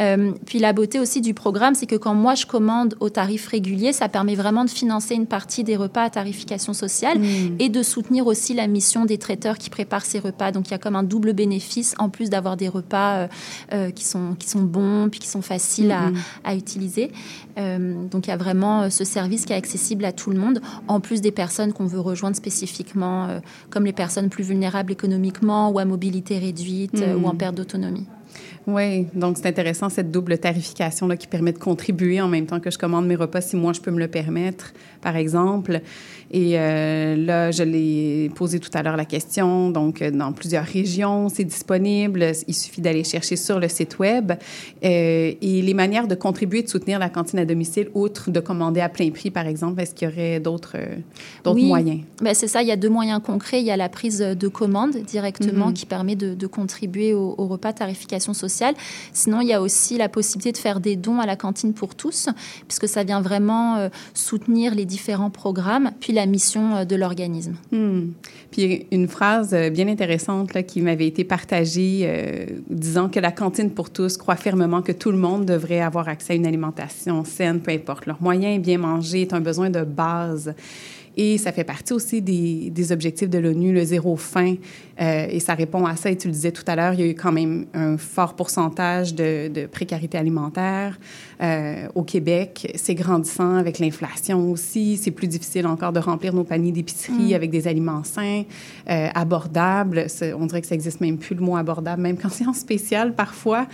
Euh, 0.00 0.32
puis 0.46 0.58
la 0.58 0.72
beauté 0.72 0.98
aussi 1.00 1.20
du 1.20 1.34
programme, 1.34 1.74
c'est 1.74 1.86
que 1.86 1.96
quand 1.96 2.14
moi 2.14 2.34
je 2.34 2.46
commande 2.46 2.96
au 3.00 3.08
tarif 3.10 3.46
régulier, 3.48 3.92
ça 3.92 4.08
permet 4.08 4.34
vraiment 4.34 4.64
de 4.64 4.70
financer 4.70 5.14
une 5.14 5.26
partie 5.26 5.64
des 5.64 5.76
repas 5.76 6.02
à 6.02 6.10
tarification 6.10 6.72
sociale 6.72 7.18
Mm. 7.18 7.56
et 7.58 7.68
de 7.68 7.82
soutenir 7.82 8.26
aussi 8.26 8.54
la 8.54 8.66
mission 8.66 9.04
des 9.04 9.18
traiteurs 9.18 9.58
qui 9.58 9.70
préparent 9.70 10.04
ces 10.06 10.18
repas. 10.18 10.52
Donc 10.52 10.68
il 10.68 10.70
y 10.72 10.74
a 10.74 10.78
comme 10.78 10.96
un 10.96 11.02
double 11.02 11.32
bénéfice 11.32 11.94
en 11.98 12.08
plus 12.08 12.30
d'avoir 12.30 12.56
des 12.56 12.68
repas 12.68 13.14
euh, 13.16 13.26
euh, 13.72 13.90
qui 13.90 14.04
sont 14.04 14.34
qui 14.38 14.48
sont 14.48 14.62
bons 14.62 15.08
puis 15.10 15.20
qui 15.20 15.28
sont 15.28 15.42
faciles 15.42 15.90
à, 15.92 16.10
Mhm. 16.10 16.16
à 16.44 16.54
utiliser. 16.54 17.10
Donc 17.56 18.26
il 18.26 18.30
y 18.30 18.32
a 18.32 18.36
vraiment 18.36 18.90
ce 18.90 19.04
service 19.04 19.44
qui 19.46 19.52
est 19.52 19.56
accessible 19.56 20.04
à 20.04 20.12
tout 20.12 20.30
le 20.30 20.38
monde, 20.38 20.60
en 20.88 20.98
plus 21.00 21.20
des 21.20 21.30
personnes 21.30 21.72
qu'on 21.72 21.86
veut 21.86 22.00
rejoindre 22.14 22.36
spécifiquement, 22.36 23.26
euh, 23.28 23.40
comme 23.70 23.84
les 23.84 23.92
personnes 23.92 24.28
plus 24.30 24.44
vulnérables 24.44 24.92
économiquement 24.92 25.70
ou 25.70 25.78
à 25.78 25.84
mobilité 25.84 26.38
réduite 26.38 26.94
Mhm. 26.94 27.22
ou 27.22 27.26
en 27.28 27.34
perte 27.34 27.54
d'autonomie. 27.56 28.06
Oui, 28.66 29.06
donc 29.14 29.36
c'est 29.36 29.46
intéressant 29.46 29.90
cette 29.90 30.10
double 30.10 30.38
tarification 30.38 31.06
là, 31.06 31.16
qui 31.18 31.26
permet 31.26 31.52
de 31.52 31.58
contribuer 31.58 32.20
en 32.22 32.28
même 32.28 32.46
temps 32.46 32.60
que 32.60 32.70
je 32.70 32.78
commande 32.78 33.06
mes 33.06 33.14
repas 33.14 33.42
si 33.42 33.56
moi 33.56 33.72
je 33.74 33.80
peux 33.80 33.90
me 33.90 33.98
le 33.98 34.08
permettre, 34.08 34.72
par 35.02 35.16
exemple. 35.16 35.82
Et 36.36 36.58
euh, 36.58 37.14
là, 37.14 37.52
je 37.52 37.62
l'ai 37.62 38.28
posé 38.34 38.58
tout 38.58 38.70
à 38.74 38.82
l'heure 38.82 38.96
la 38.96 39.04
question. 39.04 39.70
Donc, 39.70 40.02
euh, 40.02 40.10
dans 40.10 40.32
plusieurs 40.32 40.64
régions, 40.64 41.28
c'est 41.28 41.44
disponible. 41.44 42.32
Il 42.48 42.54
suffit 42.54 42.80
d'aller 42.80 43.04
chercher 43.04 43.36
sur 43.36 43.60
le 43.60 43.68
site 43.68 44.00
Web. 44.00 44.32
Euh, 44.32 45.32
et 45.40 45.62
les 45.62 45.74
manières 45.74 46.08
de 46.08 46.16
contribuer, 46.16 46.64
de 46.64 46.68
soutenir 46.68 46.98
la 46.98 47.08
cantine 47.08 47.38
à 47.38 47.44
domicile, 47.44 47.88
outre 47.94 48.32
de 48.32 48.40
commander 48.40 48.80
à 48.80 48.88
plein 48.88 49.10
prix, 49.10 49.30
par 49.30 49.46
exemple, 49.46 49.80
est-ce 49.80 49.94
qu'il 49.94 50.08
y 50.08 50.12
aurait 50.12 50.40
d'autres 50.40 50.76
oui. 51.46 51.66
moyens? 51.66 52.00
Ben, 52.20 52.34
c'est 52.34 52.48
ça. 52.48 52.62
Il 52.62 52.68
y 52.68 52.72
a 52.72 52.76
deux 52.76 52.90
moyens 52.90 53.20
concrets. 53.24 53.60
Il 53.60 53.66
y 53.66 53.70
a 53.70 53.76
la 53.76 53.88
prise 53.88 54.18
de 54.18 54.48
commande 54.48 54.96
directement 55.06 55.68
Mhm. 55.68 55.74
qui 55.74 55.86
permet 55.86 56.16
de, 56.16 56.34
de 56.34 56.46
contribuer 56.48 57.14
au, 57.14 57.36
au 57.38 57.46
repas 57.46 57.72
tarification 57.72 58.34
sociale. 58.34 58.74
Sinon, 59.12 59.40
il 59.40 59.46
y 59.46 59.52
a 59.52 59.62
aussi 59.62 59.98
la 59.98 60.08
possibilité 60.08 60.50
de 60.50 60.58
faire 60.58 60.80
des 60.80 60.96
dons 60.96 61.20
à 61.20 61.26
la 61.26 61.36
cantine 61.36 61.74
pour 61.74 61.94
tous, 61.94 62.28
puisque 62.66 62.88
ça 62.88 63.04
vient 63.04 63.20
vraiment 63.20 63.76
euh, 63.76 63.88
soutenir 64.14 64.74
les 64.74 64.84
différents 64.84 65.30
programmes, 65.30 65.92
puis 66.00 66.12
la 66.12 66.23
mission 66.26 66.76
euh, 66.76 66.84
de 66.84 66.96
l'organisme. 66.96 67.54
Hmm. 67.72 68.10
Puis 68.50 68.86
une 68.90 69.08
phrase 69.08 69.52
euh, 69.52 69.70
bien 69.70 69.88
intéressante 69.88 70.62
qui 70.64 70.80
m'avait 70.80 71.06
été 71.06 71.24
partagée 71.24 72.02
euh, 72.04 72.46
disant 72.68 73.08
que 73.08 73.20
la 73.20 73.32
cantine 73.32 73.70
pour 73.70 73.90
tous 73.90 74.16
croit 74.16 74.36
fermement 74.36 74.82
que 74.82 74.92
tout 74.92 75.10
le 75.10 75.18
monde 75.18 75.44
devrait 75.44 75.80
avoir 75.80 76.08
accès 76.08 76.34
à 76.34 76.36
une 76.36 76.46
alimentation 76.46 77.24
saine, 77.24 77.60
peu 77.60 77.72
importe 77.72 78.06
leurs 78.06 78.22
moyens. 78.22 78.60
Bien 78.60 78.78
manger 78.78 79.22
est 79.22 79.32
un 79.32 79.40
besoin 79.40 79.70
de 79.70 79.82
base. 79.82 80.54
Et 81.16 81.38
ça 81.38 81.52
fait 81.52 81.64
partie 81.64 81.92
aussi 81.92 82.20
des, 82.20 82.70
des 82.70 82.90
objectifs 82.90 83.30
de 83.30 83.38
l'ONU, 83.38 83.72
le 83.72 83.84
zéro 83.84 84.16
faim. 84.16 84.56
Euh, 85.00 85.26
et 85.28 85.40
ça 85.40 85.54
répond 85.54 85.86
à 85.86 85.96
ça. 85.96 86.10
Et 86.10 86.16
tu 86.16 86.28
le 86.28 86.32
disais 86.32 86.52
tout 86.52 86.64
à 86.66 86.76
l'heure, 86.76 86.92
il 86.94 87.00
y 87.00 87.02
a 87.02 87.06
eu 87.06 87.14
quand 87.14 87.32
même 87.32 87.66
un 87.74 87.96
fort 87.96 88.34
pourcentage 88.34 89.14
de, 89.14 89.48
de 89.48 89.66
précarité 89.66 90.18
alimentaire 90.18 90.98
euh, 91.42 91.86
au 91.94 92.02
Québec. 92.02 92.72
C'est 92.76 92.94
grandissant 92.94 93.56
avec 93.56 93.78
l'inflation 93.78 94.50
aussi. 94.50 94.96
C'est 94.96 95.10
plus 95.10 95.26
difficile 95.26 95.66
encore 95.66 95.92
de 95.92 96.00
remplir 96.00 96.32
nos 96.32 96.44
paniers 96.44 96.72
d'épicerie 96.72 97.14
Mm. 97.14 97.34
avec 97.34 97.50
des 97.50 97.68
aliments 97.68 98.04
sains, 98.04 98.44
euh, 98.88 99.08
abordables. 99.14 100.06
On 100.38 100.46
dirait 100.46 100.60
que 100.60 100.66
ça 100.66 100.74
n'existe 100.74 101.00
même 101.00 101.18
plus 101.18 101.34
le 101.34 101.42
mot 101.42 101.56
abordable, 101.56 102.00
même 102.00 102.16
quand 102.16 102.28
c'est 102.30 102.46
en 102.46 102.52
spécial 102.52 103.14
parfois. 103.14 103.66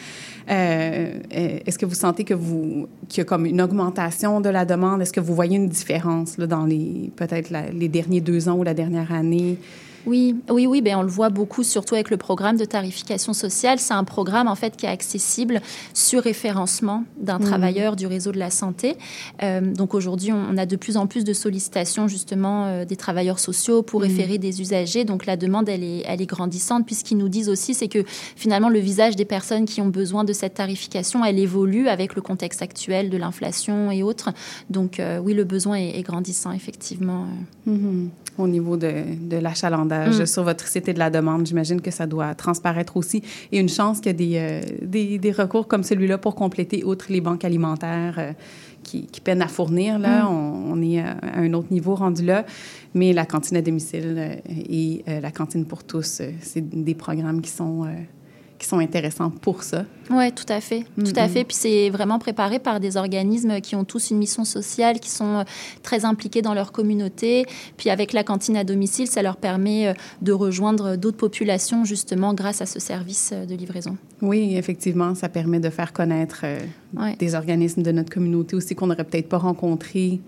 Est-ce 0.48 1.78
que 1.78 1.86
vous 1.86 1.94
sentez 1.94 2.24
que 2.24 2.34
vous 2.34 2.88
qu'il 3.08 3.18
y 3.18 3.20
a 3.22 3.24
comme 3.24 3.46
une 3.46 3.60
augmentation 3.60 4.40
de 4.40 4.48
la 4.48 4.64
demande? 4.64 5.00
Est-ce 5.02 5.12
que 5.12 5.20
vous 5.20 5.34
voyez 5.34 5.56
une 5.56 5.68
différence 5.68 6.38
là, 6.38 6.46
dans 6.46 6.64
les 6.64 7.12
peut-être 7.14 7.52
les 7.72 7.88
derniers 7.88 8.20
deux 8.20 8.48
ans 8.48 8.56
ou 8.56 8.62
la 8.62 8.74
dernière 8.74 9.12
année? 9.12 9.58
Oui, 10.06 10.36
oui, 10.50 10.66
oui, 10.66 10.80
ben 10.82 10.96
on 10.96 11.02
le 11.02 11.08
voit 11.08 11.28
beaucoup, 11.28 11.62
surtout 11.62 11.94
avec 11.94 12.10
le 12.10 12.16
programme 12.16 12.56
de 12.56 12.64
tarification 12.64 13.32
sociale. 13.32 13.78
C'est 13.78 13.94
un 13.94 14.04
programme 14.04 14.48
en 14.48 14.54
fait 14.54 14.76
qui 14.76 14.86
est 14.86 14.88
accessible 14.88 15.60
sur 15.94 16.22
référencement 16.22 17.04
d'un 17.18 17.38
Mhm. 17.38 17.44
travailleur 17.44 17.96
du 17.96 18.06
réseau 18.06 18.32
de 18.32 18.38
la 18.38 18.50
santé. 18.50 18.96
Euh, 19.42 19.60
donc 19.60 19.94
aujourd'hui, 19.94 20.32
on, 20.32 20.56
a 20.56 20.66
de 20.66 20.76
plus 20.76 20.96
en 20.96 21.06
plus 21.06 21.24
de 21.24 21.32
sollicitations 21.32 22.08
justement 22.08 22.66
euh, 22.66 22.84
des 22.84 22.96
travailleurs 22.96 23.38
sociaux 23.38 23.82
pour 23.82 24.00
Mhm. 24.00 24.06
référer 24.08 24.38
des 24.38 24.60
usagers. 24.60 25.04
Donc 25.04 25.26
la 25.26 25.36
demande, 25.36 25.68
elle 25.68 25.84
est, 25.84 26.02
elle 26.06 26.22
est 26.22 26.26
grandissante. 26.26 26.86
Puis 26.86 26.94
ce 26.94 27.04
qu'ils 27.04 27.18
nous 27.18 27.28
disent 27.28 27.48
aussi, 27.48 27.74
c'est 27.74 27.88
que 27.88 28.04
finalement 28.36 28.68
le 28.68 28.78
visage 28.78 29.16
des 29.16 29.24
personnes 29.24 29.64
qui 29.66 29.80
ont 29.80 29.88
besoin 29.88 30.24
de 30.24 30.32
cette 30.32 30.54
tarification, 30.54 31.24
elle 31.24 31.38
évolue 31.38 31.88
avec 31.88 32.14
le 32.14 32.22
contexte 32.22 32.62
actuel 32.62 33.10
de 33.10 33.16
l'inflation 33.16 33.90
et 33.90 34.02
autres. 34.02 34.30
Donc 34.70 34.98
euh, 34.98 35.18
oui, 35.18 35.34
le 35.34 35.44
besoin 35.44 35.76
est, 35.76 35.98
est 35.98 36.02
grandissant 36.02 36.52
effectivement. 36.52 37.26
Mhm. 37.66 38.10
Au 38.38 38.46
niveau 38.46 38.76
de, 38.76 38.92
de 39.28 39.36
l'achalandage 39.36 40.20
Mm. 40.20 40.26
sur 40.26 40.44
votre 40.44 40.66
site 40.66 40.88
et 40.88 40.94
de 40.94 40.98
la 40.98 41.10
demande, 41.10 41.46
j'imagine 41.46 41.80
que 41.80 41.90
ça 41.90 42.06
doit 42.06 42.34
transparaître 42.34 42.96
aussi. 42.96 43.22
Et 43.52 43.58
une 43.58 43.68
chance 43.68 44.00
qu'il 44.00 44.12
y 44.12 44.14
a 44.38 44.60
des, 44.62 44.62
euh, 44.66 44.76
des, 44.82 45.18
des 45.18 45.32
recours 45.32 45.68
comme 45.68 45.82
celui-là 45.82 46.16
pour 46.18 46.34
compléter, 46.34 46.82
outre 46.84 47.06
les 47.10 47.20
banques 47.20 47.44
alimentaires 47.44 48.14
euh, 48.18 48.32
qui, 48.82 49.06
qui 49.06 49.20
peinent 49.20 49.42
à 49.42 49.48
fournir. 49.48 49.98
Là, 49.98 50.24
Mm. 50.24 50.28
on, 50.28 50.72
on 50.72 50.82
est 50.82 51.00
à, 51.00 51.16
un 51.36 51.52
autre 51.52 51.68
niveau 51.70 51.94
rendu 51.94 52.24
là. 52.24 52.46
Mais 52.94 53.12
la 53.12 53.26
cantine 53.26 53.56
à 53.58 53.62
domicile 53.62 54.14
euh, 54.16 54.34
et 54.48 55.04
euh, 55.08 55.20
la 55.20 55.30
cantine 55.30 55.64
pour 55.66 55.84
tous, 55.84 56.22
c'est 56.40 56.68
des 56.84 56.94
programmes 56.94 57.40
qui 57.42 57.50
sont, 57.50 57.84
qui 58.60 58.66
sont 58.68 58.78
intéressants 58.78 59.30
pour 59.30 59.62
ça. 59.62 59.86
Oui, 60.10 60.30
tout 60.32 60.44
à 60.50 60.60
fait. 60.60 60.84
Tout 60.98 61.12
à 61.16 61.26
Mhm. 61.26 61.32
fait. 61.32 61.44
Puis 61.44 61.56
c'est 61.56 61.88
vraiment 61.88 62.18
préparé 62.18 62.58
par 62.58 62.78
des 62.78 62.96
organismes 62.98 63.60
qui 63.62 63.74
ont 63.74 63.84
tous 63.84 64.10
une 64.10 64.18
mission 64.18 64.44
sociale, 64.44 65.00
qui 65.00 65.08
sont 65.10 65.38
euh, 65.38 65.42
très 65.82 66.04
impliqués 66.04 66.42
dans 66.42 66.52
leur 66.52 66.70
communauté. 66.70 67.46
Puis 67.78 67.88
avec 67.88 68.12
la 68.12 68.22
cantine 68.22 68.56
à 68.58 68.64
domicile, 68.64 69.06
ça 69.06 69.22
leur 69.22 69.38
permet 69.38 69.88
euh, 69.88 69.92
de 70.20 70.32
rejoindre 70.32 70.96
d'autres 70.96 71.16
populations 71.16 71.84
justement 71.86 72.34
grâce 72.34 72.60
à 72.60 72.66
ce 72.66 72.78
service 72.80 73.30
euh, 73.32 73.46
de 73.46 73.54
livraison. 73.54 73.96
Oui, 74.20 74.54
effectivement, 74.56 75.14
ça 75.14 75.30
permet 75.30 75.58
de 75.58 75.70
faire 75.70 75.92
connaître 75.94 76.40
euh, 76.44 76.58
Ouais. 76.94 77.16
des 77.18 77.34
organismes 77.34 77.82
de 77.82 77.92
notre 77.92 78.10
communauté 78.12 78.54
aussi 78.56 78.74
qu'on 78.74 78.88
n'aurait 78.88 79.04
peut-être 79.04 79.28
pas 79.30 79.38
rencontrés 79.38 80.20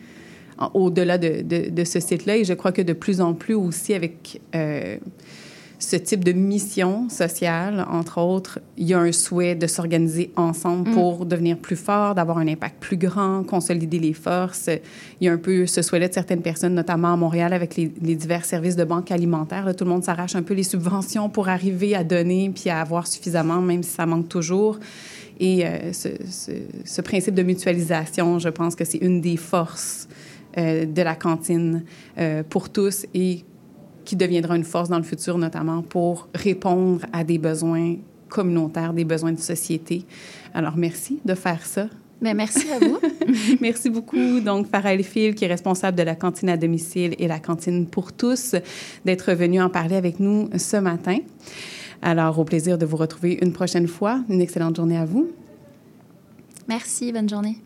en- 0.58 0.70
au-delà 0.72 1.18
de, 1.18 1.42
de- 1.42 1.68
de 1.68 1.84
ce 1.84 2.00
site-là. 2.00 2.38
Et 2.38 2.44
je 2.44 2.54
crois 2.54 2.72
que 2.72 2.80
de 2.82 2.94
plus 2.94 3.20
en 3.20 3.34
plus 3.34 3.54
aussi 3.54 3.92
avec 3.92 4.40
euh, 4.54 4.96
ce 5.82 5.96
type 5.96 6.22
de 6.22 6.30
mission 6.32 7.08
sociale, 7.08 7.84
entre 7.90 8.18
autres, 8.20 8.60
il 8.78 8.86
y 8.86 8.94
a 8.94 9.00
un 9.00 9.10
souhait 9.10 9.54
de 9.56 9.66
s'organiser 9.66 10.30
ensemble 10.36 10.90
Mm. 10.90 10.94
pour 10.94 11.26
devenir 11.26 11.58
plus 11.58 11.76
fort, 11.76 12.14
d'avoir 12.14 12.38
un 12.38 12.46
impact 12.46 12.76
plus 12.80 12.96
grand, 12.96 13.42
consolider 13.44 13.98
les 13.98 14.12
forces. 14.12 14.68
Il 15.20 15.24
y 15.26 15.28
a 15.28 15.32
un 15.32 15.38
peu 15.38 15.66
ce 15.66 15.82
souhait-là 15.82 16.08
de 16.08 16.14
certaines 16.14 16.42
personnes, 16.42 16.74
notamment 16.74 17.12
à 17.12 17.16
Montréal, 17.16 17.52
avec 17.52 17.76
les, 17.76 17.92
les 18.00 18.14
divers 18.14 18.44
services 18.44 18.76
de 18.76 18.84
banque 18.84 19.10
alimentaire. 19.10 19.64
Là, 19.64 19.74
tout 19.74 19.84
le 19.84 19.90
monde 19.90 20.04
s'arrache 20.04 20.36
un 20.36 20.42
peu 20.42 20.54
les 20.54 20.62
subventions 20.62 21.28
pour 21.28 21.48
arriver 21.48 21.94
à 21.96 22.04
donner 22.04 22.50
puis 22.54 22.70
à 22.70 22.80
avoir 22.80 23.06
suffisamment, 23.06 23.60
même 23.60 23.82
si 23.82 23.90
ça 23.90 24.06
manque 24.06 24.28
toujours. 24.28 24.78
Et 25.40 25.66
euh, 25.66 25.92
ce, 25.92 26.08
ce- 26.30 26.52
ce 26.84 27.00
principe 27.00 27.34
de 27.34 27.42
mutualisation, 27.42 28.38
je 28.38 28.48
pense 28.50 28.76
que 28.76 28.84
c'est 28.84 28.98
une 28.98 29.20
des 29.20 29.36
forces 29.36 30.06
euh, 30.58 30.84
de 30.84 31.02
la 31.02 31.14
cantine 31.16 31.82
euh, 32.18 32.42
pour 32.48 32.68
tous 32.70 33.06
et 33.14 33.44
qui 34.04 34.16
deviendra 34.16 34.56
une 34.56 34.64
force 34.64 34.88
dans 34.88 34.98
le 34.98 35.04
futur, 35.04 35.38
notamment 35.38 35.82
pour 35.82 36.28
répondre 36.34 37.04
à 37.12 37.24
des 37.24 37.38
besoins 37.38 37.96
communautaires, 38.28 38.92
des 38.92 39.04
besoins 39.04 39.32
de 39.32 39.40
société. 39.40 40.04
Alors, 40.54 40.76
merci 40.76 41.20
de 41.24 41.34
faire 41.34 41.64
ça. 41.64 41.86
Mais 42.20 42.34
merci 42.34 42.70
à 42.70 42.78
vous. 42.78 42.98
Merci 43.60 43.90
beaucoup. 43.90 44.38
Donc, 44.38 44.68
Farah 44.68 44.94
Elfil, 44.94 45.34
qui 45.34 45.44
est 45.44 45.48
responsable 45.48 45.98
de 45.98 46.04
la 46.04 46.14
cantine 46.14 46.50
à 46.50 46.56
domicile 46.56 47.16
et 47.18 47.26
la 47.26 47.40
cantine 47.40 47.86
pour 47.86 48.12
tous, 48.12 48.54
d'être 49.04 49.32
venu 49.32 49.60
en 49.60 49.68
parler 49.68 49.96
avec 49.96 50.20
nous 50.20 50.48
ce 50.56 50.76
matin. 50.76 51.18
Alors, 52.00 52.38
au 52.38 52.44
plaisir 52.44 52.78
de 52.78 52.86
vous 52.86 52.96
retrouver 52.96 53.38
une 53.42 53.52
prochaine 53.52 53.88
fois. 53.88 54.22
Une 54.28 54.40
excellente 54.40 54.76
journée 54.76 54.96
à 54.96 55.04
vous. 55.04 55.30
Merci, 56.68 57.10
bonne 57.12 57.28
journée. 57.28 57.56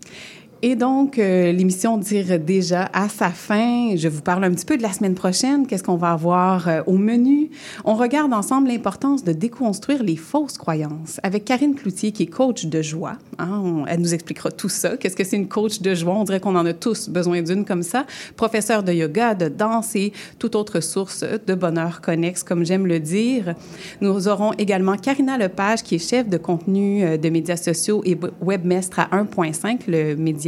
Et 0.62 0.74
donc, 0.74 1.18
euh, 1.18 1.52
l'émission 1.52 1.98
tire 2.00 2.40
déjà 2.40 2.88
à 2.94 3.10
sa 3.10 3.28
fin. 3.28 3.94
Je 3.94 4.08
vous 4.08 4.22
parle 4.22 4.42
un 4.42 4.50
petit 4.52 4.64
peu 4.64 4.78
de 4.78 4.82
la 4.82 4.90
semaine 4.90 5.14
prochaine. 5.14 5.66
Qu'est-ce 5.66 5.82
qu'on 5.82 5.96
va 5.96 6.12
avoir 6.12 6.66
euh, 6.66 6.80
au 6.86 6.96
menu? 6.96 7.50
On 7.84 7.94
regarde 7.94 8.32
ensemble 8.32 8.68
l'importance 8.68 9.22
de 9.22 9.32
déconstruire 9.32 10.02
les 10.02 10.16
fausses 10.16 10.56
croyances 10.56 11.20
avec 11.22 11.44
Karine 11.44 11.74
Cloutier, 11.74 12.10
qui 12.10 12.22
est 12.22 12.26
coach 12.26 12.64
de 12.64 12.80
joie. 12.80 13.18
Hein, 13.38 13.84
elle 13.86 14.00
nous 14.00 14.14
expliquera 14.14 14.50
tout 14.50 14.70
ça. 14.70 14.96
Qu'est-ce 14.96 15.14
que 15.14 15.24
c'est 15.24 15.36
une 15.36 15.48
coach 15.48 15.82
de 15.82 15.94
joie? 15.94 16.14
On 16.14 16.24
dirait 16.24 16.40
qu'on 16.40 16.56
en 16.56 16.64
a 16.64 16.72
tous 16.72 17.10
besoin 17.10 17.42
d'une 17.42 17.66
comme 17.66 17.82
ça. 17.82 18.06
Professeur 18.36 18.82
de 18.82 18.92
yoga, 18.92 19.34
de 19.34 19.48
danse 19.48 19.94
et 19.94 20.14
toute 20.38 20.56
autre 20.56 20.80
source 20.80 21.22
de 21.22 21.54
bonheur 21.54 22.00
connexe, 22.00 22.42
comme 22.42 22.64
j'aime 22.64 22.86
le 22.86 22.98
dire. 22.98 23.54
Nous 24.00 24.26
aurons 24.26 24.52
également 24.54 24.96
Karina 24.96 25.36
Lepage, 25.36 25.82
qui 25.82 25.96
est 25.96 26.10
chef 26.10 26.30
de 26.30 26.38
contenu 26.38 27.04
euh, 27.04 27.18
de 27.18 27.28
médias 27.28 27.56
sociaux 27.56 28.00
et 28.06 28.18
webmestre 28.40 29.00
à 29.00 29.08
1.5, 29.12 29.80
le 29.88 30.16
média 30.16 30.45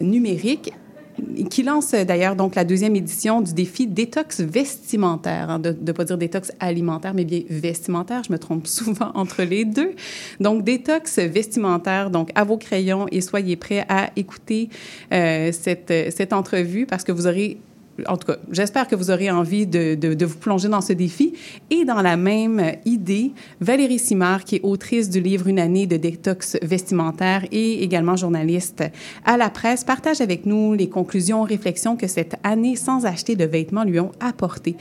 numérique 0.00 0.72
qui 1.50 1.62
lance 1.62 1.92
d'ailleurs 1.92 2.36
donc 2.36 2.54
la 2.54 2.64
deuxième 2.64 2.96
édition 2.96 3.40
du 3.40 3.52
défi 3.52 3.86
détox 3.86 4.40
vestimentaire, 4.40 5.50
hein, 5.50 5.58
de 5.58 5.76
ne 5.80 5.92
pas 5.92 6.04
dire 6.04 6.18
détox 6.18 6.52
alimentaire, 6.60 7.14
mais 7.14 7.24
bien 7.24 7.42
vestimentaire. 7.48 8.22
Je 8.26 8.32
me 8.32 8.38
trompe 8.38 8.66
souvent 8.66 9.10
entre 9.14 9.42
les 9.42 9.64
deux. 9.64 9.92
Donc 10.40 10.64
détox 10.64 11.18
vestimentaire. 11.18 12.10
Donc 12.10 12.30
à 12.34 12.44
vos 12.44 12.56
crayons 12.56 13.06
et 13.10 13.20
soyez 13.20 13.56
prêts 13.56 13.84
à 13.88 14.10
écouter 14.16 14.68
euh, 15.12 15.52
cette, 15.52 15.92
cette 16.14 16.32
entrevue 16.32 16.86
parce 16.86 17.04
que 17.04 17.12
vous 17.12 17.26
aurez 17.26 17.58
en 18.06 18.16
tout 18.16 18.26
cas, 18.26 18.38
j'espère 18.50 18.88
que 18.88 18.96
vous 18.96 19.10
aurez 19.10 19.30
envie 19.30 19.66
de, 19.66 20.24
vous 20.24 20.38
plonger 20.38 20.68
dans 20.68 20.80
ce 20.80 20.92
défi. 20.92 21.34
Et 21.70 21.84
dans 21.84 22.02
la 22.02 22.16
même 22.16 22.72
idée, 22.84 23.32
Valérie 23.60 23.98
Simard, 23.98 24.44
qui 24.44 24.56
est 24.56 24.60
autrice 24.62 25.10
du 25.10 25.20
livre 25.20 25.46
Une 25.46 25.58
année 25.58 25.86
de 25.86 25.96
détox 25.96 26.56
vestimentaire 26.62 27.44
et 27.52 27.82
également 27.82 28.16
journaliste 28.16 28.82
à 29.24 29.36
la 29.36 29.50
presse, 29.50 29.84
partage 29.84 30.20
avec 30.20 30.46
nous 30.46 30.74
les 30.74 30.88
conclusions, 30.88 31.42
réflexions 31.42 31.96
que 31.96 32.06
cette 32.06 32.36
année 32.42 32.76
sans 32.76 33.06
acheter 33.06 33.36
de 33.36 33.44
vêtements 33.44 33.84
lui 33.84 34.00
ont 34.00 34.12
apporté. 34.20 34.76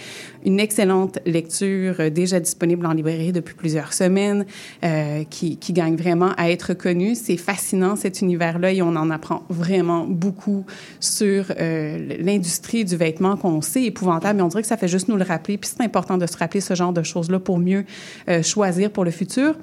Une 0.46 0.60
excellente 0.60 1.20
lecture 1.26 2.12
déjà 2.12 2.40
disponible 2.40 2.86
en 2.86 2.94
librairie 2.94 3.32
depuis 3.32 3.56
plusieurs 3.56 3.94
semaines, 3.94 4.46
euh, 4.84 5.24
qui, 5.30 5.58
qui 5.58 5.74
gagne 5.74 5.96
vraiment 5.96 6.32
à 6.38 6.50
être 6.50 6.74
connue. 6.74 7.16
C'est 7.16 7.38
fascinant 7.38 7.96
cet 7.96 8.22
univers-là 8.22 8.72
et 8.74 8.82
on 8.82 8.96
en 8.96 9.10
apprend 9.12 9.44
vraiment 9.50 10.06
beaucoup 10.06 10.66
sur 11.00 11.46
euh, 11.60 12.18
l'industrie 12.20 12.86
du 12.86 12.96
vêtement 12.96 13.03
qu'on 13.12 13.62
sait 13.62 13.84
épouvantable, 13.84 14.38
mais 14.38 14.44
on 14.44 14.48
dirait 14.48 14.62
que 14.62 14.68
ça 14.68 14.78
fait 14.78 14.88
juste 14.88 15.08
nous 15.08 15.18
le 15.18 15.24
rappeler. 15.24 15.58
Puis 15.58 15.72
c'est 15.76 15.84
important 15.84 16.18
de 16.18 16.26
se 16.26 16.38
rappeler 16.38 16.62
ce 16.62 16.76
genre 16.76 16.94
de 16.94 17.04
choses-là 17.04 17.40
pour 17.40 17.60
mieux 17.60 17.86
euh, 18.30 18.42
choisir 18.44 18.92
pour 18.92 19.06
le 19.06 19.12
futur. 19.12 19.56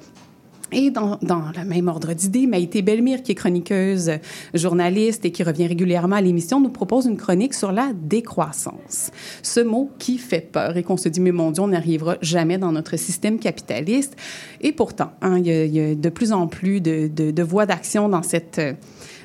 Et 0.73 0.89
dans, 0.89 1.19
le 1.21 1.65
même 1.65 1.89
ordre 1.89 2.13
d'idée, 2.13 2.47
Maïté 2.47 2.81
Belmire, 2.81 3.23
qui 3.23 3.33
est 3.33 3.35
chroniqueuse, 3.35 4.11
journaliste 4.53 5.25
et 5.25 5.31
qui 5.31 5.43
revient 5.43 5.67
régulièrement 5.67 6.15
à 6.15 6.21
l'émission, 6.21 6.61
nous 6.61 6.69
propose 6.69 7.07
une 7.07 7.17
chronique 7.17 7.53
sur 7.53 7.73
la 7.73 7.91
décroissance. 7.93 9.11
Ce 9.43 9.59
mot 9.59 9.91
qui 9.99 10.17
fait 10.17 10.39
peur 10.39 10.77
et 10.77 10.83
qu'on 10.83 10.95
se 10.95 11.09
dit, 11.09 11.19
mais 11.19 11.33
mon 11.33 11.51
Dieu, 11.51 11.63
on 11.63 11.67
n'arrivera 11.67 12.15
jamais 12.21 12.57
dans 12.57 12.71
notre 12.71 12.95
système 12.97 13.37
capitaliste. 13.37 14.15
Et 14.61 14.71
pourtant, 14.71 15.11
hein, 15.21 15.39
il, 15.39 15.45
y 15.47 15.79
a, 15.81 15.93
de 15.93 16.09
plus 16.09 16.31
en 16.31 16.47
plus 16.47 16.79
de, 16.79 17.43
voies 17.43 17.65
d'action 17.65 18.07
dans 18.07 18.23
cette 18.23 18.61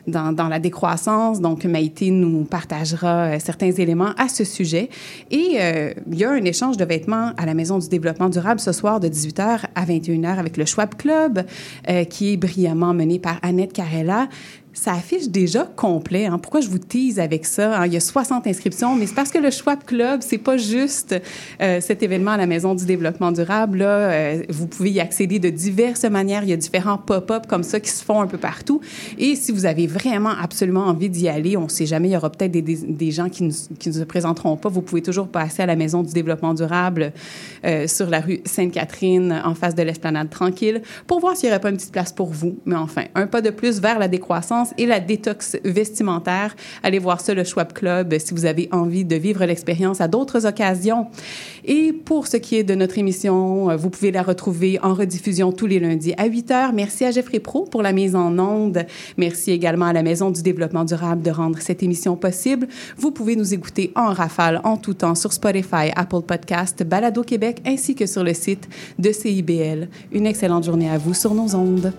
dans, 0.06 0.32
dans, 0.32 0.48
la 0.48 0.58
décroissance. 0.58 1.40
Donc, 1.40 1.64
Maïté 1.64 2.10
nous 2.10 2.44
partagera 2.44 3.26
euh, 3.26 3.36
certains 3.38 3.72
éléments 3.72 4.12
à 4.16 4.28
ce 4.28 4.44
sujet. 4.44 4.88
Et 5.30 5.56
euh, 5.60 5.92
il 6.10 6.18
y 6.18 6.24
a 6.24 6.30
un 6.30 6.44
échange 6.44 6.76
de 6.76 6.84
vêtements 6.84 7.32
à 7.36 7.46
la 7.46 7.54
Maison 7.54 7.78
du 7.78 7.88
développement 7.88 8.28
durable 8.28 8.60
ce 8.60 8.72
soir 8.72 9.00
de 9.00 9.08
18h 9.08 9.60
à 9.74 9.84
21h 9.84 10.38
avec 10.38 10.56
le 10.56 10.64
Schwab 10.64 10.94
Club, 10.94 11.44
euh, 11.88 12.04
qui 12.04 12.32
est 12.32 12.36
brillamment 12.36 12.94
mené 12.94 13.18
par 13.18 13.38
Annette 13.42 13.72
Carella 13.72 14.28
ça 14.76 14.92
affiche 14.92 15.28
déjà 15.28 15.64
complet. 15.64 16.26
Hein. 16.26 16.38
Pourquoi 16.38 16.60
je 16.60 16.68
vous 16.68 16.78
tease 16.78 17.18
avec 17.18 17.46
ça? 17.46 17.80
Hein? 17.80 17.86
Il 17.86 17.94
y 17.94 17.96
a 17.96 18.00
60 18.00 18.46
inscriptions, 18.46 18.94
mais 18.94 19.06
c'est 19.06 19.14
parce 19.14 19.30
que 19.30 19.38
le 19.38 19.50
Schwab 19.50 19.84
Club, 19.84 20.20
c'est 20.22 20.38
pas 20.38 20.58
juste 20.58 21.16
euh, 21.62 21.80
cet 21.80 22.02
événement 22.02 22.32
à 22.32 22.36
la 22.36 22.46
Maison 22.46 22.74
du 22.74 22.84
développement 22.84 23.32
durable. 23.32 23.78
Là, 23.78 23.86
euh, 23.86 24.42
vous 24.50 24.66
pouvez 24.66 24.90
y 24.90 25.00
accéder 25.00 25.38
de 25.38 25.48
diverses 25.48 26.04
manières. 26.04 26.42
Il 26.42 26.50
y 26.50 26.52
a 26.52 26.56
différents 26.56 26.98
pop-up 26.98 27.46
comme 27.48 27.62
ça 27.62 27.80
qui 27.80 27.90
se 27.90 28.04
font 28.04 28.20
un 28.20 28.26
peu 28.26 28.36
partout. 28.36 28.82
Et 29.18 29.34
si 29.34 29.50
vous 29.50 29.64
avez 29.64 29.86
vraiment 29.86 30.34
absolument 30.40 30.84
envie 30.84 31.08
d'y 31.08 31.28
aller, 31.28 31.56
on 31.56 31.64
ne 31.64 31.68
sait 31.68 31.86
jamais, 31.86 32.08
il 32.08 32.12
y 32.12 32.16
aura 32.16 32.30
peut-être 32.30 32.52
des, 32.52 32.60
des, 32.62 33.10
gens 33.10 33.30
qui 33.30 33.44
ne, 33.44 33.52
qui 33.78 33.88
ne 33.88 33.94
se 33.94 34.04
présenteront 34.04 34.56
pas. 34.56 34.68
Vous 34.68 34.82
pouvez 34.82 35.02
toujours 35.02 35.28
passer 35.28 35.62
à 35.62 35.66
la 35.66 35.76
Maison 35.76 36.02
du 36.02 36.12
développement 36.12 36.52
durable 36.52 37.12
euh, 37.64 37.86
sur 37.86 38.10
la 38.10 38.20
rue 38.20 38.40
Sainte-Catherine, 38.44 39.40
en 39.42 39.54
face 39.54 39.74
de 39.74 39.82
l'esplanade 39.82 40.28
tranquille, 40.28 40.82
pour 41.06 41.20
voir 41.20 41.34
s'il 41.34 41.48
n'y 41.48 41.52
aurait 41.52 41.60
pas 41.60 41.70
une 41.70 41.76
petite 41.76 41.92
place 41.92 42.12
pour 42.12 42.30
vous. 42.30 42.58
Mais 42.66 42.76
enfin, 42.76 43.04
un 43.14 43.26
pas 43.26 43.40
de 43.40 43.50
plus 43.50 43.80
vers 43.80 43.98
la 43.98 44.08
décroissance 44.08 44.65
et 44.78 44.86
la 44.86 45.00
détox 45.00 45.56
vestimentaire. 45.64 46.54
Allez 46.82 46.98
voir 46.98 47.20
ça, 47.20 47.34
le 47.34 47.44
Schwab 47.44 47.72
Club, 47.72 48.16
si 48.18 48.34
vous 48.34 48.44
avez 48.46 48.68
envie 48.72 49.04
de 49.04 49.16
vivre 49.16 49.44
l'expérience 49.44 50.00
à 50.00 50.08
d'autres 50.08 50.46
occasions. 50.46 51.06
Et 51.64 51.92
pour 51.92 52.26
ce 52.26 52.36
qui 52.36 52.56
est 52.56 52.64
de 52.64 52.74
notre 52.74 52.98
émission, 52.98 53.76
vous 53.76 53.90
pouvez 53.90 54.10
la 54.12 54.22
retrouver 54.22 54.78
en 54.82 54.94
rediffusion 54.94 55.52
tous 55.52 55.66
les 55.66 55.80
lundis 55.80 56.14
à 56.16 56.26
8 56.26 56.50
heures. 56.50 56.72
Merci 56.72 57.04
à 57.04 57.10
Jeffrey 57.10 57.40
Pro 57.40 57.64
pour 57.64 57.82
la 57.82 57.92
mise 57.92 58.14
en 58.14 58.38
onde. 58.38 58.86
Merci 59.16 59.50
également 59.50 59.86
à 59.86 59.92
la 59.92 60.02
Maison 60.02 60.30
du 60.30 60.42
développement 60.42 60.84
durable 60.84 61.22
de 61.22 61.30
rendre 61.30 61.58
cette 61.60 61.82
émission 61.82 62.16
possible. 62.16 62.68
Vous 62.96 63.10
pouvez 63.10 63.36
nous 63.36 63.54
écouter 63.54 63.92
en 63.94 64.12
rafale 64.12 64.60
en 64.64 64.76
tout 64.76 64.94
temps 64.94 65.14
sur 65.14 65.32
Spotify, 65.32 65.90
Apple 65.94 66.22
Podcast, 66.26 66.84
Balado 66.84 67.22
Québec 67.22 67.62
ainsi 67.66 67.94
que 67.94 68.06
sur 68.06 68.24
le 68.24 68.34
site 68.34 68.68
de 68.98 69.12
CIBL. 69.12 69.88
Une 70.12 70.26
excellente 70.26 70.64
journée 70.64 70.90
à 70.90 70.98
vous 70.98 71.14
sur 71.14 71.34
nos 71.34 71.54
ondes. 71.54 71.92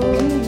Oh. 0.00 0.47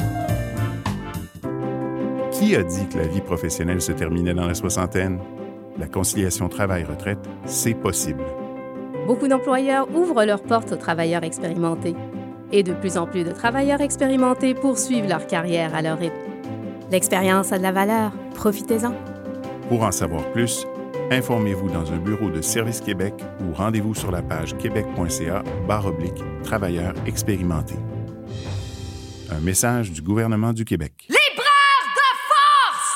Qui 2.41 2.55
a 2.55 2.63
dit 2.63 2.87
que 2.87 2.97
la 2.97 3.05
vie 3.05 3.21
professionnelle 3.21 3.81
se 3.81 3.91
terminait 3.91 4.33
dans 4.33 4.47
la 4.47 4.55
soixantaine? 4.55 5.19
La 5.77 5.85
conciliation 5.85 6.49
travail-retraite, 6.49 7.19
c'est 7.45 7.75
possible. 7.75 8.23
Beaucoup 9.05 9.27
d'employeurs 9.27 9.87
ouvrent 9.95 10.25
leurs 10.25 10.41
portes 10.41 10.71
aux 10.71 10.75
travailleurs 10.75 11.23
expérimentés. 11.23 11.95
Et 12.51 12.63
de 12.63 12.73
plus 12.73 12.97
en 12.97 13.05
plus 13.05 13.23
de 13.23 13.31
travailleurs 13.31 13.79
expérimentés 13.79 14.55
poursuivent 14.55 15.07
leur 15.07 15.27
carrière 15.27 15.75
à 15.75 15.83
leur 15.83 15.99
rythme. 15.99 16.15
L'expérience 16.89 17.51
a 17.51 17.59
de 17.59 17.63
la 17.63 17.71
valeur. 17.71 18.11
Profitez-en. 18.33 18.95
Pour 19.69 19.83
en 19.83 19.91
savoir 19.91 20.23
plus, 20.31 20.65
informez-vous 21.11 21.69
dans 21.69 21.91
un 21.91 21.97
bureau 21.97 22.31
de 22.31 22.41
Service 22.41 22.81
Québec 22.81 23.13
ou 23.41 23.53
rendez-vous 23.53 23.93
sur 23.93 24.09
la 24.09 24.23
page 24.23 24.57
québec.ca 24.57 25.43
oblique 25.85 26.23
travailleurs 26.41 26.95
expérimentés. 27.05 27.77
Un 29.29 29.41
message 29.41 29.91
du 29.91 30.01
gouvernement 30.01 30.53
du 30.53 30.65
Québec. 30.65 31.07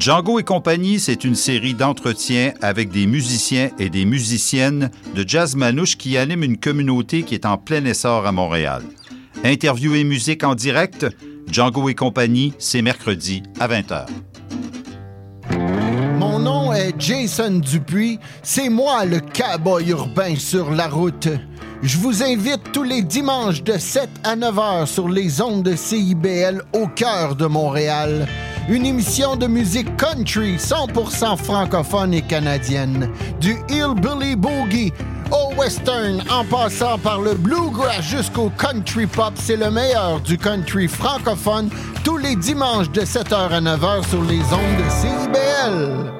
Django 0.00 0.38
et 0.38 0.44
compagnie, 0.44 0.98
c'est 0.98 1.24
une 1.24 1.34
série 1.34 1.74
d'entretiens 1.74 2.54
avec 2.62 2.90
des 2.90 3.06
musiciens 3.06 3.68
et 3.78 3.90
des 3.90 4.06
musiciennes 4.06 4.90
de 5.14 5.28
jazz 5.28 5.56
manouche 5.56 5.98
qui 5.98 6.16
animent 6.16 6.42
une 6.42 6.56
communauté 6.56 7.22
qui 7.22 7.34
est 7.34 7.44
en 7.44 7.58
plein 7.58 7.84
essor 7.84 8.26
à 8.26 8.32
Montréal. 8.32 8.82
Interview 9.44 9.94
et 9.94 10.04
musique 10.04 10.42
en 10.42 10.54
direct, 10.54 11.06
Django 11.52 11.90
et 11.90 11.94
compagnie, 11.94 12.54
c'est 12.58 12.80
mercredi 12.80 13.42
à 13.60 13.68
20h. 13.68 14.06
Mon 16.18 16.38
nom 16.38 16.72
est 16.72 16.94
Jason 16.98 17.58
Dupuis. 17.58 18.18
C'est 18.42 18.70
moi 18.70 19.04
le 19.04 19.20
cowboy 19.20 19.90
urbain 19.90 20.34
sur 20.36 20.70
la 20.70 20.88
route. 20.88 21.28
Je 21.82 21.98
vous 21.98 22.22
invite 22.22 22.72
tous 22.72 22.84
les 22.84 23.02
dimanches 23.02 23.62
de 23.62 23.76
7 23.76 24.08
à 24.24 24.34
9 24.34 24.58
heures 24.58 24.88
sur 24.88 25.10
les 25.10 25.42
ondes 25.42 25.62
de 25.62 25.76
CIBL 25.76 26.62
au 26.72 26.86
cœur 26.86 27.36
de 27.36 27.44
Montréal. 27.44 28.26
Une 28.68 28.86
émission 28.86 29.36
de 29.36 29.46
musique 29.46 29.96
country 29.96 30.56
100% 30.56 31.36
francophone 31.36 32.14
et 32.14 32.22
canadienne. 32.22 33.10
Du 33.40 33.56
hillbilly 33.68 34.36
boogie 34.36 34.92
au 35.30 35.54
western 35.54 36.22
en 36.30 36.44
passant 36.44 36.98
par 36.98 37.20
le 37.20 37.34
bluegrass 37.34 38.02
jusqu'au 38.02 38.50
country 38.50 39.06
pop, 39.06 39.32
c'est 39.36 39.56
le 39.56 39.70
meilleur 39.70 40.20
du 40.20 40.36
country 40.36 40.88
francophone 40.88 41.70
tous 42.04 42.16
les 42.16 42.36
dimanches 42.36 42.90
de 42.90 43.02
7h 43.02 43.50
à 43.50 43.60
9h 43.60 44.08
sur 44.08 44.22
les 44.22 44.40
ondes 44.40 44.76
de 44.78 44.90
CIBL. 44.90 46.19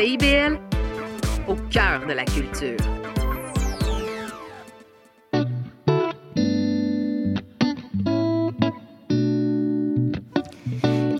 CIBL, 0.00 0.58
au 1.46 1.56
cœur 1.68 2.06
de 2.08 2.14
la 2.14 2.24
culture. 2.24 2.78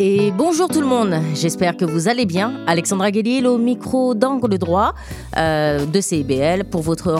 Et 0.03 0.31
bonjour 0.31 0.69
tout 0.69 0.81
le 0.81 0.87
monde, 0.87 1.15
j'espère 1.35 1.77
que 1.77 1.85
vous 1.85 2.09
allez 2.09 2.25
bien. 2.25 2.55
Alexandra 2.67 3.11
Guéliel 3.11 3.47
au 3.47 3.59
micro 3.59 4.15
d'Angle 4.15 4.57
droit 4.57 4.95
euh, 5.37 5.85
de 5.85 6.01
CIBL 6.01 6.65
pour 6.65 6.81
votre 6.81 7.09